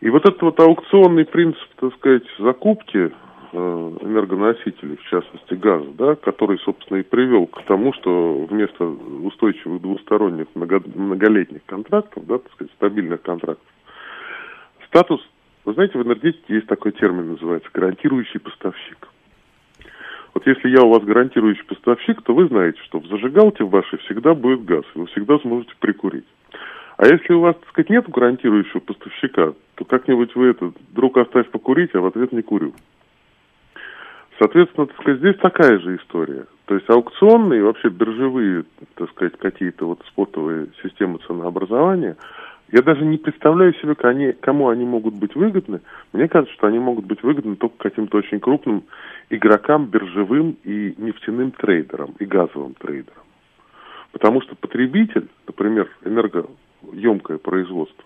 [0.00, 3.12] И вот этот вот аукционный принцип, так сказать, закупки
[3.58, 9.80] Э, энергоносителей, в частности газа, да, который, собственно, и привел к тому, что вместо устойчивых
[9.80, 13.66] двусторонних много, многолетних контрактов, да, так сказать, стабильных контрактов,
[14.88, 15.26] статус,
[15.66, 19.08] вы знаете, в энергетике есть такой термин, называется гарантирующий поставщик.
[20.32, 23.98] Вот если я у вас гарантирующий поставщик, то вы знаете, что в зажигалке в вашей
[24.00, 26.26] всегда будет газ, и вы всегда сможете прикурить.
[26.98, 31.50] А если у вас, так сказать, нет гарантирующего поставщика, то как-нибудь вы это, друг оставь
[31.50, 32.72] покурить, а в ответ не курю.
[34.38, 36.46] Соответственно, так сказать, здесь такая же история.
[36.66, 38.64] То есть аукционные, вообще биржевые,
[38.94, 42.16] так сказать, какие-то вот спотовые системы ценообразования,
[42.72, 43.94] я даже не представляю себе,
[44.40, 45.80] кому они могут быть выгодны.
[46.12, 48.84] Мне кажется, что они могут быть выгодны только каким-то очень крупным
[49.30, 53.22] игрокам, биржевым и нефтяным трейдерам, и газовым трейдерам.
[54.12, 58.04] Потому что потребитель, например, энергоемкое производство,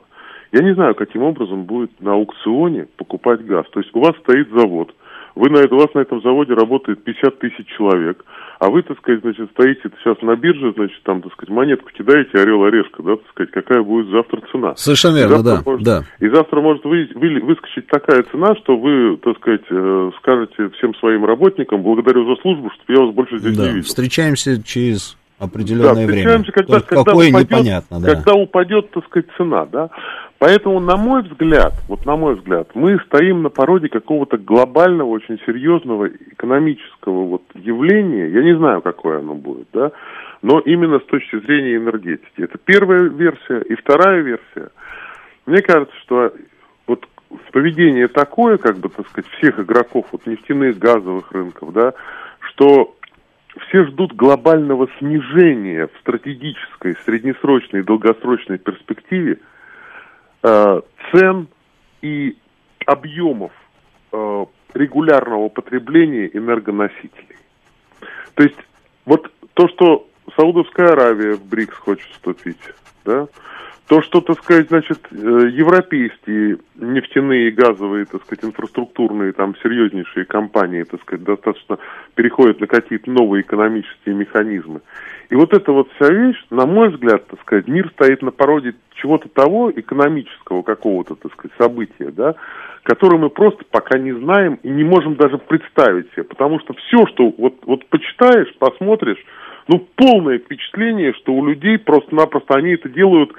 [0.53, 3.67] я не знаю, каким образом будет на аукционе покупать газ.
[3.71, 4.95] То есть у вас стоит завод,
[5.37, 8.25] вы на у вас на этом заводе работает 50 тысяч человек,
[8.61, 12.39] а вы, так сказать, значит, стоите сейчас на бирже, значит, там, так сказать, монетку кидаете,
[12.39, 14.77] орел, орешка, да, так сказать, какая будет завтра цена.
[14.77, 16.03] Совершенно верно, да, может, да.
[16.21, 20.95] И завтра может вы, вы, выскочить такая цена, что вы, так сказать, э, скажете всем
[20.97, 23.89] своим работникам, благодарю за службу, что я вас больше здесь да, не видел.
[23.89, 26.45] встречаемся через определенное да, время.
[26.45, 28.15] Когда, когда какое упадет, непонятно, да.
[28.15, 29.89] Когда упадет, так сказать, цена, да.
[30.41, 35.39] Поэтому, на мой взгляд, вот на мой взгляд, мы стоим на породе какого-то глобального, очень
[35.45, 38.27] серьезного экономического вот явления.
[38.29, 39.93] Я не знаю, какое оно будет, да,
[40.41, 42.41] но именно с точки зрения энергетики.
[42.41, 43.61] Это первая версия.
[43.69, 44.71] И вторая версия.
[45.45, 46.33] Мне кажется, что
[46.87, 47.07] вот
[47.53, 51.93] поведение такое, как бы, так сказать, всех игроков вот нефтяных, газовых рынков, да,
[52.49, 52.97] что
[53.69, 59.37] все ждут глобального снижения в стратегической, среднесрочной и долгосрочной перспективе–
[60.43, 61.49] цен
[62.03, 62.37] и
[62.87, 63.53] объемов
[64.13, 67.37] э, регулярного потребления энергоносителей.
[68.35, 68.59] То есть
[69.05, 72.61] вот то, что Саудовская Аравия в БРИКС хочет вступить,
[73.05, 73.27] да,
[73.91, 80.27] То, что, так сказать, значит, э, европейские нефтяные и газовые, так сказать, инфраструктурные, там, серьезнейшие
[80.27, 81.77] компании, так сказать, достаточно
[82.15, 84.81] переходят на какие-то новые экономические механизмы.
[85.29, 88.77] И вот эта вот вся вещь, на мой взгляд, так сказать, мир стоит на породе
[88.95, 92.37] чего-то того экономического какого-то, так сказать, события, да,
[92.85, 96.23] которое мы просто пока не знаем и не можем даже представить себе.
[96.23, 99.19] Потому что все, что вот, вот почитаешь, посмотришь,
[99.67, 103.33] ну, полное впечатление, что у людей просто-напросто они это делают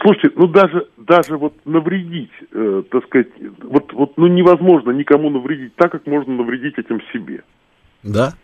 [0.00, 3.28] Слушайте, ну даже, даже вот навредить, э, так сказать,
[3.62, 7.42] вот, вот ну невозможно никому навредить так, как можно навредить этим себе.
[8.02, 8.34] Да,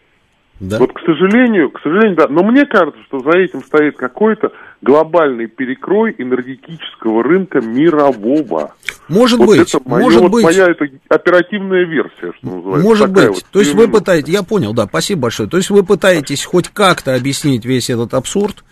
[0.63, 0.79] да.
[0.79, 2.29] Вот, к сожалению, к сожалению, да.
[2.29, 8.73] Но мне кажется, что за этим стоит какой-то глобальный перекрой энергетического рынка мирового.
[9.09, 10.45] Может вот быть, это моё, может вот быть.
[10.45, 12.89] Моя это оперативная версия, что называется.
[12.89, 13.37] Может Такая быть.
[13.39, 15.49] Вот То есть вы пытаетесь, я понял, да, спасибо большое.
[15.49, 18.63] То есть вы пытаетесь хоть как-то объяснить весь этот абсурд,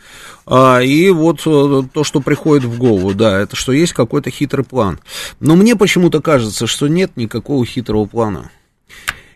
[0.47, 4.65] а, и вот э, то, что приходит в голову, да, это что есть какой-то хитрый
[4.65, 5.01] план.
[5.41, 8.53] Но мне почему-то кажется, что нет никакого хитрого плана.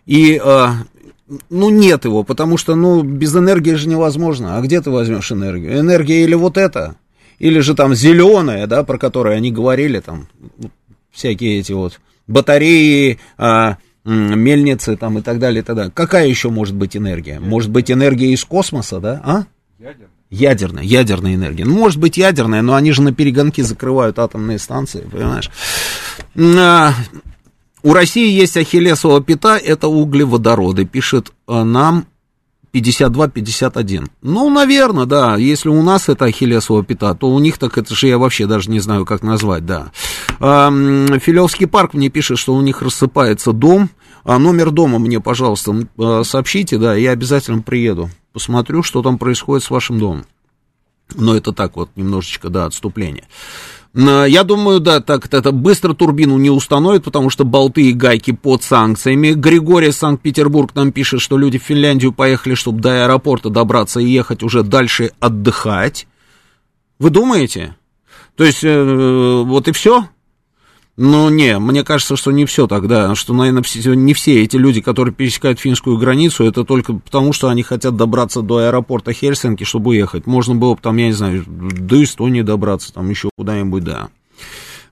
[0.07, 0.75] И, а,
[1.51, 4.57] ну, нет его, потому что, ну, без энергии же невозможно.
[4.57, 5.79] А где ты возьмешь энергию?
[5.79, 6.97] Энергия или вот это,
[7.39, 10.29] или же там зеленая, да, про которую они говорили, там,
[11.11, 15.93] всякие эти вот батареи, а, мельницы там и так далее, и так далее.
[15.95, 17.41] Какая еще может быть энергия?
[17.41, 19.21] Может быть энергия из космоса, да?
[19.25, 19.45] А?
[20.31, 21.65] Ядерная, ядерная энергия.
[21.65, 25.51] Ну, может быть, ядерная, но они же на перегонки закрывают атомные станции, понимаешь?
[27.85, 32.07] У России есть ахиллесова пята, это углеводороды, пишет а, нам
[32.73, 34.07] 52-51.
[34.23, 35.37] Ну, наверное, да.
[35.37, 38.71] Если у нас это ахиллесова пята, то у них так это же я вообще даже
[38.71, 39.93] не знаю, как назвать, да.
[40.41, 43.91] Филевский парк мне пишет, что у них рассыпается дом.
[44.25, 48.09] А номер дома мне, пожалуйста, а, сообщите, да, я обязательно приеду.
[48.33, 50.25] Посмотрю, что там происходит с вашим домом.
[51.15, 53.25] Но это так вот, немножечко, да, отступление.
[53.95, 58.33] Но Я думаю, да, так это быстро турбину не установят, потому что болты и гайки
[58.33, 59.33] под санкциями.
[59.35, 64.43] Григорий Санкт-Петербург нам пишет, что люди в Финляндию поехали, чтобы до аэропорта добраться и ехать
[64.43, 66.09] уже дальше отдыхать.
[66.99, 67.77] Вы думаете?
[68.37, 70.09] То есть, э, вот и все?
[70.97, 73.65] Ну, не, мне кажется, что не все тогда, что, наверное,
[73.97, 78.43] не все эти люди, которые пересекают финскую границу, это только потому, что они хотят добраться
[78.43, 80.27] до аэропорта Хельсинки, чтобы уехать.
[80.27, 84.09] Можно было бы там, я не знаю, до Эстонии добраться, там еще куда-нибудь, да.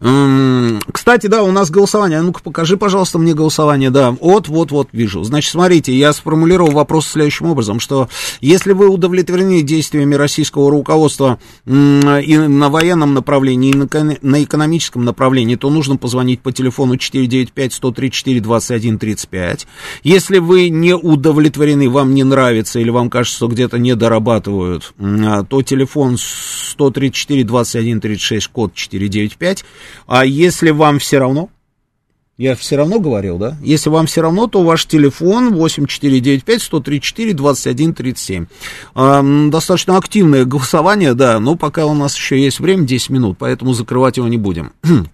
[0.03, 2.19] Кстати, да, у нас голосование.
[2.19, 3.91] А Ну-ка, покажи, пожалуйста, мне голосование.
[3.91, 5.23] Да, вот, вот, вот, вижу.
[5.23, 8.09] Значит, смотрите, я сформулировал вопрос следующим образом, что
[8.41, 15.05] если вы удовлетворены действиями российского руководства и на военном направлении, и на, кон- на экономическом
[15.05, 19.67] направлении, то нужно позвонить по телефону 495-134-2135.
[20.03, 25.45] Если вы не удовлетворены, вам не нравится или вам кажется, что где-то не дорабатывают, а,
[25.45, 29.65] то телефон 134-2136, код 495.
[30.07, 31.51] А если вам все равно,
[32.39, 33.59] я все равно говорил, да?
[33.63, 38.47] Если вам все равно, то ваш телефон 8495-134-2137.
[38.95, 43.37] А, м, достаточно активное голосование, да, но пока у нас еще есть время, 10 минут,
[43.39, 44.73] поэтому закрывать его не будем.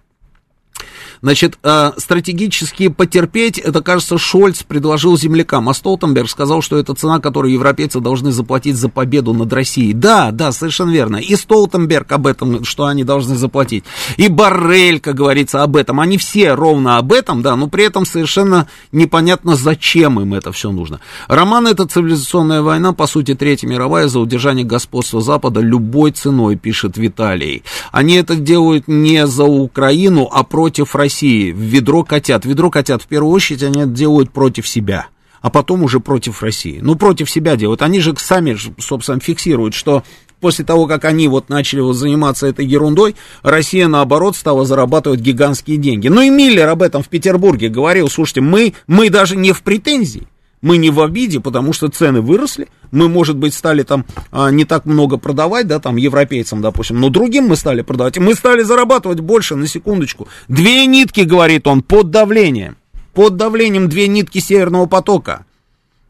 [1.21, 7.19] Значит, э, стратегически потерпеть, это, кажется, Шольц предложил землякам, а Столтенберг сказал, что это цена,
[7.19, 9.93] которую европейцы должны заплатить за победу над Россией.
[9.93, 11.17] Да, да, совершенно верно.
[11.17, 13.83] И Столтенберг об этом, что они должны заплатить.
[14.17, 15.99] И Баррель, как говорится, об этом.
[15.99, 20.71] Они все ровно об этом, да, но при этом совершенно непонятно, зачем им это все
[20.71, 21.01] нужно.
[21.27, 26.97] Роман «Это цивилизационная война», по сути, Третья мировая, за удержание господства Запада любой ценой, пишет
[26.97, 27.63] Виталий.
[27.91, 31.08] Они это делают не за Украину, а против России.
[31.09, 32.45] В ведро котят.
[32.45, 35.07] Ведро котят, в первую очередь, они это делают против себя
[35.41, 36.79] а потом уже против России.
[36.81, 37.81] Ну, против себя делают.
[37.81, 40.03] Они же сами, собственно, фиксируют, что
[40.39, 45.77] после того, как они вот начали вот заниматься этой ерундой, Россия, наоборот, стала зарабатывать гигантские
[45.77, 46.07] деньги.
[46.07, 50.27] Ну, и Миллер об этом в Петербурге говорил, слушайте, мы, мы даже не в претензии.
[50.61, 52.67] Мы не в обиде, потому что цены выросли.
[52.91, 57.09] Мы, может быть, стали там а, не так много продавать, да, там, европейцам, допустим, но
[57.09, 58.17] другим мы стали продавать.
[58.17, 60.27] Мы стали зарабатывать больше, на секундочку.
[60.47, 62.77] Две нитки, говорит он, под давлением.
[63.13, 65.45] Под давлением две нитки Северного потока.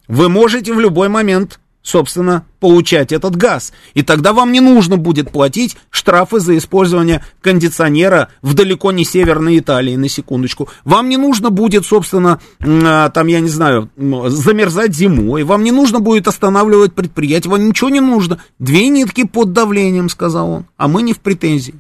[0.07, 1.59] Вы можете в любой момент,
[1.89, 3.73] собственно, получать этот газ.
[3.93, 9.59] И тогда вам не нужно будет платить штрафы за использование кондиционера в далеко не северной
[9.59, 10.69] Италии, на секундочку.
[10.85, 15.43] Вам не нужно будет, собственно, а, там, я не знаю, замерзать зимой.
[15.43, 17.51] Вам не нужно будет останавливать предприятие.
[17.51, 18.41] Вам ничего не нужно.
[18.59, 20.65] Две нитки под давлением, сказал он.
[20.77, 21.75] А мы не в претензии.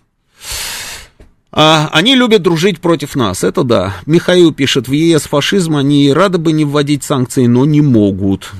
[1.51, 3.95] А, они любят дружить против нас, это да.
[4.05, 8.51] Михаил пишет, в ЕС фашизм, они рады бы не вводить санкции, но не могут.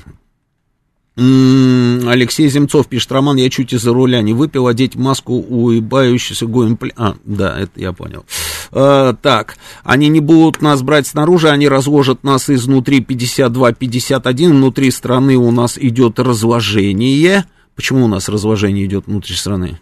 [1.20, 6.78] Алексей Земцов пишет, Роман, я чуть из-за руля не выпил, одеть маску уебающийся гоем...
[6.96, 8.24] А, да, это я понял.
[8.72, 15.36] А, так, они не будут нас брать снаружи, они разложат нас изнутри 52-51, внутри страны
[15.36, 17.44] у нас идет разложение.
[17.74, 19.78] Почему у нас разложение идет внутри страны?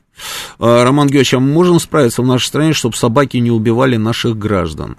[0.59, 4.37] А, Роман Георгиевич, а мы можем справиться в нашей стране, чтобы собаки не убивали наших
[4.37, 4.97] граждан?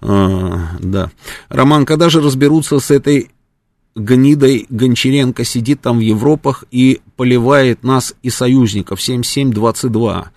[0.00, 1.12] А, да.
[1.48, 3.30] Роман, когда же разберутся с этой
[3.94, 10.30] гнидой Гончаренко сидит там в Европах и поливает нас и союзников 7722.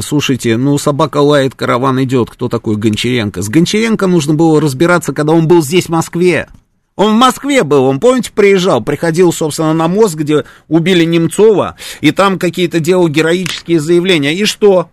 [0.00, 2.30] Слушайте, ну собака лает, караван идет.
[2.30, 3.42] Кто такой Гончаренко?
[3.42, 6.48] С Гончаренко нужно было разбираться, когда он был здесь, в Москве.
[6.94, 12.10] Он в Москве был, он, помните, приезжал, приходил, собственно, на мост, где убили Немцова, и
[12.10, 14.34] там какие-то делал героические заявления.
[14.34, 14.90] И что?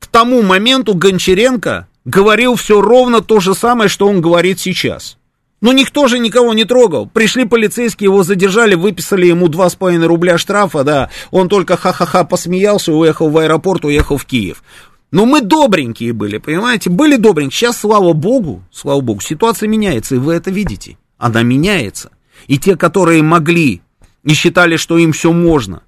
[0.00, 5.18] К тому моменту Гончаренко говорил все ровно то же самое, что он говорит сейчас.
[5.60, 7.06] Но никто же никого не трогал.
[7.06, 11.10] Пришли полицейские, его задержали, выписали ему 2,5 рубля штрафа, да.
[11.30, 14.62] Он только ха-ха-ха посмеялся, уехал в аэропорт, уехал в Киев.
[15.10, 16.90] Но мы добренькие были, понимаете?
[16.90, 17.56] Были добренькие.
[17.56, 20.98] Сейчас, слава богу, слава богу, ситуация меняется, и вы это видите.
[21.16, 22.10] Она меняется.
[22.48, 23.80] И те, которые могли
[24.24, 25.82] и считали, что им все можно,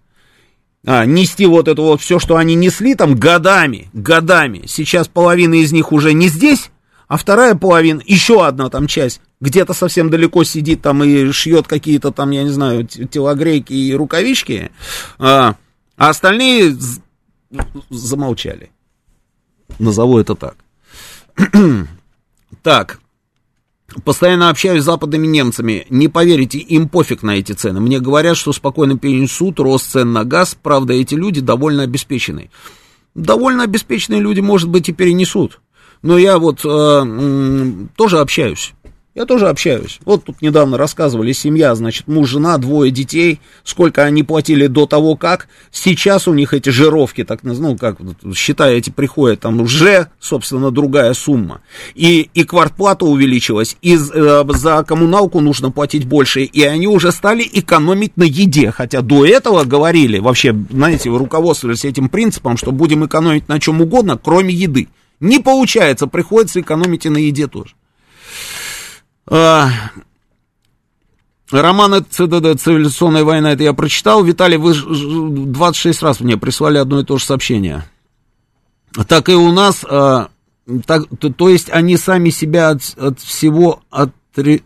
[0.87, 4.63] а, нести вот это вот все, что они несли там годами, годами.
[4.67, 6.71] Сейчас половина из них уже не здесь,
[7.09, 12.11] а вторая половина, еще одна там часть, где-то совсем далеко сидит там и шьет какие-то
[12.11, 14.71] там, я не знаю, телогрейки и рукавички,
[15.19, 15.57] а,
[15.97, 16.77] а остальные
[17.91, 18.71] замолчали.
[19.79, 20.57] Назову это так.
[22.63, 23.01] так,
[24.05, 25.87] Постоянно общаюсь с западными немцами.
[25.89, 27.81] Не поверите, им пофиг на эти цены.
[27.81, 30.57] Мне говорят, что спокойно перенесут рост цен на газ.
[30.63, 32.51] Правда, эти люди довольно обеспечены.
[33.15, 35.61] Довольно обеспеченные люди, может быть, и перенесут.
[36.03, 38.75] Но я вот э, тоже общаюсь
[39.19, 39.99] я тоже общаюсь.
[40.05, 45.17] Вот тут недавно рассказывали, семья, значит, муж, жена, двое детей, сколько они платили до того,
[45.17, 45.49] как.
[45.73, 47.97] Сейчас у них эти жировки, так, ну, как,
[48.37, 51.63] считая эти приходят, там уже, собственно, другая сумма.
[51.97, 57.45] И, и квартплата увеличилась, и э, за коммуналку нужно платить больше, и они уже стали
[57.53, 58.71] экономить на еде.
[58.71, 64.17] Хотя до этого говорили, вообще, знаете, руководствовались этим принципом, что будем экономить на чем угодно,
[64.17, 64.87] кроме еды.
[65.19, 67.75] Не получается, приходится экономить и на еде тоже.
[69.31, 69.71] А,
[71.51, 74.25] роман ЦДД «Цивилизационная война» это я прочитал.
[74.25, 77.85] Виталий, вы 26 раз мне прислали одно и то же сообщение.
[79.07, 80.29] Так и у нас, а,
[80.87, 84.63] так, то, то есть они сами себя от, от всего отре,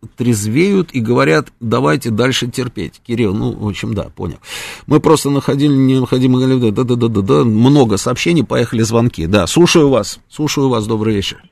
[0.00, 3.00] отрезвеют и говорят, давайте дальше терпеть.
[3.06, 4.38] Кирилл, ну, в общем, да, понял.
[4.86, 9.26] Мы просто находили необходимые, да-да-да-да, много сообщений, поехали звонки.
[9.26, 11.42] Да, слушаю вас, слушаю вас, добрый вечер.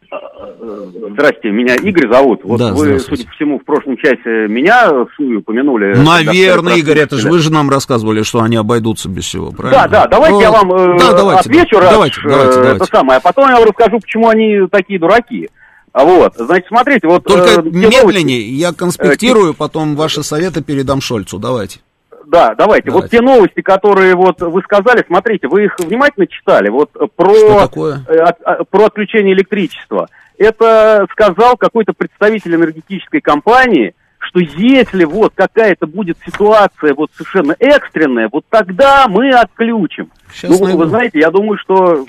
[1.13, 2.41] Здрасте, меня Игорь зовут.
[2.45, 5.97] Вот да, вы, судя по всему, в прошлом часе меня упомянули.
[5.97, 9.89] Наверное, Игорь, это же вы же нам рассказывали, что они обойдутся без всего, правильно?
[9.89, 12.77] Да, да, давайте ну, я вам э, да, давайте, отвечу, да, давайте, давайте, э, давайте.
[12.77, 15.49] это самое, а потом я вам расскажу, почему они такие дураки.
[15.93, 17.25] Вот, значит, смотрите, вот...
[17.25, 21.81] Только э, медленнее, новости, я конспектирую, э, потом ваши советы передам Шольцу, давайте.
[22.27, 22.57] Да, давайте.
[22.57, 22.91] давайте.
[22.91, 28.19] Вот те новости, которые вот вы сказали, смотрите, вы их внимательно читали, вот про, э,
[28.19, 36.19] от, про отключение электричества это сказал какой-то представитель энергетической компании, что если вот какая-то будет
[36.25, 40.11] ситуация вот совершенно экстренная, вот тогда мы отключим.
[40.33, 40.79] Сейчас ну, найду.
[40.79, 42.07] вы знаете, я думаю, что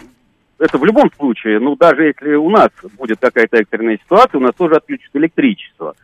[0.60, 4.54] это в любом случае, ну, даже если у нас будет какая-то экстренная ситуация, у нас
[4.58, 5.96] тоже отключат электричество.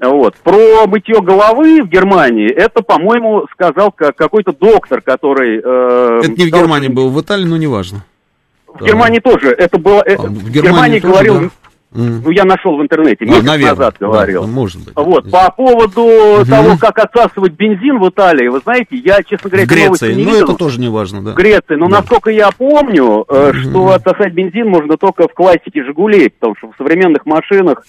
[0.00, 0.34] Вот.
[0.36, 5.60] Про мытье головы в Германии, это, по-моему, сказал какой-то доктор, который...
[5.64, 8.04] Э, это не в Германии был, в Италии, но неважно.
[8.74, 8.84] В.
[8.84, 9.50] Германии тоже.
[9.50, 10.02] Это было...
[10.02, 11.40] А, в Германии, Германии тоже, говорил...
[11.40, 11.48] Да.
[11.96, 14.42] Ну, я нашел в интернете, месяц а, назад говорил.
[14.42, 14.94] Да, может быть.
[14.96, 16.44] Вот, по поводу угу.
[16.44, 20.44] того, как отсасывать бензин в Италии, вы знаете, я, честно говоря, Греции, не ну видел.
[20.44, 21.34] это тоже не важно, да.
[21.34, 22.00] Греции, но да.
[22.00, 23.54] насколько я помню, угу.
[23.54, 27.84] что отсосать бензин можно только в классике «Жигулей», потому что в современных машинах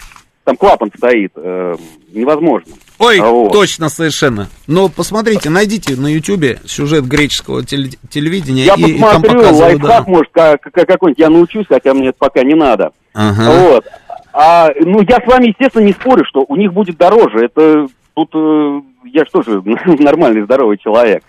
[0.46, 1.76] там клапан стоит, э,
[2.14, 2.74] невозможно.
[3.00, 3.52] Ой, а вот.
[3.52, 4.48] точно, совершенно.
[4.68, 8.66] Но посмотрите, найдите на Ютубе сюжет греческого телевидения.
[8.66, 10.12] Я и, посмотрю, и там лайфхак, да.
[10.12, 12.92] может, как, какой-нибудь я научусь, хотя мне это пока не надо.
[13.14, 13.52] Ага.
[13.60, 13.86] Вот.
[14.34, 17.46] А, ну, я с вами, естественно, не спорю, что у них будет дороже.
[17.46, 19.62] Это тут э, я что же
[20.00, 21.24] нормальный, здоровый человек.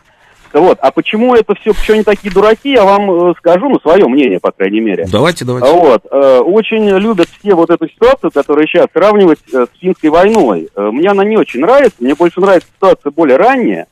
[0.56, 0.78] Вот.
[0.80, 4.40] А почему это все, почему они такие дураки, я вам э, скажу, ну, свое мнение,
[4.40, 5.04] по крайней мере.
[5.10, 5.70] Давайте, давайте.
[5.70, 6.06] Вот.
[6.10, 10.70] Э, очень любят все вот эту ситуацию, которая сейчас, сравнивать э, с финской войной.
[10.74, 13.86] Мне она не очень нравится, мне больше нравится ситуация более ранняя.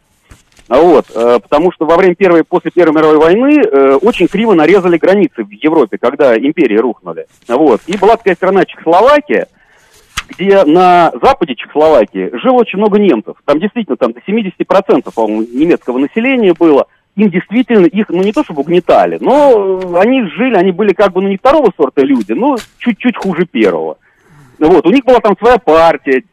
[0.67, 5.51] Вот, потому что во время первой, после Первой мировой войны очень криво нарезали границы в
[5.51, 7.27] Европе, когда империи рухнули.
[7.47, 7.83] Вот.
[7.87, 9.49] И была такая страна Чехословакия,
[10.29, 13.37] где на западе Чехословакии жило очень много немцев.
[13.45, 16.87] Там действительно там до 70% по-моему, немецкого населения было.
[17.17, 21.23] Им действительно, их, ну не то чтобы угнетали, но они жили, они были как бы,
[21.23, 23.99] ну не второго сорта люди, но чуть-чуть хуже первого.
[24.59, 26.25] Вот, у них была там своя партия,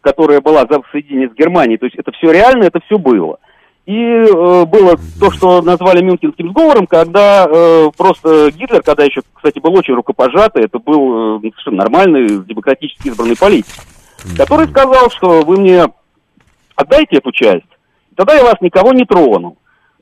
[0.00, 3.38] которая была за соединение с Германией, то есть это все реально, это все было.
[3.86, 9.60] И э, было то, что назвали Мюнхенским сговором, когда э, просто Гитлер, когда еще, кстати,
[9.60, 13.74] был очень рукопожатый, это был э, совершенно нормальный, демократически избранный политик,
[14.36, 15.86] который сказал, что вы мне
[16.74, 17.66] отдайте эту часть,
[18.16, 19.56] тогда я вас никого не трону.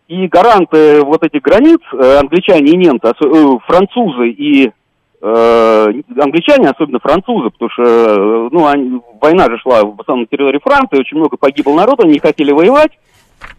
[0.09, 4.73] И гаранты вот этих границ, э, англичане и немцы, э, французы и
[5.20, 10.27] э, англичане, особенно французы, потому что э, ну, они, война же шла в основном на
[10.27, 12.93] территории Франции, очень много погибло народу, они не хотели воевать,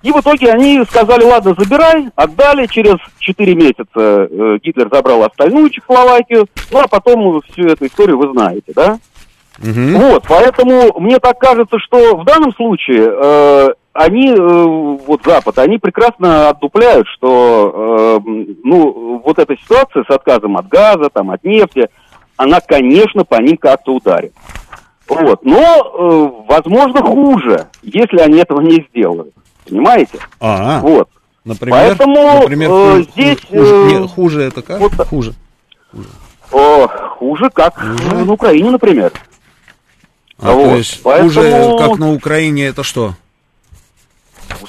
[0.02, 2.68] и в итоге они сказали, ладно, забирай, отдали.
[2.68, 6.48] Через 4 месяца э, Гитлер забрал остальную Чехословакию.
[6.72, 8.99] Ну, а потом всю эту историю вы знаете, да?
[9.60, 9.98] Угу.
[9.98, 15.78] Вот, поэтому мне так кажется, что в данном случае э, они, э, вот Запад, они
[15.78, 18.30] прекрасно отдупляют, что, э,
[18.64, 21.90] ну, вот эта ситуация с отказом от газа, там, от нефти,
[22.36, 24.34] она, конечно, по ним как-то ударит.
[25.07, 29.34] Вот, но, э, возможно, хуже, если они этого не сделают.
[29.68, 30.20] Понимаете?
[30.40, 31.10] А, вот.
[31.44, 33.38] Например, Поэтому например, э, хуже, здесь...
[33.48, 34.80] Хуже, э, не, хуже это как?
[34.80, 35.34] вот, хуже.
[36.52, 38.16] О, хуже, как Хуже?
[38.26, 39.12] на Украине, например.
[40.40, 43.14] А, Вот, то есть поэтому- хуже, как на Украине, это что?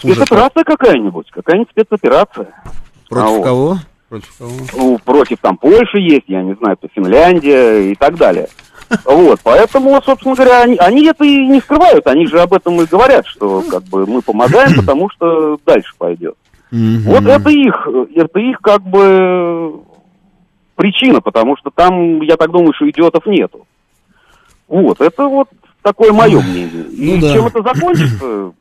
[0.00, 2.48] Хуже Спецоперация какая-нибудь, какая-нибудь спецоперация.
[3.08, 3.44] Против А вот.
[3.44, 3.78] кого?
[4.08, 4.50] Против кого?
[4.76, 8.48] Ну, против там Польши есть, я не знаю, то Финляндия и так далее.
[9.04, 12.86] Вот, поэтому, собственно говоря, они, они это и не скрывают, они же об этом и
[12.86, 16.34] говорят, что как бы мы помогаем, потому что дальше пойдет.
[16.70, 19.80] Вот это их, это их как бы
[20.74, 23.66] причина, потому что там, я так думаю, что идиотов нету.
[24.68, 25.48] Вот, это вот
[25.82, 26.84] такое мое мнение.
[26.90, 27.32] И Ну да.
[27.32, 28.52] чем это закончится,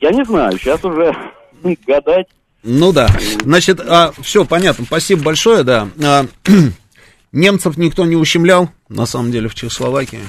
[0.00, 1.14] я не знаю, сейчас уже
[1.86, 2.26] гадать.
[2.62, 3.06] Ну да.
[3.44, 3.80] Значит,
[4.22, 4.84] все понятно.
[4.84, 5.88] Спасибо большое, да.
[6.04, 6.24] А,
[7.36, 10.22] немцев никто не ущемлял, на самом деле, в Чехословакии.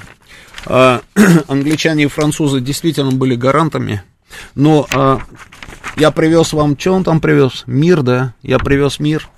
[0.66, 1.02] А,
[1.48, 4.04] англичане и французы действительно были гарантами.
[4.54, 5.20] Но а,
[5.96, 7.64] я привез вам, что он там привез?
[7.66, 8.34] Мир, да?
[8.44, 9.30] Я привез мир.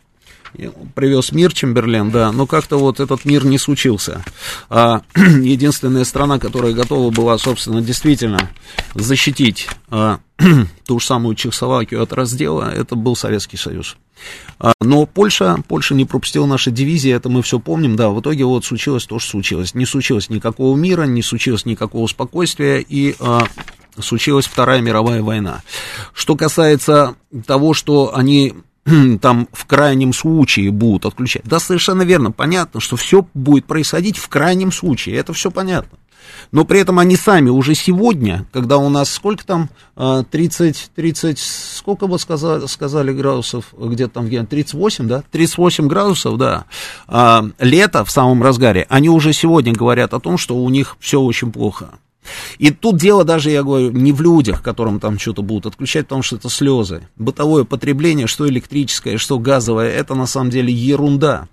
[0.96, 4.24] Привез мир Чемберлен, да, но как-то вот этот мир не случился.
[4.70, 8.50] А, единственная страна, которая готова была, собственно, действительно
[8.96, 10.20] защитить а,
[10.86, 13.98] ту же самую Чехословакию от раздела, это был Советский Союз.
[14.60, 18.46] А, Но Польша, Польша не пропустила наши дивизии, это мы все помним, да, в итоге
[18.46, 19.74] вот случилось то, что случилось.
[19.74, 23.46] Не случилось никакого мира, не случилось никакого спокойствия, и а,
[24.00, 25.62] случилась Вторая мировая война.
[26.14, 27.16] Что касается
[27.46, 28.54] того, что они
[29.22, 31.44] там в крайнем случае будут отключать.
[31.46, 35.98] Да, совершенно верно, понятно, что все будет происходить в крайнем случае, это все понятно.
[36.52, 41.40] Но при этом они сами уже сегодня, когда у нас сколько там, а, 30, 30,
[41.40, 45.24] сколько вы сказали, сказали градусов, где-то там, где 38, да?
[45.32, 46.66] 38 градусов, да,
[47.08, 51.20] а, лето в самом разгаре, они уже сегодня говорят о том, что у них все
[51.20, 52.00] очень плохо.
[52.58, 56.22] И тут дело даже, я говорю, не в людях, которым там что-то будут отключать, потому
[56.22, 57.08] что это слезы.
[57.16, 61.48] Бытовое потребление, что электрическое, что газовое, это на самом деле ерунда.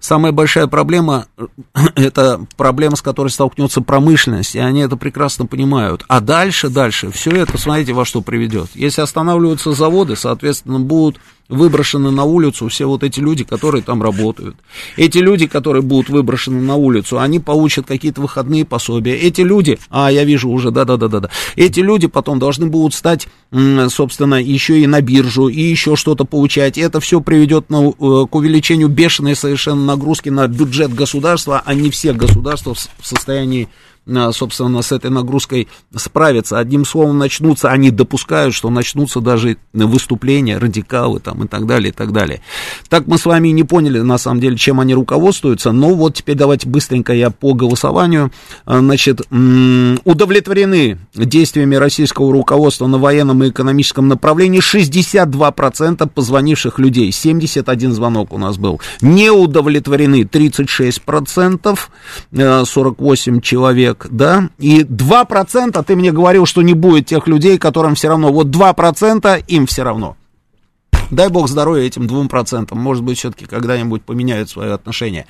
[0.00, 1.26] Самая большая проблема,
[1.94, 6.04] это проблема, с которой столкнется промышленность, и они это прекрасно понимают.
[6.08, 8.70] А дальше, дальше, все это, смотрите, во что приведет.
[8.74, 14.56] Если останавливаются заводы, соответственно, будут выброшены на улицу все вот эти люди, которые там работают.
[14.96, 19.16] Эти люди, которые будут выброшены на улицу, они получат какие-то выходные пособия.
[19.16, 23.28] Эти люди, а, я вижу уже, да-да-да-да, эти люди потом должны будут стать,
[23.88, 26.76] собственно, еще и на биржу, и еще что-то получать.
[26.76, 27.92] Это все приведет на, э,
[28.30, 33.68] к увеличению бешеной совершенно нагрузки на бюджет государства, а не все государства в состоянии
[34.32, 36.58] собственно, с этой нагрузкой справиться.
[36.58, 41.92] Одним словом, начнутся, они допускают, что начнутся даже выступления, радикалы там и так далее, и
[41.92, 42.40] так далее.
[42.88, 46.36] Так мы с вами не поняли, на самом деле, чем они руководствуются, но вот теперь
[46.36, 48.32] давайте быстренько я по голосованию.
[48.64, 57.92] А, Значит, удовлетворены действиями российского руководства на военном и экономическом направлении 62% позвонивших людей, 71
[57.92, 58.80] звонок у нас был.
[59.02, 61.90] Не удовлетворены 36%,
[62.32, 67.94] э, 48 человек, да, и 2% ты мне говорил, что не будет тех людей, которым
[67.94, 70.16] все равно, вот 2% им все равно.
[71.10, 72.78] Дай бог здоровья этим двум процентам.
[72.78, 75.26] Может быть, все-таки когда-нибудь поменяют свое отношение.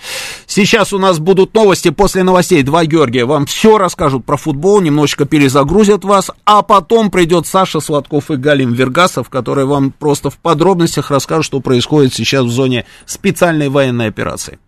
[0.46, 1.90] Сейчас у нас будут новости.
[1.90, 7.46] После новостей два Георгия вам все расскажут про футбол, немножечко перезагрузят вас, а потом придет
[7.46, 12.50] Саша Сладков и Галим Вергасов, которые вам просто в подробностях расскажут, что происходит сейчас в
[12.50, 14.58] зоне специальной военной операции.